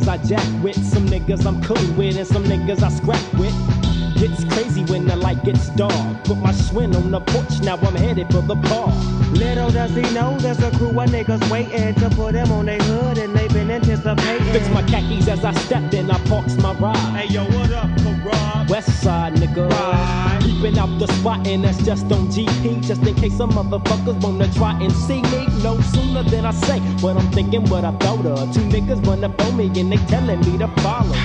Niggas 0.00 0.08
I 0.08 0.26
jack 0.26 0.62
with, 0.62 0.84
some 0.84 1.06
niggas 1.06 1.46
I'm 1.46 1.62
cool 1.62 1.94
with, 1.94 2.16
and 2.16 2.26
some 2.26 2.44
niggas 2.44 2.82
I 2.82 2.88
scrap 2.90 3.34
with. 3.34 3.54
Gets 4.18 4.44
crazy 4.52 4.84
when 4.84 5.06
the 5.06 5.16
light 5.16 5.42
gets 5.44 5.68
dark. 5.70 6.24
Put 6.24 6.38
my 6.38 6.52
swing 6.52 6.94
on 6.94 7.10
the 7.10 7.20
porch, 7.20 7.60
now 7.60 7.76
I'm 7.76 7.94
headed 7.94 8.26
for 8.30 8.42
the 8.42 8.54
bar. 8.54 8.88
Little 9.32 9.70
does 9.70 9.94
he 9.94 10.02
know 10.12 10.36
there's 10.38 10.62
a 10.62 10.70
crew 10.76 10.88
of 10.88 11.08
niggas 11.08 11.50
waiting 11.50 11.94
to 11.94 12.10
put 12.10 12.34
him 12.34 12.52
on 12.52 12.66
their 12.66 12.78
hood 12.78 13.18
and 13.18 13.34
they've 13.34 13.52
been 13.52 13.70
anticipating. 13.70 14.52
Fix 14.52 14.68
my 14.70 14.82
khakis 14.82 15.28
as 15.28 15.44
I 15.44 15.52
step 15.54 15.94
in, 15.94 16.10
I 16.10 16.18
parks 16.26 16.56
my 16.56 16.74
ride. 16.74 16.96
Hey 17.16 17.32
yo, 17.32 17.44
what 17.44 17.72
up, 17.72 17.88
West 18.68 19.02
side 19.02 19.34
nigga. 19.34 19.68
Right. 19.68 20.38
Peeping 20.40 20.78
out 20.78 20.98
the 20.98 21.06
spot, 21.14 21.46
and 21.46 21.64
that's 21.64 21.82
just 21.84 22.04
on 22.12 22.28
GP. 22.28 22.86
Just 22.86 23.02
in 23.06 23.14
case 23.14 23.36
some 23.36 23.50
motherfuckers 23.50 24.22
wanna 24.22 24.52
try 24.52 24.72
and 24.80 24.92
see 24.92 25.22
me. 25.22 25.46
No 25.62 25.80
sooner 25.80 26.22
than 26.22 26.44
I 26.44 26.52
say 26.52 26.80
what 27.00 27.16
I'm 27.16 27.30
thinking, 27.32 27.64
what 27.68 27.84
I 27.84 27.92
thought 27.98 28.24
of. 28.26 28.54
Two 28.54 28.60
niggas 28.60 29.06
run 29.06 29.24
up 29.24 29.40
on 29.42 29.56
me, 29.56 29.66
and 29.66 29.92
they 29.92 29.98
telling 30.06 30.40
me 30.40 30.58
to 30.58 30.68
follow. 30.82 31.16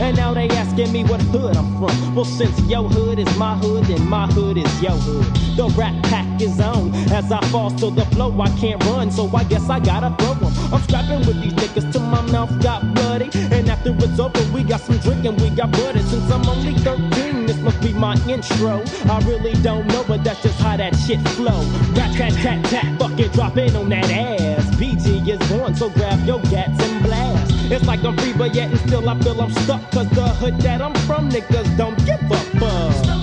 And 0.00 0.16
now 0.16 0.34
they 0.34 0.48
asking 0.48 0.92
me 0.92 1.04
what 1.04 1.20
hood 1.22 1.56
I'm 1.56 1.70
from. 1.78 2.14
Well, 2.14 2.24
since 2.24 2.58
your 2.62 2.88
hood 2.88 3.18
is 3.18 3.36
my 3.36 3.56
hood, 3.56 3.84
then 3.84 4.06
my 4.08 4.26
hood 4.26 4.56
is 4.56 4.82
your 4.82 4.92
hood. 4.92 5.26
The 5.56 5.68
rap 5.78 5.94
pack 6.04 6.40
is 6.40 6.58
on. 6.60 6.92
As 7.12 7.30
I 7.30 7.40
fall 7.48 7.70
to 7.70 7.90
the 7.90 8.04
flow, 8.06 8.40
I 8.40 8.48
can't 8.58 8.82
run, 8.84 9.10
so 9.10 9.28
I 9.34 9.44
guess 9.44 9.68
I 9.70 9.78
gotta 9.78 10.14
throw. 10.18 10.43
I'm 10.72 10.82
strapping 10.82 11.26
with 11.26 11.40
these 11.40 11.54
niggas 11.54 11.92
till 11.92 12.02
my 12.02 12.20
mouth 12.32 12.50
got 12.62 12.82
bloody. 12.94 13.30
And 13.52 13.68
after 13.68 13.90
it's 13.90 14.18
over, 14.18 14.42
we 14.52 14.62
got 14.62 14.80
some 14.80 14.98
drinking, 14.98 15.36
we 15.36 15.50
got 15.50 15.70
buddy. 15.72 16.00
Since 16.00 16.30
I'm 16.30 16.46
only 16.48 16.74
13, 16.74 17.46
this 17.46 17.58
must 17.58 17.80
be 17.80 17.92
my 17.92 18.14
intro. 18.28 18.82
I 19.10 19.18
really 19.26 19.54
don't 19.62 19.86
know, 19.88 20.04
but 20.06 20.24
that's 20.24 20.42
just 20.42 20.60
how 20.60 20.76
that 20.76 20.94
shit 20.96 21.20
flow. 21.30 21.60
Rat 21.94 22.14
tat 22.16 22.32
tat 22.34 22.64
tat, 22.66 22.98
fuck 22.98 23.18
it, 23.18 23.32
drop 23.32 23.56
in 23.56 23.74
on 23.76 23.88
that 23.90 24.10
ass. 24.10 24.76
PG 24.78 25.30
is 25.30 25.48
born, 25.50 25.74
so 25.74 25.90
grab 25.90 26.24
your 26.26 26.40
gats 26.42 26.82
and 26.82 27.02
blast. 27.04 27.52
It's 27.70 27.86
like 27.86 28.04
I'm 28.04 28.16
free, 28.16 28.32
but 28.32 28.54
yet 28.54 28.70
and 28.70 28.80
still 28.80 29.08
I 29.08 29.18
feel 29.20 29.40
I'm 29.40 29.52
stuck. 29.52 29.90
Cause 29.90 30.08
the 30.10 30.28
hood 30.28 30.60
that 30.60 30.82
I'm 30.82 30.94
from, 31.06 31.30
niggas 31.30 31.76
don't 31.76 31.96
give 32.04 32.20
a 32.30 32.36
fuck. 32.58 33.13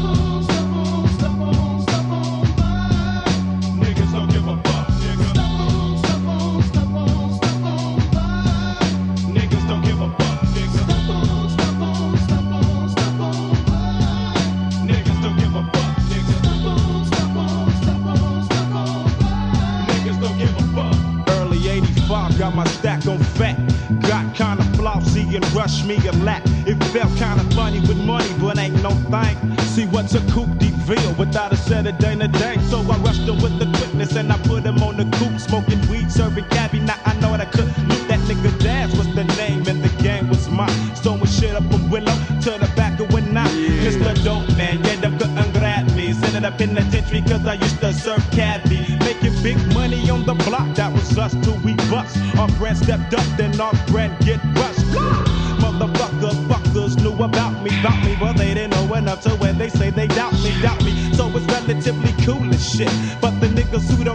85, 22.52 22.56
got 22.56 22.56
my 22.56 22.66
stack 22.66 23.08
on 23.08 23.20
fat. 23.36 23.58
Got 24.02 24.36
kinda 24.36 24.64
flossy 24.78 25.36
and 25.36 25.46
rushed 25.54 25.86
me 25.86 25.96
a 26.08 26.12
lap. 26.24 26.42
It 26.66 26.82
felt 26.86 27.16
kinda 27.18 27.44
funny 27.56 27.80
with 27.80 27.98
money, 27.98 28.34
but 28.40 28.58
ain't 28.58 28.82
no 28.82 28.92
thing. 29.12 29.58
See 29.74 29.86
what's 29.86 30.14
a 30.16 30.22
coupe 30.32 30.58
de 30.58 30.70
ville 30.86 31.14
without 31.14 31.54
a 31.54 31.58
set 31.58 31.88
of 31.88 31.98
day 31.98 32.16
to 32.16 32.28
day. 32.28 32.58
So 32.70 32.80
I 32.80 32.98
rushed 32.98 33.26
her 33.28 33.34
with 33.34 33.60
the 33.60 33.66
quickness 33.78 34.16
and 34.16 34.32
I 34.32 34.38
put 34.40 34.64
him 34.64 34.82
on 34.84 34.98
the 34.98 35.06
coupe, 35.18 35.40
smoking 35.40 35.82
weed, 35.90 36.12
serving 36.12 36.46
cabbie. 36.50 36.80
Now 36.80 36.96
I 37.06 37.14
know 37.16 37.32
that 37.32 37.42
I 37.42 37.46
could 37.46 37.70
loot 37.88 38.08
that 38.08 38.20
nigga 38.28 38.52
Daz 38.60 38.92
was 38.98 39.08
the 39.16 39.24
name 39.24 39.68
and 39.68 39.82
the 39.84 40.04
game 40.04 40.28
was 40.30 40.50
mine. 40.50 40.96
Stowing 40.96 41.26
shit 41.26 41.56
up 41.56 41.64
from 41.72 41.90
Willow 41.90 42.18
to 42.44 42.52
the 42.60 42.70
back 42.76 43.00
of 43.00 43.12
when 43.14 43.38
I 43.38 43.48
Mr. 43.86 44.14
Dope 44.24 44.48
Man, 44.58 44.84
yeah, 44.84 44.96
them 44.98 45.18
couldn't 45.18 45.52
grab 45.54 45.86
me. 45.96 46.14
Sent 46.14 46.36
it 46.36 46.46
up 46.46 46.58
penitentiary 46.58 47.22
cause 47.22 47.46
I 47.46 47.54
used 47.54 47.80
to 47.80 47.94
serve 47.94 48.24
cabbie. 48.32 48.98
Making 49.00 49.36
big 49.42 49.58
money 49.74 50.10
on 50.10 50.26
the 50.26 50.34
block, 50.34 50.76
that 50.76 50.92
was 50.92 51.18
us 51.18 51.34
till 51.44 51.58
we 51.60 51.71
bust. 51.91 52.18
Our 52.40 52.50
friend 52.52 52.75
stepped 52.78 53.13
up, 53.13 53.25
then 53.38 53.59
our 53.59 53.75
friend 53.91 54.18
get 54.25 54.40
rushed. 54.56 54.79
Motherfuckers, 55.62 56.38
fuckers 56.47 56.94
knew 57.03 57.13
about 57.24 57.62
me, 57.62 57.69
about 57.81 58.03
me, 58.06 58.16
but 58.19 58.38
they 58.38 58.53
didn't 58.53 58.72
know 58.72 58.96
enough 58.96 59.22
to 59.22 59.31
when 59.31 59.57
they 59.57 59.69
say 59.69 59.90
they 59.91 60.07
doubt 60.07 60.34
me, 60.41 60.52
doubt 60.62 60.84
me. 60.84 61.13
So 61.13 61.28
it's 61.35 61.46
relatively 61.46 62.13
cool 62.25 62.50
as 62.53 62.63
shit. 62.74 62.91
But 63.19 63.40
the 63.41 63.47
niggas 63.47 63.85
who 63.91 64.03
don't 64.03 64.11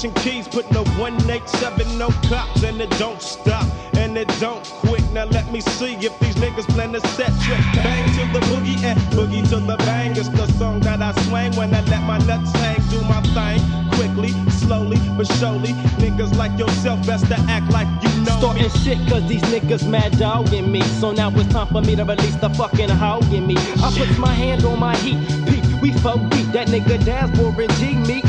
Pushing 0.00 0.14
keys, 0.22 0.48
putting 0.48 0.74
a 0.76 0.82
187 0.96 1.98
no 1.98 2.08
cops, 2.26 2.62
and 2.62 2.80
it 2.80 2.88
don't 2.92 3.20
stop, 3.20 3.66
and 3.98 4.16
it 4.16 4.28
don't 4.40 4.64
quit. 4.64 5.02
Now 5.12 5.26
let 5.26 5.52
me 5.52 5.60
see 5.60 5.92
if 5.96 6.18
these 6.20 6.36
niggas 6.36 6.66
plan 6.68 6.94
to 6.94 7.06
set 7.08 7.28
trip. 7.42 7.60
Bang 7.74 8.08
to 8.14 8.32
the 8.32 8.40
boogie 8.46 8.82
and 8.82 8.98
boogie 9.12 9.46
to 9.50 9.56
the 9.56 9.76
bang. 9.76 10.12
It's 10.12 10.30
the 10.30 10.46
song 10.52 10.80
that 10.80 11.02
I 11.02 11.12
swing 11.24 11.54
when 11.54 11.74
I 11.74 11.82
let 11.82 12.02
my 12.04 12.16
nuts 12.16 12.50
hang. 12.52 12.80
Do 12.88 13.02
my 13.02 13.20
thing 13.36 13.60
quickly, 13.92 14.30
slowly, 14.48 14.96
but 15.18 15.26
surely. 15.36 15.74
Niggas 16.00 16.34
like 16.34 16.58
yourself 16.58 17.06
best 17.06 17.26
to 17.26 17.36
act 17.50 17.70
like 17.70 17.88
you 18.02 18.08
know. 18.22 18.38
Starting 18.38 18.70
shit 18.82 18.96
cause 19.06 19.28
these 19.28 19.42
niggas 19.52 19.86
mad 19.86 20.18
dogging 20.18 20.72
me. 20.72 20.80
So 21.00 21.12
now 21.12 21.28
it's 21.28 21.52
time 21.52 21.66
for 21.66 21.82
me 21.82 21.94
to 21.96 22.04
release 22.04 22.36
the 22.36 22.48
fucking 22.48 22.88
hog 22.88 23.30
in 23.34 23.46
me. 23.46 23.56
I 23.58 23.92
put 23.94 24.18
my 24.18 24.32
hand 24.32 24.64
on 24.64 24.78
my 24.78 24.96
heat. 24.96 25.18
Peep, 25.46 25.82
we 25.82 25.92
four 25.92 26.16
deep. 26.30 26.46
That 26.52 26.68
nigga 26.68 27.04
Daz 27.04 27.30
and 27.38 27.72
G. 27.76 27.94
Me 27.94 28.19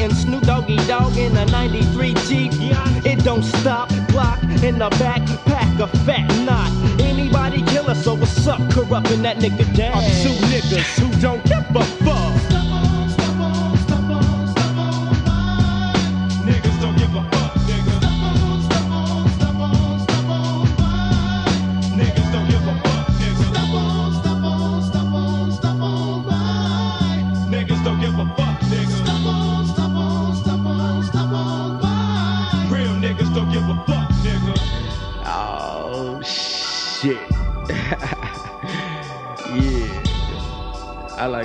in 1.21 1.37
a 1.37 1.45
93 1.45 2.13
Jeep. 2.27 2.51
It 3.05 3.23
don't 3.23 3.43
stop. 3.43 3.89
Glock 4.09 4.41
in 4.63 4.79
the 4.79 4.89
back. 5.01 5.21
Pack 5.45 5.79
a 5.79 5.87
fat 6.05 6.27
knot. 6.45 6.71
Anybody 6.99 7.61
kill 7.63 7.89
us, 7.89 8.03
so 8.03 8.15
what's 8.15 8.47
up? 8.47 8.59
Corrupting 8.71 9.21
that 9.21 9.37
nigga 9.37 9.65
down. 9.75 9.97
I'm 9.97 10.03
two 10.23 10.35
niggas 10.49 10.99
who 10.99 11.21
don't 11.21 11.43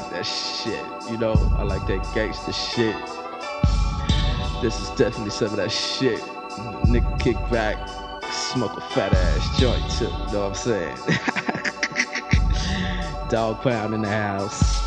like 0.07 0.25
that 0.25 0.27
shit. 0.27 0.85
You 1.11 1.19
know, 1.19 1.35
I 1.59 1.63
like 1.63 1.87
that 1.87 2.09
gangster 2.15 2.53
shit. 2.53 2.95
This 4.63 4.81
is 4.81 4.91
definitely 4.91 5.31
some 5.31 5.49
of 5.49 5.57
that 5.57 5.71
shit. 5.73 6.21
Nigga 6.87 7.19
kick 7.19 7.37
back, 7.51 7.77
smoke 8.31 8.77
a 8.77 8.81
fat 8.81 9.13
ass 9.13 9.59
joint 9.59 9.83
too. 9.91 10.05
You 10.05 10.11
know 10.33 10.49
what 10.49 10.51
I'm 10.51 10.55
saying? 10.55 10.97
Dog 13.31 13.61
pound 13.63 13.95
in 13.95 14.03
the 14.03 14.09
house. 14.09 14.86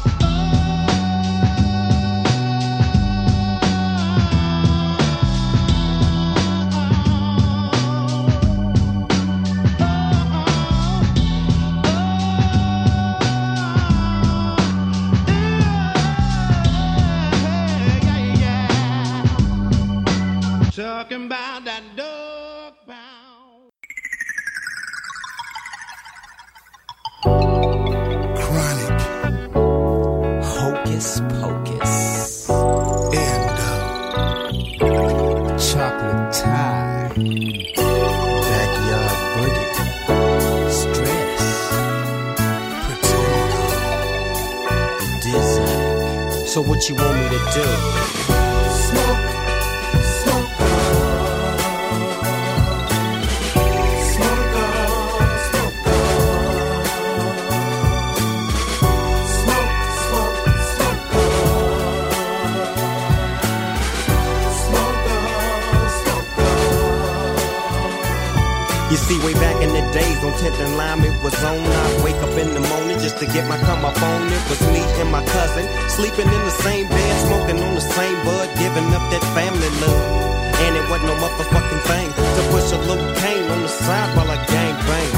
Wake 72.19 72.31
up 72.31 72.37
in 72.37 72.53
the 72.53 72.67
morning 72.69 72.99
just 72.99 73.17
to 73.19 73.25
get 73.25 73.47
my 73.47 73.57
come 73.57 73.85
up 73.85 74.01
on. 74.01 74.27
It 74.27 74.43
was 74.49 74.61
me 74.71 74.81
and 75.01 75.11
my 75.11 75.23
cousin, 75.25 75.65
sleeping 75.89 76.27
in 76.27 76.41
the 76.45 76.55
same 76.63 76.87
bed, 76.87 77.27
smoking 77.27 77.61
on 77.61 77.75
the 77.75 77.81
same 77.81 78.17
bud, 78.25 78.49
giving 78.57 78.87
up 78.93 79.03
that 79.11 79.23
family 79.35 79.69
love. 79.81 80.27
And 80.65 80.75
it 80.75 80.85
wasn't 80.89 81.07
no 81.07 81.15
motherfucking 81.15 81.81
thing 81.87 82.09
to 82.11 82.41
push 82.51 82.71
a 82.71 82.79
little 82.89 83.13
cane 83.15 83.47
on 83.49 83.61
the 83.61 83.69
side 83.69 84.15
while 84.15 84.29
I 84.29 84.37
gang 84.45 84.75
bang. 84.87 85.11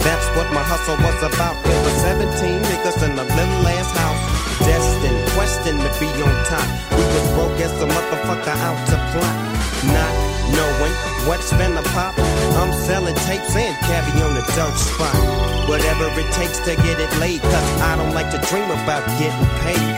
That's 0.00 0.28
what 0.36 0.48
my 0.52 0.64
hustle 0.64 0.96
was 0.96 1.20
about. 1.22 1.56
It 1.60 1.80
was 1.84 1.94
17 2.00 2.62
niggas 2.62 2.98
in 3.04 3.12
a 3.18 3.24
little 3.24 3.68
ass 3.68 3.90
house. 3.92 4.22
Destined, 4.64 5.20
questing 5.36 5.78
to 5.78 5.90
be 6.00 6.08
on 6.24 6.34
top. 6.48 6.68
We 6.96 7.04
was 7.04 7.26
broke 7.36 7.60
as 7.60 7.74
a 7.82 7.86
motherfucker 7.86 8.56
out 8.64 8.80
to 8.88 8.96
plot. 9.12 9.36
Not 9.92 10.19
knowing 10.52 10.94
what's 11.28 11.52
finna 11.52 11.84
pop. 11.92 12.14
I'm 12.60 12.72
selling 12.72 13.14
tapes 13.26 13.54
and 13.56 13.76
cabbie 13.86 14.22
on 14.22 14.34
the 14.34 14.44
dope 14.56 14.76
spot. 14.76 15.14
Whatever 15.68 16.08
it 16.18 16.30
takes 16.32 16.58
to 16.60 16.76
get 16.76 17.00
it 17.00 17.12
laid, 17.18 17.40
cause 17.42 17.68
I 17.80 17.96
don't 17.96 18.14
like 18.14 18.30
to 18.30 18.38
dream 18.48 18.70
about 18.70 19.06
getting 19.18 19.48
paid. 19.64 19.94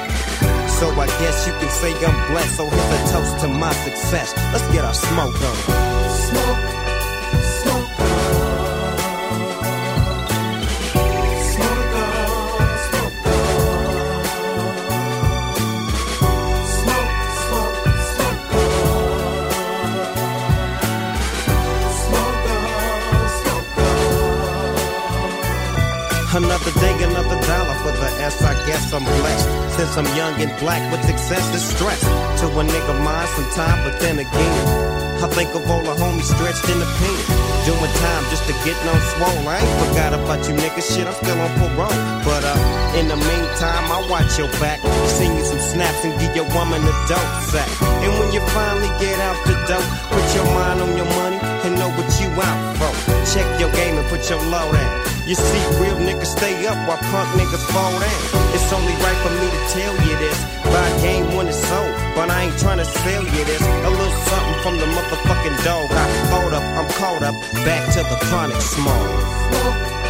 So 0.79 0.91
I 0.91 1.07
guess 1.21 1.47
you 1.47 1.53
can 1.55 1.71
say 1.71 1.93
I'm 2.05 2.33
blessed. 2.33 2.57
So 2.57 2.69
here's 2.69 3.11
a 3.11 3.13
toast 3.13 3.41
to 3.41 3.49
my 3.49 3.73
success. 3.87 4.35
Let's 4.53 4.67
get 4.73 4.85
our 4.85 4.95
smoke 4.95 5.41
on. 5.41 5.92
Another 26.43 26.75
day, 26.83 26.91
another 27.07 27.39
dollar 27.47 27.77
for 27.87 27.95
the 27.95 28.11
S. 28.19 28.43
I 28.43 28.59
guess 28.67 28.93
I'm 28.93 29.07
blessed. 29.07 29.47
Since 29.79 29.95
I'm 29.95 30.11
young 30.19 30.35
and 30.43 30.51
black 30.59 30.83
with 30.91 31.07
excessive 31.09 31.63
stress. 31.63 32.03
To 32.43 32.51
a 32.51 32.63
nigga 32.67 32.99
mind 32.99 33.31
some 33.39 33.47
time, 33.55 33.79
but 33.87 33.95
then 34.03 34.19
again, 34.19 35.23
I 35.23 35.31
think 35.31 35.55
of 35.55 35.63
all 35.71 35.87
the 35.87 35.95
homies 35.95 36.27
stretched 36.27 36.67
in 36.67 36.83
the 36.83 36.91
pen. 36.99 37.19
Doing 37.63 37.95
time 38.03 38.25
just 38.35 38.43
to 38.51 38.55
get 38.67 38.75
no 38.83 38.91
swole. 39.15 39.47
I 39.47 39.63
ain't 39.63 39.75
forgot 39.87 40.19
about 40.19 40.43
you 40.51 40.59
niggas. 40.59 40.91
Shit, 40.91 41.07
I'm 41.07 41.15
still 41.15 41.39
on 41.39 41.51
parole. 41.63 41.95
But 42.27 42.43
uh, 42.43 42.99
in 42.99 43.07
the 43.07 43.19
meantime, 43.23 43.87
I 43.87 44.03
watch 44.11 44.35
your 44.35 44.51
back. 44.59 44.83
Send 45.15 45.39
you 45.39 45.47
some 45.47 45.63
snaps 45.63 46.03
and 46.03 46.11
give 46.19 46.35
your 46.35 46.51
woman 46.51 46.83
a 46.83 46.95
dope 47.07 47.35
sack. 47.55 47.71
And 48.03 48.11
when 48.19 48.35
you 48.35 48.43
finally 48.51 48.91
get 48.99 49.15
out 49.23 49.39
the 49.47 49.55
dope, 49.71 49.87
put 50.11 50.27
your 50.35 50.51
mind 50.59 50.83
on 50.83 50.91
your 50.99 51.11
money 51.23 51.39
and 51.39 51.79
know 51.79 51.91
what 51.95 52.11
you 52.19 52.27
out 52.35 52.59
for. 52.83 52.91
Check 53.31 53.47
your 53.63 53.71
game 53.79 53.95
and 53.95 54.07
put 54.11 54.27
your 54.27 54.43
load 54.51 54.75
down. 54.75 55.12
You 55.33 55.37
see, 55.37 55.65
real 55.81 55.97
niggas 55.97 56.27
stay 56.27 56.67
up 56.67 56.77
while 56.87 56.99
punk 56.99 57.27
niggas 57.41 57.65
fall 57.73 57.91
down. 57.99 58.53
It's 58.53 58.71
only 58.71 58.93
right 59.01 59.17
for 59.25 59.33
me 59.41 59.49
to 59.49 59.61
tell 59.73 59.95
you 60.05 60.15
this. 60.21 60.39
Buy 60.63 61.01
game 61.01 61.35
when 61.35 61.49
it's 61.49 61.57
sold, 61.57 61.97
but 62.15 62.29
I 62.29 62.43
ain't 62.43 62.59
trying 62.59 62.77
to 62.77 62.85
sell 62.85 63.25
you 63.25 63.45
this. 63.47 63.63
A 63.63 63.89
little 63.89 64.13
something 64.29 64.61
from 64.61 64.77
the 64.77 64.85
motherfucking 64.85 65.65
dog. 65.65 65.91
I 65.91 66.07
thought 66.29 66.53
up, 66.53 66.63
I'm 66.77 66.89
caught 67.01 67.23
up. 67.23 67.35
Back 67.65 67.95
to 67.95 68.03
the 68.13 68.19
chronic 68.27 68.61
small. 68.61 70.02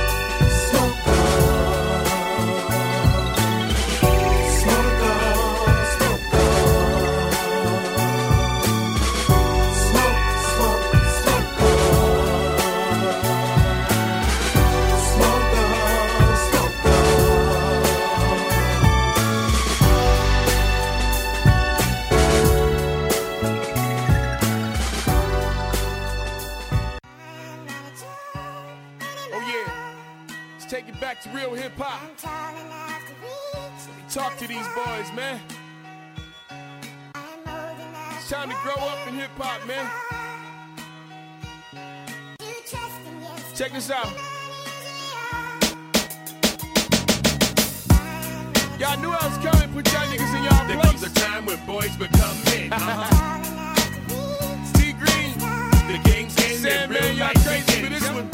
To 34.42 34.48
these 34.48 34.66
boys, 34.74 35.12
man. 35.14 35.40
It's 38.16 38.28
time 38.28 38.50
to 38.50 38.56
grow 38.62 38.74
up 38.74 39.06
in 39.06 39.14
hip 39.14 39.30
hop, 39.36 39.64
man. 39.68 39.88
Check 43.54 43.72
this 43.72 43.90
out. 43.90 44.08
Y'all 48.80 48.98
knew 48.98 49.10
I 49.10 49.28
was 49.28 49.38
coming, 49.38 49.72
put 49.72 49.92
y'all 49.92 50.08
niggas 50.08 50.34
in 50.36 50.42
y'all 50.42 50.64
place. 50.64 50.66
There 50.66 50.80
comes 50.82 51.02
a 51.04 51.10
time 51.14 51.46
when 51.46 51.64
boys 51.64 51.96
become 51.96 52.36
men. 52.46 52.72
Uh-huh. 52.72 53.74
T 54.74 54.92
Green, 54.92 55.38
the 55.86 56.00
game's 56.10 56.36
in, 56.44 56.56
Sam, 56.58 56.82
and 56.82 56.90
real 56.90 57.00
man, 57.00 57.16
y'all 57.16 57.42
crazy 57.44 57.82
for 57.84 57.90
this 57.90 58.08
one. 58.10 58.28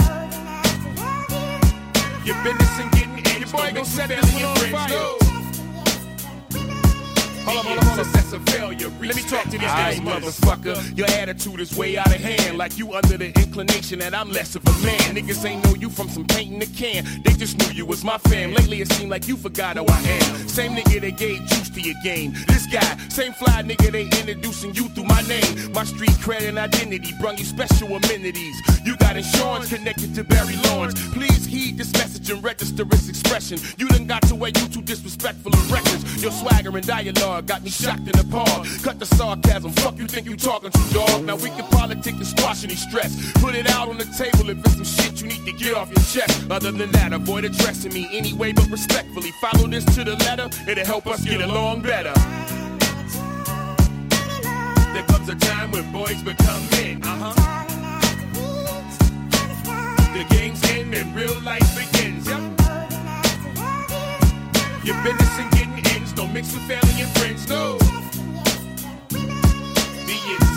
Your 2.24 2.42
business 2.42 2.78
and 2.80 2.90
getting 2.92 3.18
in. 3.18 3.40
Your 3.42 3.50
boy 3.50 3.72
gonna 3.74 3.84
set 3.84 4.08
this 4.08 4.32
one 4.32 4.44
on 4.44 4.56
fire. 4.56 5.27
Hold. 7.48 7.96
Success 7.96 8.28
failure. 8.58 8.90
Let 9.00 9.16
me 9.16 9.22
talk 9.22 9.44
to 9.44 9.50
these 9.50 9.62
Respect. 9.62 9.76
guys, 9.76 10.00
motherfucker. 10.00 10.96
Your 10.96 11.08
attitude 11.10 11.60
is 11.60 11.76
way 11.76 11.96
out 11.96 12.06
of 12.06 12.20
hand. 12.20 12.58
Like 12.58 12.78
you 12.78 12.92
under 12.92 13.16
the 13.16 13.28
inclination 13.40 13.98
that 14.00 14.14
I'm 14.14 14.30
less 14.30 14.54
of 14.54 14.66
a 14.66 14.72
man. 14.84 15.16
Niggas 15.16 15.44
ain't 15.44 15.64
know 15.64 15.74
you 15.74 15.90
from 15.90 16.08
some 16.08 16.24
paint 16.26 16.52
in 16.52 16.58
the 16.58 16.66
can. 16.66 17.04
They 17.24 17.32
just 17.32 17.58
knew 17.58 17.72
you 17.74 17.86
was 17.86 18.04
my 18.04 18.18
fam. 18.18 18.52
Lately 18.52 18.80
it 18.80 18.92
seemed 18.92 19.10
like 19.10 19.26
you 19.28 19.36
forgot 19.36 19.76
who 19.76 19.86
I 19.86 20.00
am. 20.00 20.48
Same 20.48 20.72
nigga 20.76 21.00
that 21.00 21.16
gave 21.16 21.38
juice 21.46 21.70
to 21.70 21.80
your 21.80 21.94
game. 22.02 22.34
This 22.48 22.66
guy, 22.66 22.96
same 23.08 23.32
fly 23.32 23.62
nigga 23.62 23.90
they 23.92 24.04
introducing 24.20 24.74
you 24.74 24.88
through 24.90 25.04
my 25.04 25.22
name. 25.22 25.72
My 25.72 25.84
street 25.84 26.16
cred 26.24 26.48
and 26.48 26.58
identity 26.58 27.14
brung 27.20 27.38
you 27.38 27.44
special 27.44 27.88
amenities. 27.88 28.56
You 28.84 28.96
got 28.96 29.16
insurance 29.16 29.72
connected 29.72 30.14
to 30.16 30.24
Barry 30.24 30.56
Lawrence. 30.68 30.94
Please 31.12 31.46
heed 31.46 31.78
this 31.78 31.92
message 31.94 32.30
and 32.30 32.42
register 32.42 32.82
its 32.82 33.08
expression. 33.08 33.58
You 33.76 33.88
done 33.88 34.06
got 34.06 34.22
to 34.22 34.34
where 34.34 34.50
you 34.50 34.68
too 34.68 34.82
disrespectful 34.82 35.52
of 35.52 35.72
records. 35.72 36.22
Your 36.22 36.32
swagger 36.32 36.76
and 36.76 36.86
dialogue 36.86 37.37
got 37.42 37.62
me 37.62 37.70
shocked 37.70 38.00
and 38.00 38.08
it 38.08 38.20
apart. 38.20 38.66
Cut 38.82 38.98
the 38.98 39.06
sarcasm, 39.06 39.72
fuck 39.72 39.98
you 39.98 40.06
think 40.06 40.26
you 40.26 40.36
talking 40.36 40.70
to, 40.70 40.94
dog. 40.94 41.24
Now 41.24 41.36
we 41.36 41.50
can 41.50 41.64
politic 41.70 42.14
and 42.14 42.26
squash 42.26 42.64
any 42.64 42.74
stress. 42.74 43.32
Put 43.34 43.54
it 43.54 43.68
out 43.70 43.88
on 43.88 43.98
the 43.98 44.04
table 44.04 44.50
if 44.50 44.58
it's 44.58 44.74
some 44.74 44.84
shit 44.84 45.20
you 45.20 45.28
need 45.28 45.44
to 45.44 45.52
get 45.52 45.76
off 45.76 45.88
your 45.88 46.04
chest. 46.04 46.50
Other 46.50 46.72
than 46.72 46.90
that, 46.92 47.12
avoid 47.12 47.44
addressing 47.44 47.92
me 47.92 48.08
anyway, 48.12 48.52
but 48.52 48.68
respectfully. 48.70 49.32
Follow 49.40 49.66
this 49.68 49.84
to 49.96 50.04
the 50.04 50.16
letter, 50.16 50.48
it'll 50.68 50.84
help 50.84 51.06
us 51.06 51.24
get 51.24 51.40
along 51.40 51.82
better. 51.82 52.12
There 54.92 55.04
comes 55.04 55.28
a 55.28 55.34
time 55.34 55.70
when 55.70 55.92
boys 55.92 56.22
become 56.22 56.62
men. 56.70 57.02
Uh 57.04 57.32
huh. 57.32 57.64
The 60.14 60.24
game's 60.34 60.62
end 60.70 60.94
and 60.94 61.14
real 61.14 61.38
life 61.42 61.68
begins. 61.76 62.26
Yep. 62.26 62.40
Your 64.84 64.96
business 65.04 65.57
getting 66.28 66.34
mix 66.34 66.54
with 66.54 66.62
family 66.64 67.02
and 67.02 67.10
friends. 67.18 67.48
No. 67.48 68.07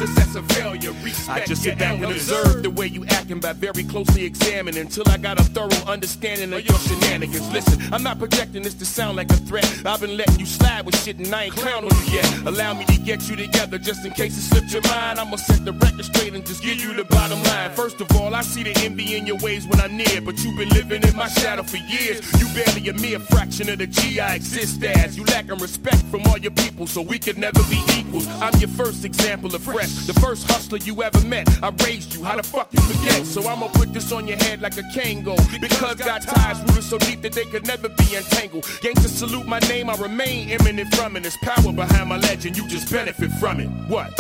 Success 0.01 0.36
or 0.36 0.41
failure, 0.55 0.91
respect 1.03 1.29
I 1.29 1.46
just 1.46 1.62
sit 1.62 1.77
back 1.77 1.93
and 1.93 2.05
observe 2.05 2.63
the 2.63 2.72
way 2.72 2.88
you 2.88 3.05
acting 3.05 3.39
by 3.39 3.53
very 3.53 3.84
closely 3.84 4.25
examining 4.25 4.81
until 4.81 5.08
I 5.08 5.17
got 5.17 5.39
a 5.39 5.43
thorough 5.43 5.86
understanding 5.86 6.51
of 6.53 6.67
your 6.67 6.79
shenanigans. 6.79 7.48
Listen, 7.51 7.93
I'm 7.93 8.01
not 8.01 8.17
projecting 8.17 8.63
this 8.63 8.74
to 8.75 8.86
sound 8.86 9.17
like 9.17 9.29
a 9.29 9.36
threat. 9.36 9.86
I've 9.86 10.01
been 10.01 10.17
letting 10.17 10.39
you 10.39 10.48
slide 10.48 10.88
with 10.88 10.98
shit 11.03 11.20
and 11.20 11.31
I 11.36 11.43
ain't 11.43 11.55
clown 11.55 11.84
on 11.86 11.91
you 12.03 12.13
yet. 12.13 12.48
Allow 12.48 12.74
me 12.74 12.86
to 12.86 12.98
get 12.98 13.29
you 13.29 13.36
together 13.36 13.77
just 13.77 14.03
in 14.03 14.12
case 14.13 14.36
it 14.36 14.41
slipped 14.41 14.74
your 14.74 14.81
mind. 14.91 15.20
I'ma 15.20 15.36
set 15.36 15.65
the 15.65 15.74
record 15.74 16.05
straight 16.05 16.34
and 16.34 16.43
just 16.48 16.63
give 16.63 16.81
you 16.81 16.96
the 16.96 17.03
bottom 17.03 17.43
line. 17.43 17.70
First 17.72 18.01
of 18.01 18.10
all, 18.15 18.34
I 18.34 18.41
see 18.41 18.63
the 18.63 18.75
envy 18.84 19.15
in 19.15 19.27
your 19.27 19.38
ways 19.38 19.67
when 19.67 19.79
I'm 19.79 19.96
near, 19.96 20.20
but 20.22 20.43
you've 20.43 20.58
been 20.58 20.70
living 20.70 21.03
in 21.03 21.15
my 21.15 21.27
shadow 21.27 21.62
for 21.62 21.77
years. 21.77 22.22
You 22.41 22.48
barely 22.55 22.89
a 22.89 22.93
mere 22.93 23.20
fraction 23.20 23.70
of 23.70 23.77
the 23.77 23.86
G 23.86 24.20
I 24.20 24.34
exist 24.34 24.84
as. 24.84 25.15
You 25.15 25.25
lacking 25.25 25.60
respect 25.60 26.01
from 26.10 26.22
all 26.25 26.39
your 26.39 26.53
people, 26.53 26.88
so 26.88 27.03
we 27.03 27.20
could 27.20 27.38
never 27.38 27.62
be 27.70 27.79
equals. 27.96 28.27
I'm 28.41 28.58
your 28.60 28.70
first 28.70 29.05
example 29.05 29.53
of 29.53 29.62
fresh, 29.62 29.91
the 30.08 30.14
first 30.20 30.50
hustler 30.50 30.78
you 30.80 31.04
ever 31.04 31.22
met. 31.26 31.48
I 31.64 31.70
raised 31.86 32.14
you, 32.14 32.24
how 32.24 32.36
the 32.36 32.44
fuck 32.44 32.68
you 32.72 32.82
forget? 32.82 33.26
So 33.26 33.48
I'ma 33.48 33.68
put 33.70 33.94
this 33.94 34.12
on 34.12 34.28
your 34.28 34.38
head 34.38 34.62
like 34.62 34.78
a 34.78 34.84
Kangol. 34.94 35.38
Because 35.60 35.96
got 35.96 36.22
ties 36.24 36.62
rooted 36.62 36.84
so 36.84 36.98
deep 36.98 37.22
that 37.22 37.34
they 37.34 37.46
could 37.46 37.66
never 37.68 37.90
be 37.90 38.16
entangled. 38.16 38.66
Gangsters 38.82 39.12
salute 39.12 39.48
my 39.48 39.60
name, 39.60 39.90
I 39.90 39.96
remain 39.96 40.50
eminent 40.50 40.94
from 40.96 41.16
it. 41.16 41.22
There's 41.22 41.38
power 41.38 41.72
behind 41.72 42.10
my 42.10 42.18
legend, 42.18 42.58
you 42.58 42.68
just 42.68 42.92
benefit 42.92 43.32
from 43.40 43.60
it. 43.60 43.68
What? 43.88 44.16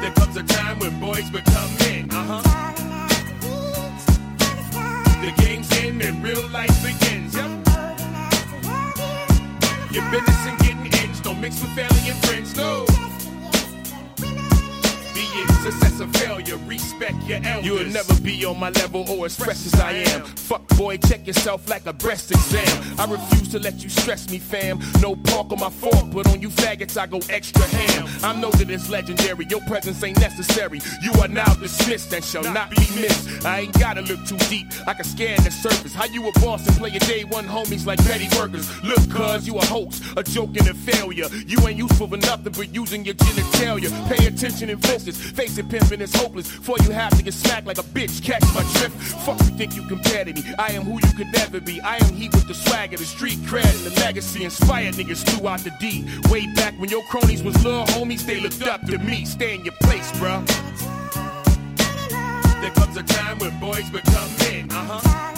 There 0.00 0.12
comes 0.12 0.36
a 0.36 0.42
time 0.42 0.78
when 0.78 1.00
boys 1.00 1.28
become 1.30 1.70
men. 1.78 2.08
Uh 2.10 2.40
huh. 2.40 2.56
The 5.20 5.32
game's 5.42 5.72
end 5.78 6.02
and 6.02 6.22
real 6.22 6.46
life 6.48 6.70
begins. 6.82 7.34
Yep. 7.34 7.50
Your 9.90 10.10
business 10.10 10.65
mix 11.46 11.62
with 11.62 11.70
family 11.76 12.10
and 12.10 12.18
friends. 12.24 12.56
No. 12.56 13.05
It 15.38 15.48
success 15.62 16.00
or 16.00 16.08
failure, 16.18 16.56
respect 16.66 17.22
your 17.24 17.40
elders. 17.44 17.66
You'll 17.66 17.92
never 17.92 18.14
be 18.22 18.44
on 18.46 18.58
my 18.58 18.70
level 18.70 19.04
or 19.10 19.26
as 19.26 19.36
fresh 19.36 19.66
as 19.66 19.74
I 19.74 19.92
am. 19.92 20.24
Fuck 20.24 20.66
boy, 20.78 20.96
check 20.96 21.26
yourself 21.26 21.68
like 21.68 21.84
a 21.84 21.92
breast 21.92 22.30
exam. 22.30 22.98
I 22.98 23.04
refuse 23.04 23.48
to 23.50 23.58
let 23.58 23.82
you 23.82 23.90
stress 23.90 24.30
me, 24.30 24.38
fam. 24.38 24.80
No 25.02 25.14
pork 25.14 25.52
on 25.52 25.60
my 25.60 25.68
fork, 25.68 26.10
but 26.12 26.26
on 26.28 26.40
you 26.40 26.48
faggots 26.48 26.96
I 26.96 27.06
go 27.06 27.20
extra 27.28 27.64
ham. 27.64 28.08
I 28.22 28.40
know 28.40 28.50
that 28.52 28.70
it's 28.70 28.88
legendary, 28.88 29.44
your 29.50 29.60
presence 29.62 30.02
ain't 30.02 30.18
necessary. 30.20 30.80
You 31.02 31.12
are 31.20 31.28
now 31.28 31.52
dismissed 31.54 32.14
and 32.14 32.24
shall 32.24 32.44
not 32.44 32.70
be 32.70 32.86
missed. 32.98 33.44
I 33.44 33.60
ain't 33.60 33.78
gotta 33.78 34.00
look 34.00 34.24
too 34.26 34.38
deep, 34.48 34.68
I 34.86 34.94
can 34.94 35.04
scan 35.04 35.36
the 35.44 35.50
surface. 35.50 35.92
How 35.92 36.06
you 36.06 36.26
a 36.26 36.32
boss 36.40 36.66
and 36.66 36.76
play 36.78 36.90
your 36.90 37.00
day 37.00 37.24
one 37.24 37.44
homies 37.44 37.84
like 37.84 37.98
petty 38.06 38.28
workers? 38.38 38.66
Look, 38.82 39.10
cuz 39.10 39.46
you 39.46 39.58
a 39.58 39.64
hoax, 39.66 40.00
a 40.16 40.22
joke 40.22 40.56
and 40.56 40.68
a 40.68 40.74
failure. 40.74 41.28
You 41.46 41.58
ain't 41.68 41.76
useful 41.76 42.08
for 42.08 42.16
nothing 42.16 42.52
but 42.52 42.74
using 42.74 43.04
your 43.04 43.14
genitalia. 43.16 43.90
Pay 44.08 44.26
attention 44.26 44.70
and 44.70 44.82
focus. 44.82 45.25
Face 45.34 45.58
it, 45.58 45.68
pimping 45.68 46.00
is 46.00 46.14
hopeless. 46.14 46.50
For 46.50 46.76
you 46.82 46.90
have 46.90 47.16
to 47.16 47.22
get 47.22 47.34
smacked 47.34 47.66
like 47.66 47.78
a 47.78 47.82
bitch, 47.82 48.22
catch 48.22 48.42
my 48.54 48.62
drift. 48.78 48.96
Fuck 49.24 49.40
you 49.40 49.56
think 49.56 49.76
you 49.76 49.82
compare 49.86 50.24
to 50.24 50.32
me. 50.32 50.42
I 50.58 50.72
am 50.72 50.82
who 50.82 50.94
you 50.94 51.14
could 51.16 51.32
never 51.32 51.60
be. 51.60 51.80
I 51.80 51.96
am 51.96 52.14
he 52.14 52.28
with 52.28 52.46
the 52.46 52.54
swagger, 52.54 52.96
the 52.96 53.04
street 53.04 53.38
cred, 53.40 53.64
and 53.64 53.92
the 53.92 54.00
legacy. 54.00 54.44
Inspired 54.44 54.94
niggas 54.94 55.24
throughout 55.26 55.60
the 55.60 55.70
D. 55.80 56.04
Way 56.30 56.46
back 56.54 56.74
when 56.78 56.90
your 56.90 57.02
cronies 57.04 57.42
was 57.42 57.56
little 57.64 57.84
homies, 57.86 58.26
they 58.26 58.40
looked 58.40 58.62
up 58.62 58.82
to 58.86 58.98
me. 58.98 59.24
Stay 59.24 59.54
in 59.54 59.64
your 59.64 59.74
place, 59.80 60.10
bruh. 60.12 60.44
There 62.60 62.70
comes 62.70 62.96
a 62.96 63.02
time 63.02 63.38
when 63.38 63.58
boys 63.60 63.88
become 63.90 64.30
men. 64.38 64.68
Uh 64.70 65.00
huh. 65.00 65.32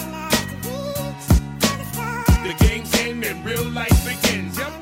The 2.42 2.54
game's 2.64 2.94
end 3.00 3.24
and 3.24 3.44
real 3.44 3.64
life 3.64 4.04
begins. 4.04 4.56
Yep. 4.58 4.72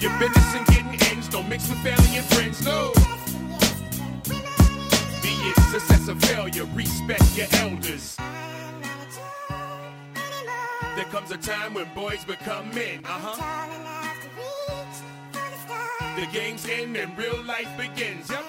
Your 0.00 0.18
business 0.18 0.54
and 0.54 0.66
getting 0.66 1.03
don't 1.34 1.48
mix 1.48 1.68
with 1.68 1.78
family 1.78 2.16
and 2.16 2.24
friends. 2.26 2.64
No. 2.64 2.92
Be 5.20 5.32
it 5.50 5.56
success 5.72 6.08
or 6.08 6.14
failure, 6.14 6.64
respect 6.74 7.36
your 7.36 7.48
elders. 7.54 8.16
There 10.94 11.06
comes 11.06 11.32
a 11.32 11.36
time 11.36 11.74
when 11.74 11.92
boys 11.92 12.24
become 12.24 12.72
men. 12.72 13.00
Uh 13.04 13.18
huh. 13.20 13.66
The 16.14 16.26
game's 16.32 16.68
end 16.68 16.96
and 16.96 17.18
real 17.18 17.42
life 17.42 17.68
begins. 17.76 18.30
Yep. 18.30 18.44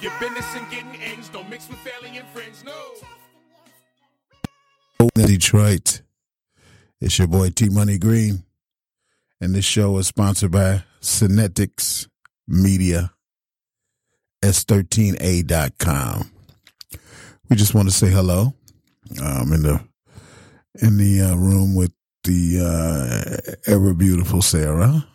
Your 0.00 0.12
business 0.18 0.46
and 0.54 0.70
getting 0.70 0.96
ends 1.02 1.28
don't 1.28 1.50
mix 1.50 1.68
with 1.68 1.78
family 1.80 2.16
and 2.16 2.26
friends. 2.28 2.64
No. 2.64 2.72
Detroit. 5.14 6.00
It's 7.02 7.18
your 7.18 7.28
boy 7.28 7.50
T 7.50 7.68
Money 7.68 7.98
Green. 7.98 8.44
And 9.40 9.54
this 9.54 9.64
show 9.64 9.96
is 9.98 10.06
sponsored 10.08 10.50
by 10.50 10.82
Synetics 11.00 12.08
Media, 12.48 13.12
S13A.com. 14.42 16.30
We 17.48 17.56
just 17.56 17.74
want 17.74 17.88
to 17.88 17.94
say 17.94 18.10
hello. 18.10 18.54
Um, 19.22 19.52
in 19.52 19.62
the 19.62 19.80
in 20.82 20.98
the 20.98 21.22
uh, 21.22 21.34
room 21.36 21.74
with 21.74 21.92
the 22.24 22.60
uh, 22.60 23.70
ever 23.70 23.94
beautiful 23.94 24.42
Sarah. 24.42 25.06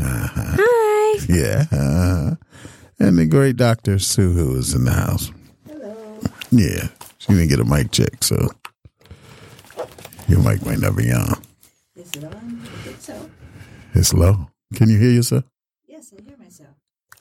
Uh-huh. 0.00 0.56
Hi. 0.58 1.24
Yeah. 1.28 1.64
uh-huh. 1.72 2.34
And 3.00 3.18
the 3.18 3.26
great 3.26 3.56
Dr. 3.56 3.98
Sue, 3.98 4.32
who 4.32 4.56
is 4.56 4.74
in 4.74 4.84
the 4.84 4.92
house. 4.92 5.32
Hello. 5.66 6.20
Yeah. 6.50 6.88
She 7.18 7.32
didn't 7.32 7.48
get 7.48 7.58
a 7.60 7.64
mic 7.64 7.90
check, 7.90 8.22
so 8.22 8.36
your 10.28 10.40
mic 10.40 10.64
might 10.64 10.78
not 10.78 10.96
be 10.96 11.10
on. 11.12 11.42
Is 12.08 12.16
it 12.16 12.24
on? 12.24 12.60
I 12.62 12.66
think 12.84 13.00
so. 13.00 13.30
It's 13.94 14.14
low. 14.14 14.48
Can 14.74 14.88
you 14.88 14.98
hear 14.98 15.10
yourself? 15.10 15.44
Yes, 15.86 16.12
I 16.16 16.22
hear 16.22 16.36
myself. 16.38 16.70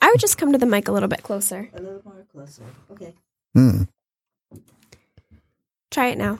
I 0.01 0.08
would 0.10 0.20
just 0.20 0.38
come 0.38 0.51
to 0.53 0.58
the 0.58 0.65
mic 0.65 0.88
a 0.88 0.91
little 0.91 1.10
bit 1.10 1.24
closer. 1.24 1.70
A 1.74 1.82
little 1.82 2.01
more 2.06 2.25
closer. 2.32 2.63
Okay. 2.91 3.13
Hmm. 3.53 3.84
Try 5.91 6.08
it 6.08 6.17
now. 6.17 6.39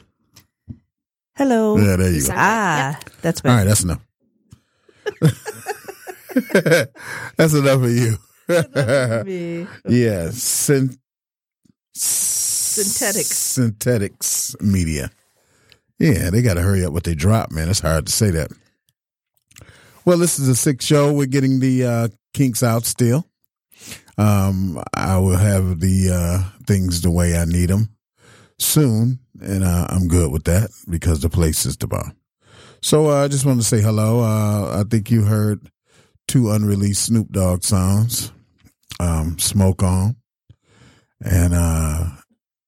Hello. 1.35 1.77
Yeah, 1.77 1.95
there 1.97 2.11
you 2.11 2.21
go. 2.25 2.33
Ah, 2.35 2.99
that's 3.21 3.41
All 3.41 3.43
better. 3.43 3.57
right, 3.57 3.65
that's 3.65 3.83
enough. 3.83 4.01
that's 7.37 7.53
enough 7.53 7.83
of 7.83 7.91
you. 7.91 8.17
me. 9.25 9.67
yeah, 9.89 10.29
syn- 10.31 10.97
Synthetics. 11.93 13.37
Synthetics 13.37 14.55
media. 14.61 15.09
Yeah, 15.99 16.29
they 16.29 16.41
got 16.41 16.55
to 16.55 16.61
hurry 16.61 16.85
up 16.85 16.93
what 16.93 17.03
they 17.03 17.15
drop, 17.15 17.51
man. 17.51 17.69
It's 17.69 17.79
hard 17.79 18.05
to 18.05 18.11
say 18.11 18.29
that. 18.31 18.51
Well, 20.05 20.17
this 20.17 20.39
is 20.39 20.47
a 20.47 20.55
sick 20.55 20.81
show. 20.81 21.11
We're 21.11 21.25
getting 21.27 21.59
the 21.59 21.85
uh, 21.85 22.07
kinks 22.33 22.63
out 22.63 22.85
still. 22.85 23.25
Um, 24.17 24.81
I 24.93 25.17
will 25.17 25.37
have 25.37 25.79
the 25.79 26.11
uh, 26.13 26.49
things 26.65 27.01
the 27.01 27.11
way 27.11 27.37
I 27.37 27.45
need 27.45 27.69
them 27.69 27.89
soon, 28.57 29.19
and 29.41 29.63
uh, 29.63 29.87
I'm 29.89 30.07
good 30.07 30.31
with 30.31 30.45
that 30.45 30.69
because 30.89 31.21
the 31.21 31.29
place 31.29 31.65
is 31.65 31.77
the 31.77 31.87
bomb. 31.87 32.15
So 32.81 33.09
uh, 33.09 33.23
I 33.23 33.27
just 33.27 33.45
wanted 33.45 33.61
to 33.61 33.67
say 33.67 33.81
hello. 33.81 34.21
Uh, 34.21 34.79
I 34.79 34.83
think 34.89 35.11
you 35.11 35.23
heard 35.23 35.69
two 36.27 36.51
unreleased 36.51 37.05
Snoop 37.05 37.31
Dogg 37.31 37.63
songs, 37.63 38.31
um, 38.99 39.37
"Smoke 39.39 39.83
On," 39.83 40.15
and 41.23 41.53
uh, 41.53 42.05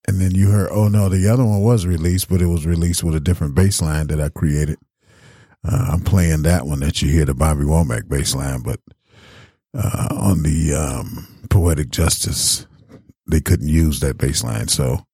and 0.09 0.19
then 0.19 0.33
you 0.33 0.49
heard. 0.49 0.69
Oh 0.71 0.87
no, 0.87 1.07
the 1.07 1.27
other 1.29 1.45
one 1.45 1.61
was 1.61 1.85
released, 1.85 2.29
but 2.29 2.41
it 2.41 2.47
was 2.47 2.65
released 2.65 3.03
with 3.03 3.15
a 3.15 3.19
different 3.19 3.53
bass 3.53 3.79
line 3.81 4.07
that 4.07 4.19
I 4.19 4.29
created. 4.29 4.79
Uh, 5.63 5.91
I'm 5.91 6.01
playing 6.01 6.41
that 6.43 6.65
one 6.65 6.79
that 6.79 7.01
you 7.01 7.11
hear 7.11 7.25
the 7.25 7.35
Bobby 7.35 7.63
Womack 7.63 8.09
bass 8.09 8.33
line, 8.33 8.61
but 8.61 8.79
uh, 9.77 10.07
on 10.11 10.41
the 10.41 10.73
um, 10.73 11.27
Poetic 11.49 11.89
Justice, 11.89 12.65
they 13.29 13.39
couldn't 13.39 13.67
use 13.67 13.99
that 13.99 14.17
bass 14.17 14.43
line, 14.43 14.67
so 14.67 15.05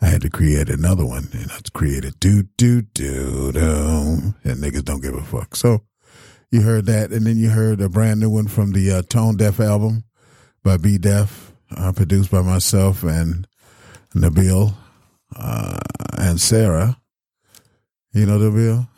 I 0.00 0.06
had 0.06 0.20
to 0.22 0.30
create 0.30 0.68
another 0.68 1.04
one, 1.04 1.28
and 1.32 1.50
I 1.50 1.58
created 1.74 2.20
do 2.20 2.44
do 2.56 2.82
do 2.82 3.50
do, 3.50 4.34
and 4.44 4.62
niggas 4.62 4.84
don't 4.84 5.02
give 5.02 5.14
a 5.14 5.24
fuck. 5.24 5.56
So 5.56 5.82
you 6.52 6.60
heard 6.60 6.86
that, 6.86 7.10
and 7.10 7.26
then 7.26 7.36
you 7.36 7.50
heard 7.50 7.80
a 7.80 7.88
brand 7.88 8.20
new 8.20 8.30
one 8.30 8.46
from 8.46 8.72
the 8.72 8.92
uh, 8.92 9.02
Tone 9.02 9.36
Deaf 9.36 9.58
album 9.58 10.04
by 10.62 10.76
B 10.76 10.98
Def, 10.98 11.52
uh, 11.76 11.90
produced 11.92 12.30
by 12.30 12.42
myself 12.42 13.02
and 13.02 13.48
Nabil 14.14 14.74
uh, 15.36 15.78
and 16.18 16.40
Sarah. 16.40 16.98
You 18.12 18.26
know 18.26 18.38
the 18.38 18.50
bill? 18.50 18.88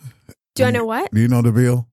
Do 0.55 0.65
I 0.65 0.71
know 0.71 0.85
what? 0.85 1.11
Do 1.13 1.21
you 1.21 1.29
know 1.29 1.43
the 1.43 1.53
bill? 1.53 1.89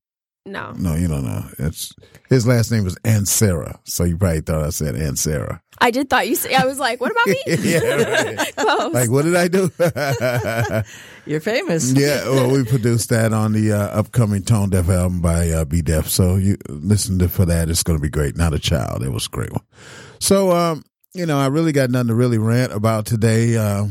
No. 0.48 0.74
No, 0.74 0.94
you 0.94 1.08
don't 1.08 1.26
know. 1.26 1.44
It's 1.58 1.92
his 2.30 2.46
last 2.46 2.72
name 2.72 2.84
was 2.84 2.96
is 3.04 3.32
Sarah, 3.32 3.80
so 3.84 4.04
you 4.04 4.16
probably 4.16 4.42
thought 4.42 4.64
I 4.64 4.70
said 4.70 4.94
Ansara. 4.94 5.60
I 5.80 5.90
did 5.90 6.08
thought 6.08 6.28
you. 6.28 6.36
Say, 6.36 6.54
I 6.54 6.66
was 6.66 6.78
like, 6.78 7.02
what 7.02 7.12
about 7.12 7.26
me? 7.26 7.42
yeah, 7.48 7.80
right. 7.80 8.56
Close. 8.56 8.76
Like, 8.94 9.10
what 9.10 9.26
did 9.26 9.36
I 9.36 9.48
do? 9.48 9.72
You're 11.26 11.40
famous. 11.40 11.92
yeah, 11.94 12.26
well, 12.30 12.52
we 12.52 12.64
produced 12.64 13.10
that 13.10 13.34
on 13.34 13.54
the 13.54 13.72
uh, 13.72 14.00
upcoming 14.00 14.44
Tone 14.44 14.70
Deaf 14.70 14.88
album 14.88 15.20
by 15.20 15.50
uh, 15.50 15.66
B 15.66 15.82
Def. 15.82 16.08
So 16.10 16.36
you 16.36 16.58
listen 16.70 17.18
to 17.20 17.28
for 17.28 17.46
that. 17.46 17.70
It's 17.70 17.82
going 17.82 17.98
to 17.98 18.02
be 18.02 18.10
great. 18.10 18.38
Not 18.38 18.54
a 18.54 18.60
child. 18.60 19.02
It 19.04 19.10
was 19.10 19.26
a 19.26 19.30
great 19.30 19.52
one. 19.52 19.64
So, 20.20 20.52
um, 20.52 20.84
you 21.16 21.26
know, 21.26 21.40
I 21.40 21.48
really 21.48 21.72
got 21.72 21.90
nothing 21.90 22.10
to 22.10 22.16
really 22.16 22.38
rant 22.38 22.74
about 22.74 23.06
today. 23.06 23.58
Uh, 23.58 23.86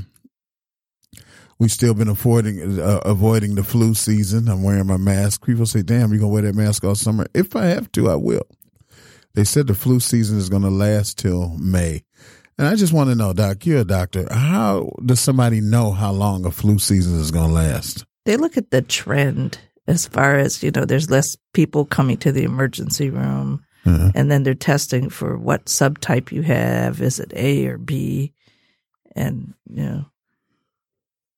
we 1.59 1.69
still 1.69 1.95
been 1.95 2.09
avoiding 2.09 2.78
uh, 2.78 3.00
avoiding 3.04 3.54
the 3.54 3.64
flu 3.64 3.95
season. 3.95 4.49
I'm 4.49 4.62
wearing 4.62 4.87
my 4.87 4.99
mask. 4.99 5.47
People 5.47 5.66
say, 5.66 5.83
"Damn, 5.83 6.12
you 6.12 6.19
gonna 6.19 6.33
wear 6.33 6.43
that 6.43 6.54
mask 6.54 6.85
all 6.85 6.95
summer?" 6.95 7.26
If 7.35 7.57
I 7.57 7.66
have 7.66 7.90
to, 7.93 8.11
I 8.11 8.16
will. 8.16 8.47
They 9.35 9.45
said 9.45 9.66
the 9.66 9.75
flu 9.75 10.00
season 10.00 10.38
is 10.38 10.49
to 10.50 10.59
last 10.59 11.19
till 11.19 11.57
May. 11.59 12.02
And 12.57 12.69
I 12.69 12.76
just 12.76 12.93
want 12.93 13.11
to 13.11 13.16
know, 13.16 13.33
Doc, 13.33 13.66
you're 13.66 13.81
a 13.81 13.85
doctor. 13.85 14.33
How 14.33 14.93
does 15.04 15.19
somebody 15.19 15.61
know 15.61 15.90
how 15.90 16.12
long 16.12 16.45
a 16.47 16.52
flu 16.52 16.78
season 16.78 17.19
is 17.19 17.33
to 17.33 17.47
last? 17.47 18.04
They 18.26 18.37
look 18.37 18.57
at 18.57 18.71
the 18.71 18.81
trend 18.81 19.59
as 19.88 20.07
far 20.07 20.38
as, 20.38 20.62
you 20.62 20.71
know, 20.71 20.85
there's 20.85 21.11
less 21.11 21.37
people 21.52 21.85
coming 21.85 22.16
to 22.19 22.31
the 22.31 22.45
emergency 22.45 23.11
room. 23.11 23.63
Uh-huh. 23.86 24.12
And 24.14 24.30
then 24.30 24.42
they're 24.42 24.54
testing 24.54 25.10
for 25.10 25.36
what 25.36 25.66
subtype 25.66 26.32
you 26.32 26.42
have. 26.42 27.02
Is 27.02 27.20
it 27.20 27.32
A 27.34 27.66
or 27.66 27.78
B? 27.78 28.32
And, 29.14 29.54
you 29.68 29.82
know, 29.82 30.04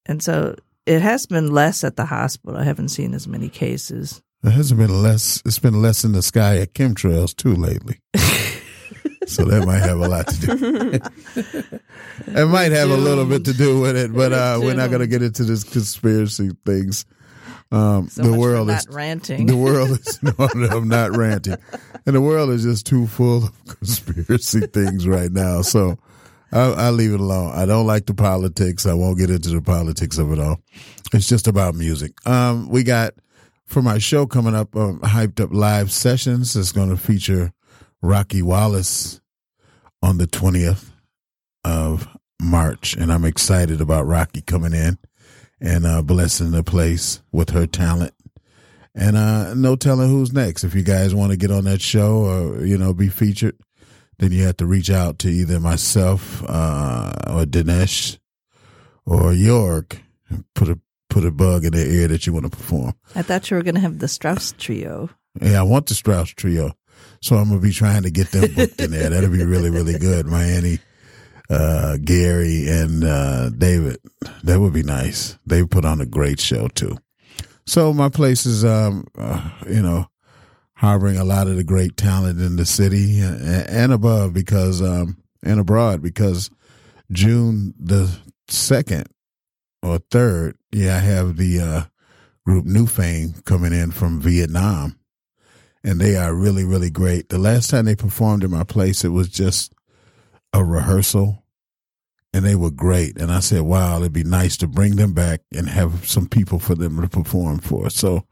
and 0.06 0.22
so 0.22 0.56
it 0.86 1.02
has 1.02 1.26
been 1.26 1.50
less 1.50 1.84
at 1.84 1.96
the 1.96 2.04
hospital. 2.04 2.56
I 2.56 2.64
haven't 2.64 2.88
seen 2.88 3.12
as 3.14 3.26
many 3.26 3.48
cases. 3.48 4.22
There 4.42 4.52
hasn't 4.52 4.78
been 4.78 5.02
less. 5.02 5.42
It's 5.44 5.58
been 5.58 5.82
less 5.82 6.04
in 6.04 6.12
the 6.12 6.22
sky 6.22 6.58
at 6.58 6.74
chemtrails 6.74 7.34
too 7.34 7.54
lately. 7.54 8.00
so 9.26 9.44
that 9.44 9.66
might 9.66 9.80
have 9.80 9.98
a 9.98 10.08
lot 10.08 10.28
to 10.28 10.40
do. 10.40 11.00
it 12.40 12.46
might 12.46 12.70
have 12.70 12.90
a 12.90 12.96
little 12.96 13.26
bit 13.26 13.44
to 13.46 13.52
do 13.52 13.80
with 13.80 13.96
it, 13.96 14.14
but 14.14 14.32
uh, 14.32 14.60
we're 14.62 14.74
not 14.74 14.90
going 14.90 15.00
to 15.00 15.08
get 15.08 15.22
into 15.22 15.42
this 15.42 15.64
conspiracy 15.64 16.50
things. 16.64 17.04
Um, 17.72 18.08
So 18.08 18.22
the 18.22 18.38
world 18.38 18.68
not 18.68 18.80
is 18.80 18.88
ranting. 18.94 19.46
The 19.46 19.56
world 19.56 19.90
is 19.90 20.22
no, 20.22 20.32
no, 20.54 20.68
I'm 20.68 20.88
not 20.88 21.16
ranting, 21.16 21.56
and 22.06 22.14
the 22.14 22.20
world 22.20 22.50
is 22.50 22.62
just 22.62 22.86
too 22.86 23.06
full 23.06 23.44
of 23.44 23.64
conspiracy 23.78 24.60
things 24.68 25.06
right 25.06 25.30
now. 25.32 25.62
So 25.62 25.98
I'll, 26.52 26.74
I'll 26.76 26.92
leave 26.92 27.12
it 27.12 27.20
alone. 27.20 27.52
I 27.54 27.66
don't 27.66 27.86
like 27.86 28.06
the 28.06 28.14
politics. 28.14 28.86
I 28.86 28.94
won't 28.94 29.18
get 29.18 29.30
into 29.30 29.50
the 29.50 29.60
politics 29.62 30.16
of 30.18 30.30
it 30.32 30.38
all. 30.38 30.60
It's 31.12 31.28
just 31.28 31.48
about 31.48 31.74
music. 31.74 32.12
Um, 32.26 32.68
we 32.68 32.84
got 32.84 33.14
for 33.66 33.82
my 33.82 33.98
show 33.98 34.26
coming 34.26 34.54
up, 34.54 34.76
um, 34.76 35.00
hyped 35.00 35.40
up 35.40 35.50
live 35.52 35.90
sessions. 35.90 36.54
It's 36.54 36.70
going 36.72 36.90
to 36.90 36.96
feature 36.96 37.52
Rocky 38.00 38.42
Wallace 38.42 39.20
on 40.02 40.18
the 40.18 40.26
twentieth 40.28 40.92
of 41.64 42.06
March, 42.40 42.94
and 42.94 43.12
I'm 43.12 43.24
excited 43.24 43.80
about 43.80 44.06
Rocky 44.06 44.40
coming 44.40 44.72
in 44.72 44.98
and 45.60 45.86
uh, 45.86 46.02
blessing 46.02 46.50
the 46.50 46.62
place 46.62 47.22
with 47.32 47.50
her 47.50 47.66
talent. 47.66 48.12
And 48.94 49.16
uh, 49.16 49.54
no 49.54 49.76
telling 49.76 50.08
who's 50.10 50.32
next. 50.32 50.64
If 50.64 50.74
you 50.74 50.82
guys 50.82 51.14
want 51.14 51.30
to 51.30 51.36
get 51.36 51.50
on 51.50 51.64
that 51.64 51.82
show 51.82 52.24
or 52.24 52.64
you 52.64 52.78
know 52.78 52.94
be 52.94 53.08
featured, 53.08 53.56
then 54.18 54.32
you 54.32 54.44
have 54.44 54.56
to 54.58 54.66
reach 54.66 54.90
out 54.90 55.18
to 55.20 55.28
either 55.28 55.60
myself 55.60 56.42
uh, 56.48 57.12
or 57.28 57.44
Dinesh 57.44 58.18
or 59.04 59.32
York. 59.34 59.98
and 60.30 60.44
Put 60.54 60.68
a 60.70 60.78
put 61.10 61.24
a 61.26 61.30
bug 61.30 61.64
in 61.64 61.72
their 61.72 61.86
ear 61.86 62.08
that 62.08 62.26
you 62.26 62.32
want 62.32 62.44
to 62.46 62.50
perform. 62.50 62.94
I 63.14 63.22
thought 63.22 63.50
you 63.50 63.56
were 63.56 63.62
going 63.62 63.74
to 63.76 63.80
have 63.80 63.98
the 63.98 64.08
Strauss 64.08 64.52
trio. 64.58 65.10
Yeah, 65.40 65.60
I 65.60 65.62
want 65.62 65.86
the 65.86 65.94
Strauss 65.94 66.30
trio, 66.30 66.72
so 67.20 67.36
I'm 67.36 67.48
gonna 67.50 67.60
be 67.60 67.72
trying 67.72 68.02
to 68.04 68.10
get 68.10 68.30
them 68.30 68.54
booked 68.54 68.80
in 68.80 68.90
there. 68.92 69.10
That'll 69.10 69.28
be 69.30 69.44
really 69.44 69.68
really 69.68 69.98
good. 69.98 70.24
Miami, 70.26 70.78
uh, 71.48 71.96
Gary, 72.02 72.66
and 72.68 73.04
uh, 73.04 73.50
David. 73.50 73.98
That 74.42 74.60
would 74.60 74.72
be 74.72 74.82
nice. 74.82 75.38
They 75.46 75.64
put 75.64 75.84
on 75.84 76.00
a 76.00 76.06
great 76.06 76.40
show 76.40 76.68
too. 76.68 76.98
So 77.66 77.92
my 77.92 78.08
place 78.08 78.46
is, 78.46 78.64
um, 78.64 79.06
uh, 79.18 79.50
you 79.68 79.82
know, 79.82 80.06
harboring 80.74 81.16
a 81.16 81.24
lot 81.24 81.48
of 81.48 81.56
the 81.56 81.64
great 81.64 81.96
talent 81.96 82.40
in 82.40 82.56
the 82.56 82.66
city 82.66 83.20
and, 83.20 83.92
above 83.92 84.32
because, 84.32 84.82
um, 84.82 85.16
and 85.42 85.58
abroad 85.58 86.02
because 86.02 86.50
June 87.10 87.74
the 87.78 88.10
second 88.48 89.06
or 89.82 89.98
third, 90.10 90.56
yeah, 90.72 90.96
I 90.96 91.00
have 91.00 91.36
the 91.36 91.60
uh, 91.60 91.82
group 92.44 92.64
New 92.64 92.86
Fame 92.86 93.34
coming 93.44 93.72
in 93.72 93.90
from 93.90 94.20
Vietnam, 94.20 94.98
and 95.82 96.00
they 96.00 96.16
are 96.16 96.34
really 96.34 96.64
really 96.64 96.90
great. 96.90 97.28
The 97.28 97.38
last 97.38 97.70
time 97.70 97.84
they 97.84 97.96
performed 97.96 98.44
in 98.44 98.50
my 98.50 98.64
place, 98.64 99.04
it 99.04 99.10
was 99.10 99.28
just 99.28 99.72
a 100.52 100.64
rehearsal, 100.64 101.44
and 102.32 102.44
they 102.44 102.54
were 102.54 102.70
great. 102.70 103.18
And 103.18 103.30
I 103.30 103.40
said, 103.40 103.62
wow, 103.62 103.98
it'd 103.98 104.12
be 104.12 104.24
nice 104.24 104.56
to 104.58 104.66
bring 104.66 104.96
them 104.96 105.12
back 105.12 105.40
and 105.54 105.68
have 105.68 106.08
some 106.08 106.28
people 106.28 106.58
for 106.58 106.74
them 106.74 107.00
to 107.00 107.08
perform 107.08 107.58
for. 107.58 107.90
So 107.90 108.26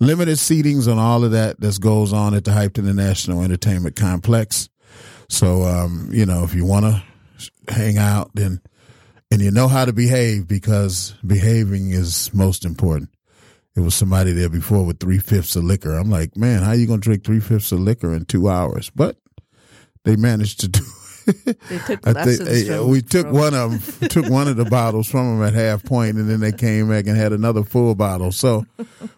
limited 0.00 0.36
seatings 0.36 0.90
on 0.90 0.98
all 0.98 1.24
of 1.24 1.32
that 1.32 1.60
that 1.60 1.80
goes 1.80 2.12
on 2.12 2.34
at 2.34 2.44
the 2.44 2.50
Hyped 2.50 2.78
International 2.78 3.42
Entertainment 3.42 3.96
Complex. 3.96 4.68
So 5.28 5.62
um, 5.62 6.08
you 6.12 6.26
know, 6.26 6.44
if 6.44 6.54
you 6.54 6.64
want 6.64 6.84
to 6.86 7.02
hang 7.72 7.98
out, 7.98 8.30
then 8.34 8.60
and 9.30 9.40
you 9.40 9.50
know 9.50 9.68
how 9.68 9.84
to 9.84 9.92
behave 9.92 10.46
because 10.46 11.14
behaving 11.26 11.90
is 11.90 12.32
most 12.32 12.64
important. 12.64 13.10
It 13.74 13.80
was 13.80 13.94
somebody 13.94 14.32
there 14.32 14.48
before 14.48 14.86
with 14.86 15.00
three 15.00 15.18
fifths 15.18 15.56
of 15.56 15.64
liquor. 15.64 15.94
I'm 15.94 16.10
like, 16.10 16.36
man, 16.36 16.62
how 16.62 16.72
you 16.72 16.86
gonna 16.86 17.00
drink 17.00 17.24
three 17.24 17.40
fifths 17.40 17.72
of 17.72 17.80
liquor 17.80 18.14
in 18.14 18.24
two 18.24 18.48
hours? 18.48 18.90
But 18.90 19.18
they 20.04 20.16
managed 20.16 20.60
to 20.60 20.68
do. 20.68 20.80
They 21.26 21.78
took 21.78 22.06
lessons 22.06 22.48
think 22.68 22.88
we 22.88 23.02
took 23.02 23.30
one 23.30 23.54
of 23.54 24.00
them, 24.00 24.08
took 24.08 24.28
one 24.28 24.48
of 24.48 24.56
the 24.56 24.64
bottles 24.64 25.08
from 25.08 25.38
them 25.38 25.46
at 25.46 25.54
half 25.54 25.84
point, 25.84 26.16
and 26.16 26.30
then 26.30 26.40
they 26.40 26.52
came 26.52 26.88
back 26.88 27.06
and 27.06 27.16
had 27.16 27.32
another 27.32 27.64
full 27.64 27.94
bottle. 27.94 28.32
So 28.32 28.64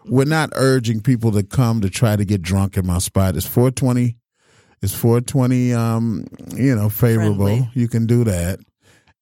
we're 0.06 0.24
not 0.24 0.50
urging 0.54 1.00
people 1.00 1.32
to 1.32 1.42
come 1.42 1.80
to 1.82 1.90
try 1.90 2.16
to 2.16 2.24
get 2.24 2.42
drunk 2.42 2.76
in 2.76 2.86
my 2.86 2.98
spot. 2.98 3.36
It's 3.36 3.46
420. 3.46 4.16
It's 4.80 4.94
420. 4.94 5.74
Um, 5.74 6.26
you 6.54 6.74
know, 6.74 6.88
favorable. 6.88 7.46
Friendly. 7.46 7.70
You 7.74 7.88
can 7.88 8.06
do 8.06 8.24
that. 8.24 8.60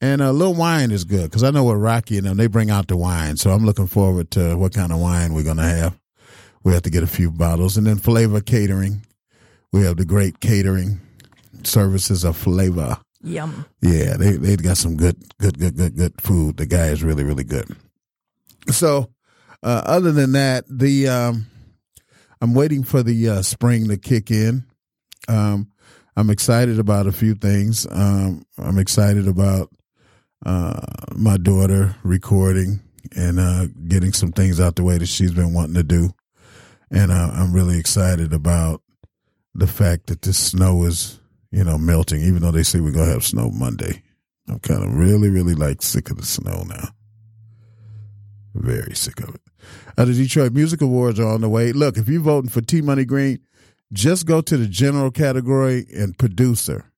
And 0.00 0.20
a 0.20 0.32
little 0.32 0.54
wine 0.54 0.90
is 0.90 1.04
good 1.04 1.24
because 1.24 1.42
I 1.42 1.50
know 1.50 1.64
what 1.64 1.74
Rocky 1.74 2.18
and 2.18 2.26
them 2.26 2.36
they 2.36 2.48
bring 2.48 2.70
out 2.70 2.88
the 2.88 2.96
wine, 2.96 3.38
so 3.38 3.50
I'm 3.50 3.64
looking 3.64 3.86
forward 3.86 4.30
to 4.32 4.54
what 4.56 4.74
kind 4.74 4.92
of 4.92 5.00
wine 5.00 5.32
we're 5.32 5.42
gonna 5.42 5.62
have. 5.62 5.98
We 6.62 6.74
have 6.74 6.82
to 6.82 6.90
get 6.90 7.02
a 7.02 7.06
few 7.06 7.30
bottles, 7.30 7.76
and 7.76 7.86
then 7.86 7.96
Flavor 7.96 8.40
Catering. 8.40 9.02
We 9.72 9.82
have 9.82 9.96
the 9.96 10.04
great 10.04 10.40
catering 10.40 11.00
services 11.66 12.24
of 12.24 12.36
Flavor. 12.36 12.98
Yum. 13.22 13.66
Yeah, 13.80 14.16
they 14.16 14.32
they 14.32 14.56
got 14.56 14.76
some 14.76 14.96
good 14.96 15.16
good 15.38 15.58
good 15.58 15.76
good 15.76 15.96
good 15.96 16.20
food. 16.20 16.56
The 16.56 16.66
guy 16.66 16.86
is 16.88 17.02
really 17.02 17.24
really 17.24 17.44
good. 17.44 17.76
So, 18.70 19.10
uh, 19.62 19.82
other 19.84 20.12
than 20.12 20.32
that, 20.32 20.64
the 20.68 21.08
um, 21.08 21.46
I'm 22.40 22.54
waiting 22.54 22.82
for 22.84 23.02
the 23.02 23.28
uh, 23.28 23.42
spring 23.42 23.88
to 23.88 23.96
kick 23.96 24.30
in. 24.30 24.64
Um, 25.28 25.72
I'm 26.16 26.30
excited 26.30 26.78
about 26.78 27.06
a 27.06 27.12
few 27.12 27.34
things. 27.34 27.86
Um, 27.90 28.44
I'm 28.58 28.78
excited 28.78 29.28
about 29.28 29.70
uh, 30.44 30.80
my 31.14 31.36
daughter 31.36 31.96
recording 32.02 32.80
and 33.14 33.38
uh, 33.38 33.66
getting 33.88 34.12
some 34.12 34.32
things 34.32 34.60
out 34.60 34.76
the 34.76 34.84
way 34.84 34.98
that 34.98 35.06
she's 35.06 35.32
been 35.32 35.54
wanting 35.54 35.74
to 35.74 35.82
do, 35.82 36.10
and 36.90 37.10
uh, 37.10 37.30
I'm 37.32 37.52
really 37.52 37.78
excited 37.78 38.32
about 38.32 38.82
the 39.54 39.66
fact 39.66 40.08
that 40.08 40.22
the 40.22 40.32
snow 40.32 40.84
is 40.84 41.18
you 41.56 41.64
know 41.64 41.78
melting. 41.78 42.20
Even 42.20 42.42
though 42.42 42.50
they 42.50 42.62
say 42.62 42.80
we're 42.80 42.92
gonna 42.92 43.10
have 43.10 43.24
snow 43.24 43.50
Monday, 43.50 44.02
I'm 44.48 44.58
kind 44.60 44.84
of 44.84 44.94
really 44.94 45.30
really 45.30 45.54
like 45.54 45.82
sick 45.82 46.10
of 46.10 46.18
the 46.18 46.26
snow 46.26 46.64
now. 46.68 46.88
Very 48.54 48.94
sick 48.94 49.20
of 49.20 49.34
it. 49.34 49.40
Uh, 49.96 50.04
the 50.04 50.12
Detroit 50.12 50.52
Music 50.52 50.82
Awards 50.82 51.18
are 51.18 51.28
on 51.28 51.40
the 51.40 51.48
way. 51.48 51.72
Look, 51.72 51.96
if 51.96 52.08
you're 52.08 52.20
voting 52.20 52.50
for 52.50 52.60
T 52.60 52.82
Money 52.82 53.04
Green, 53.04 53.38
just 53.92 54.26
go 54.26 54.40
to 54.42 54.56
the 54.56 54.66
general 54.66 55.10
category 55.10 55.86
and 55.96 56.16
producer. 56.16 56.92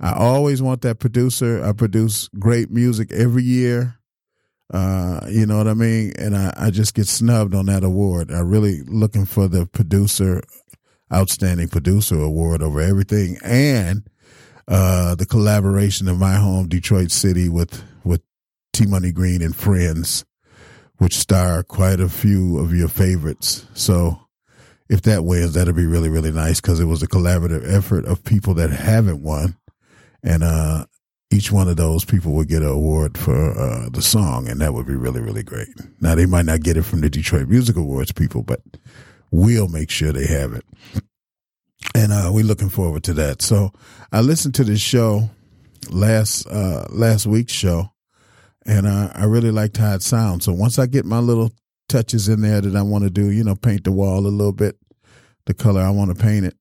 I 0.00 0.12
always 0.12 0.62
want 0.62 0.82
that 0.82 1.00
producer. 1.00 1.64
I 1.64 1.72
produce 1.72 2.28
great 2.38 2.70
music 2.70 3.10
every 3.10 3.42
year. 3.42 3.98
Uh, 4.72 5.20
you 5.28 5.46
know 5.46 5.58
what 5.58 5.66
I 5.66 5.74
mean? 5.74 6.12
And 6.18 6.36
I, 6.36 6.52
I 6.56 6.70
just 6.70 6.94
get 6.94 7.08
snubbed 7.08 7.54
on 7.54 7.66
that 7.66 7.82
award. 7.82 8.30
I'm 8.30 8.48
really 8.48 8.82
looking 8.82 9.24
for 9.24 9.48
the 9.48 9.66
producer, 9.66 10.42
outstanding 11.12 11.68
producer 11.68 12.20
award 12.20 12.62
over 12.62 12.80
everything. 12.80 13.38
And 13.42 14.08
uh, 14.66 15.14
the 15.14 15.26
collaboration 15.26 16.08
of 16.08 16.18
my 16.18 16.34
home, 16.34 16.68
Detroit 16.68 17.10
City, 17.10 17.48
with, 17.48 17.82
with 18.04 18.22
T 18.72 18.86
Money 18.86 19.12
Green 19.12 19.42
and 19.42 19.56
Friends, 19.56 20.24
which 20.98 21.14
star 21.14 21.62
quite 21.62 22.00
a 22.00 22.08
few 22.08 22.58
of 22.58 22.74
your 22.74 22.88
favorites. 22.88 23.66
So 23.74 24.18
if 24.88 25.02
that 25.02 25.24
wins, 25.24 25.54
that'll 25.54 25.74
be 25.74 25.86
really, 25.86 26.08
really 26.08 26.32
nice 26.32 26.60
because 26.60 26.80
it 26.80 26.86
was 26.86 27.02
a 27.02 27.08
collaborative 27.08 27.70
effort 27.72 28.04
of 28.04 28.24
people 28.24 28.54
that 28.54 28.70
haven't 28.70 29.22
won. 29.22 29.56
And 30.22 30.42
uh, 30.42 30.86
each 31.30 31.52
one 31.52 31.68
of 31.68 31.76
those 31.76 32.04
people 32.04 32.32
would 32.32 32.48
get 32.48 32.62
an 32.62 32.68
award 32.68 33.18
for 33.18 33.52
uh, 33.58 33.88
the 33.90 34.02
song, 34.02 34.48
and 34.48 34.60
that 34.60 34.72
would 34.72 34.86
be 34.86 34.96
really, 34.96 35.20
really 35.20 35.42
great. 35.42 35.68
Now 36.00 36.14
they 36.14 36.26
might 36.26 36.46
not 36.46 36.62
get 36.62 36.76
it 36.76 36.82
from 36.82 37.00
the 37.00 37.10
Detroit 37.10 37.48
Music 37.48 37.76
Awards 37.76 38.12
people, 38.12 38.42
but 38.42 38.60
we'll 39.30 39.68
make 39.68 39.90
sure 39.90 40.12
they 40.12 40.26
have 40.26 40.52
it. 40.52 40.64
And 41.94 42.12
uh, 42.12 42.30
we're 42.32 42.44
looking 42.44 42.68
forward 42.68 43.04
to 43.04 43.14
that. 43.14 43.42
So 43.42 43.72
I 44.12 44.20
listened 44.20 44.54
to 44.56 44.64
this 44.64 44.80
show 44.80 45.30
last 45.90 46.46
uh, 46.46 46.86
last 46.90 47.26
week's 47.26 47.52
show, 47.52 47.92
and 48.66 48.86
uh, 48.86 49.10
I 49.14 49.24
really 49.24 49.50
liked 49.50 49.76
how 49.76 49.94
it 49.94 50.02
sounds. 50.02 50.44
So 50.44 50.52
once 50.52 50.78
I 50.78 50.86
get 50.86 51.04
my 51.04 51.18
little 51.18 51.50
touches 51.88 52.28
in 52.28 52.42
there 52.42 52.60
that 52.60 52.76
I 52.76 52.82
want 52.82 53.04
to 53.04 53.10
do, 53.10 53.30
you 53.30 53.44
know, 53.44 53.54
paint 53.54 53.84
the 53.84 53.92
wall 53.92 54.26
a 54.26 54.28
little 54.28 54.52
bit, 54.52 54.76
the 55.46 55.54
color 55.54 55.80
I 55.80 55.90
want 55.90 56.16
to 56.16 56.22
paint 56.22 56.46
it, 56.46 56.56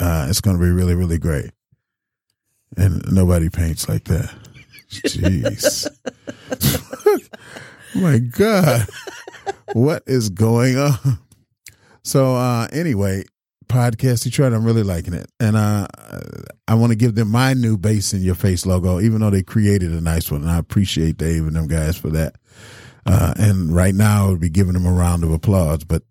uh, 0.00 0.26
it's 0.28 0.40
going 0.40 0.56
to 0.56 0.62
be 0.62 0.70
really, 0.70 0.94
really 0.94 1.18
great. 1.18 1.50
And 2.76 3.02
nobody 3.10 3.48
paints 3.48 3.88
like 3.88 4.04
that. 4.04 4.32
Jeez. 4.90 5.88
My 7.94 8.18
God. 8.18 8.86
What 9.72 10.02
is 10.06 10.30
going 10.30 10.78
on? 10.78 11.18
So 12.08 12.36
uh 12.36 12.66
anyway, 12.72 13.24
podcast 13.66 14.22
Detroit, 14.22 14.54
I'm 14.54 14.64
really 14.64 14.82
liking 14.82 15.12
it. 15.12 15.30
And 15.38 15.58
uh 15.58 15.86
I 16.66 16.72
want 16.72 16.90
to 16.90 16.96
give 16.96 17.16
them 17.16 17.28
my 17.30 17.52
new 17.52 17.76
base 17.76 18.14
in 18.14 18.22
your 18.22 18.34
face 18.34 18.64
logo, 18.64 18.98
even 18.98 19.20
though 19.20 19.28
they 19.28 19.42
created 19.42 19.92
a 19.92 20.00
nice 20.00 20.30
one. 20.30 20.40
And 20.40 20.50
I 20.50 20.56
appreciate 20.56 21.18
Dave 21.18 21.46
and 21.46 21.54
them 21.54 21.68
guys 21.68 21.98
for 21.98 22.08
that. 22.08 22.36
Uh 23.04 23.34
and 23.36 23.76
right 23.76 23.94
now 23.94 24.24
I 24.24 24.30
would 24.30 24.40
be 24.40 24.48
giving 24.48 24.72
them 24.72 24.86
a 24.86 24.90
round 24.90 25.22
of 25.22 25.30
applause, 25.30 25.84
but 25.84 26.02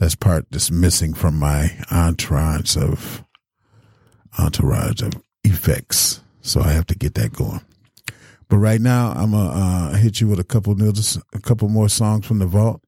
that's 0.00 0.16
part 0.16 0.46
that's 0.50 0.72
missing 0.72 1.14
from 1.14 1.38
my 1.38 1.70
entourage 1.92 2.76
of 2.76 3.22
entourage 4.40 5.00
of 5.00 5.12
effects. 5.44 6.22
So 6.40 6.60
I 6.60 6.72
have 6.72 6.86
to 6.86 6.96
get 6.96 7.14
that 7.14 7.32
going. 7.32 7.60
But 8.48 8.58
right 8.58 8.80
now, 8.80 9.12
I'm 9.12 9.30
gonna 9.30 9.50
uh, 9.50 9.96
hit 9.96 10.20
you 10.20 10.28
with 10.28 10.38
a 10.38 10.44
couple 10.44 10.74
new, 10.74 10.92
a 11.34 11.40
couple 11.40 11.68
more 11.68 11.88
songs 11.88 12.26
from 12.26 12.38
the 12.38 12.46
vault. 12.46 12.80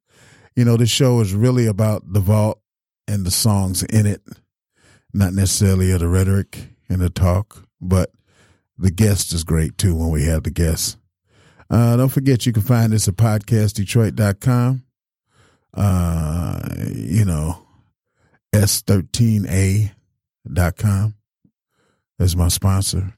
You 0.58 0.64
know, 0.64 0.76
this 0.76 0.90
show 0.90 1.20
is 1.20 1.34
really 1.34 1.66
about 1.68 2.12
the 2.12 2.18
vault 2.18 2.60
and 3.06 3.24
the 3.24 3.30
songs 3.30 3.84
in 3.84 4.06
it, 4.06 4.22
not 5.14 5.32
necessarily 5.32 5.96
the 5.96 6.08
rhetoric 6.08 6.70
and 6.88 7.00
the 7.00 7.10
talk, 7.10 7.62
but 7.80 8.10
the 8.76 8.90
guest 8.90 9.32
is 9.32 9.44
great 9.44 9.78
too 9.78 9.94
when 9.94 10.10
we 10.10 10.24
have 10.24 10.42
the 10.42 10.50
guests. 10.50 10.96
Uh, 11.70 11.96
don't 11.96 12.08
forget, 12.08 12.44
you 12.44 12.52
can 12.52 12.64
find 12.64 12.92
us 12.92 13.06
at 13.06 13.14
podcastdetroit.com. 13.14 14.82
Uh, 15.74 16.60
you 16.88 17.24
know, 17.24 17.62
s13a.com. 18.52 19.94
That's 22.18 22.34
my 22.34 22.48
sponsor. 22.48 23.14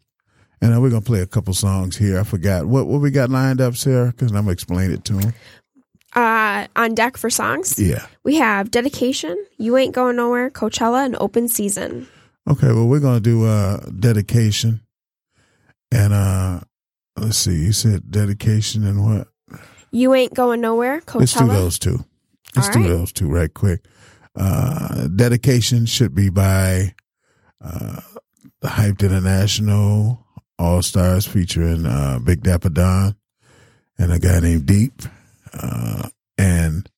And 0.60 0.82
we're 0.82 0.90
gonna 0.90 1.00
play 1.00 1.22
a 1.22 1.26
couple 1.26 1.54
songs 1.54 1.96
here. 1.96 2.20
I 2.20 2.24
forgot 2.24 2.66
what 2.66 2.86
what 2.86 3.00
we 3.00 3.10
got 3.10 3.30
lined 3.30 3.62
up, 3.62 3.76
Sarah, 3.76 4.08
because 4.08 4.30
I'm 4.30 4.42
gonna 4.42 4.50
explain 4.50 4.90
it 4.90 5.06
to 5.06 5.16
him. 5.16 5.32
Uh, 6.14 6.66
on 6.74 6.94
deck 6.94 7.16
for 7.16 7.30
songs, 7.30 7.78
Yeah. 7.78 8.04
we 8.24 8.36
have 8.36 8.70
Dedication, 8.72 9.36
You 9.58 9.76
Ain't 9.76 9.94
Going 9.94 10.16
Nowhere, 10.16 10.50
Coachella, 10.50 11.04
and 11.06 11.16
Open 11.20 11.46
Season. 11.46 12.08
Okay. 12.48 12.66
Well, 12.68 12.88
we're 12.88 12.98
gonna 13.00 13.20
do 13.20 13.44
uh 13.46 13.78
dedication, 13.90 14.80
and 15.92 16.12
uh 16.12 16.60
let's 17.16 17.36
see. 17.38 17.52
You 17.64 17.72
said 17.72 18.10
dedication 18.10 18.84
and 18.84 19.04
what? 19.04 19.28
You 19.92 20.12
Ain't 20.14 20.34
Going 20.34 20.60
Nowhere, 20.60 21.00
Coachella. 21.02 21.20
Let's 21.20 21.34
do 21.34 21.46
those 21.46 21.78
two. 21.78 22.04
Let's 22.56 22.68
All 22.68 22.74
do 22.74 22.80
right. 22.80 22.88
those 22.88 23.12
two 23.12 23.28
right 23.28 23.52
quick. 23.54 23.84
Uh 24.34 25.06
dedication 25.08 25.86
should 25.86 26.14
be 26.14 26.28
by 26.28 26.94
uh 27.62 28.00
the 28.62 28.68
Hyped 28.68 29.02
International 29.04 30.26
All 30.58 30.82
Stars 30.82 31.24
featuring 31.26 31.86
uh 31.86 32.18
Big 32.18 32.42
Dapper 32.42 32.70
Don 32.70 33.14
and 33.96 34.10
a 34.12 34.18
guy 34.18 34.40
named 34.40 34.66
Deep. 34.66 35.02
Uh 35.52 36.08
and 36.38 36.88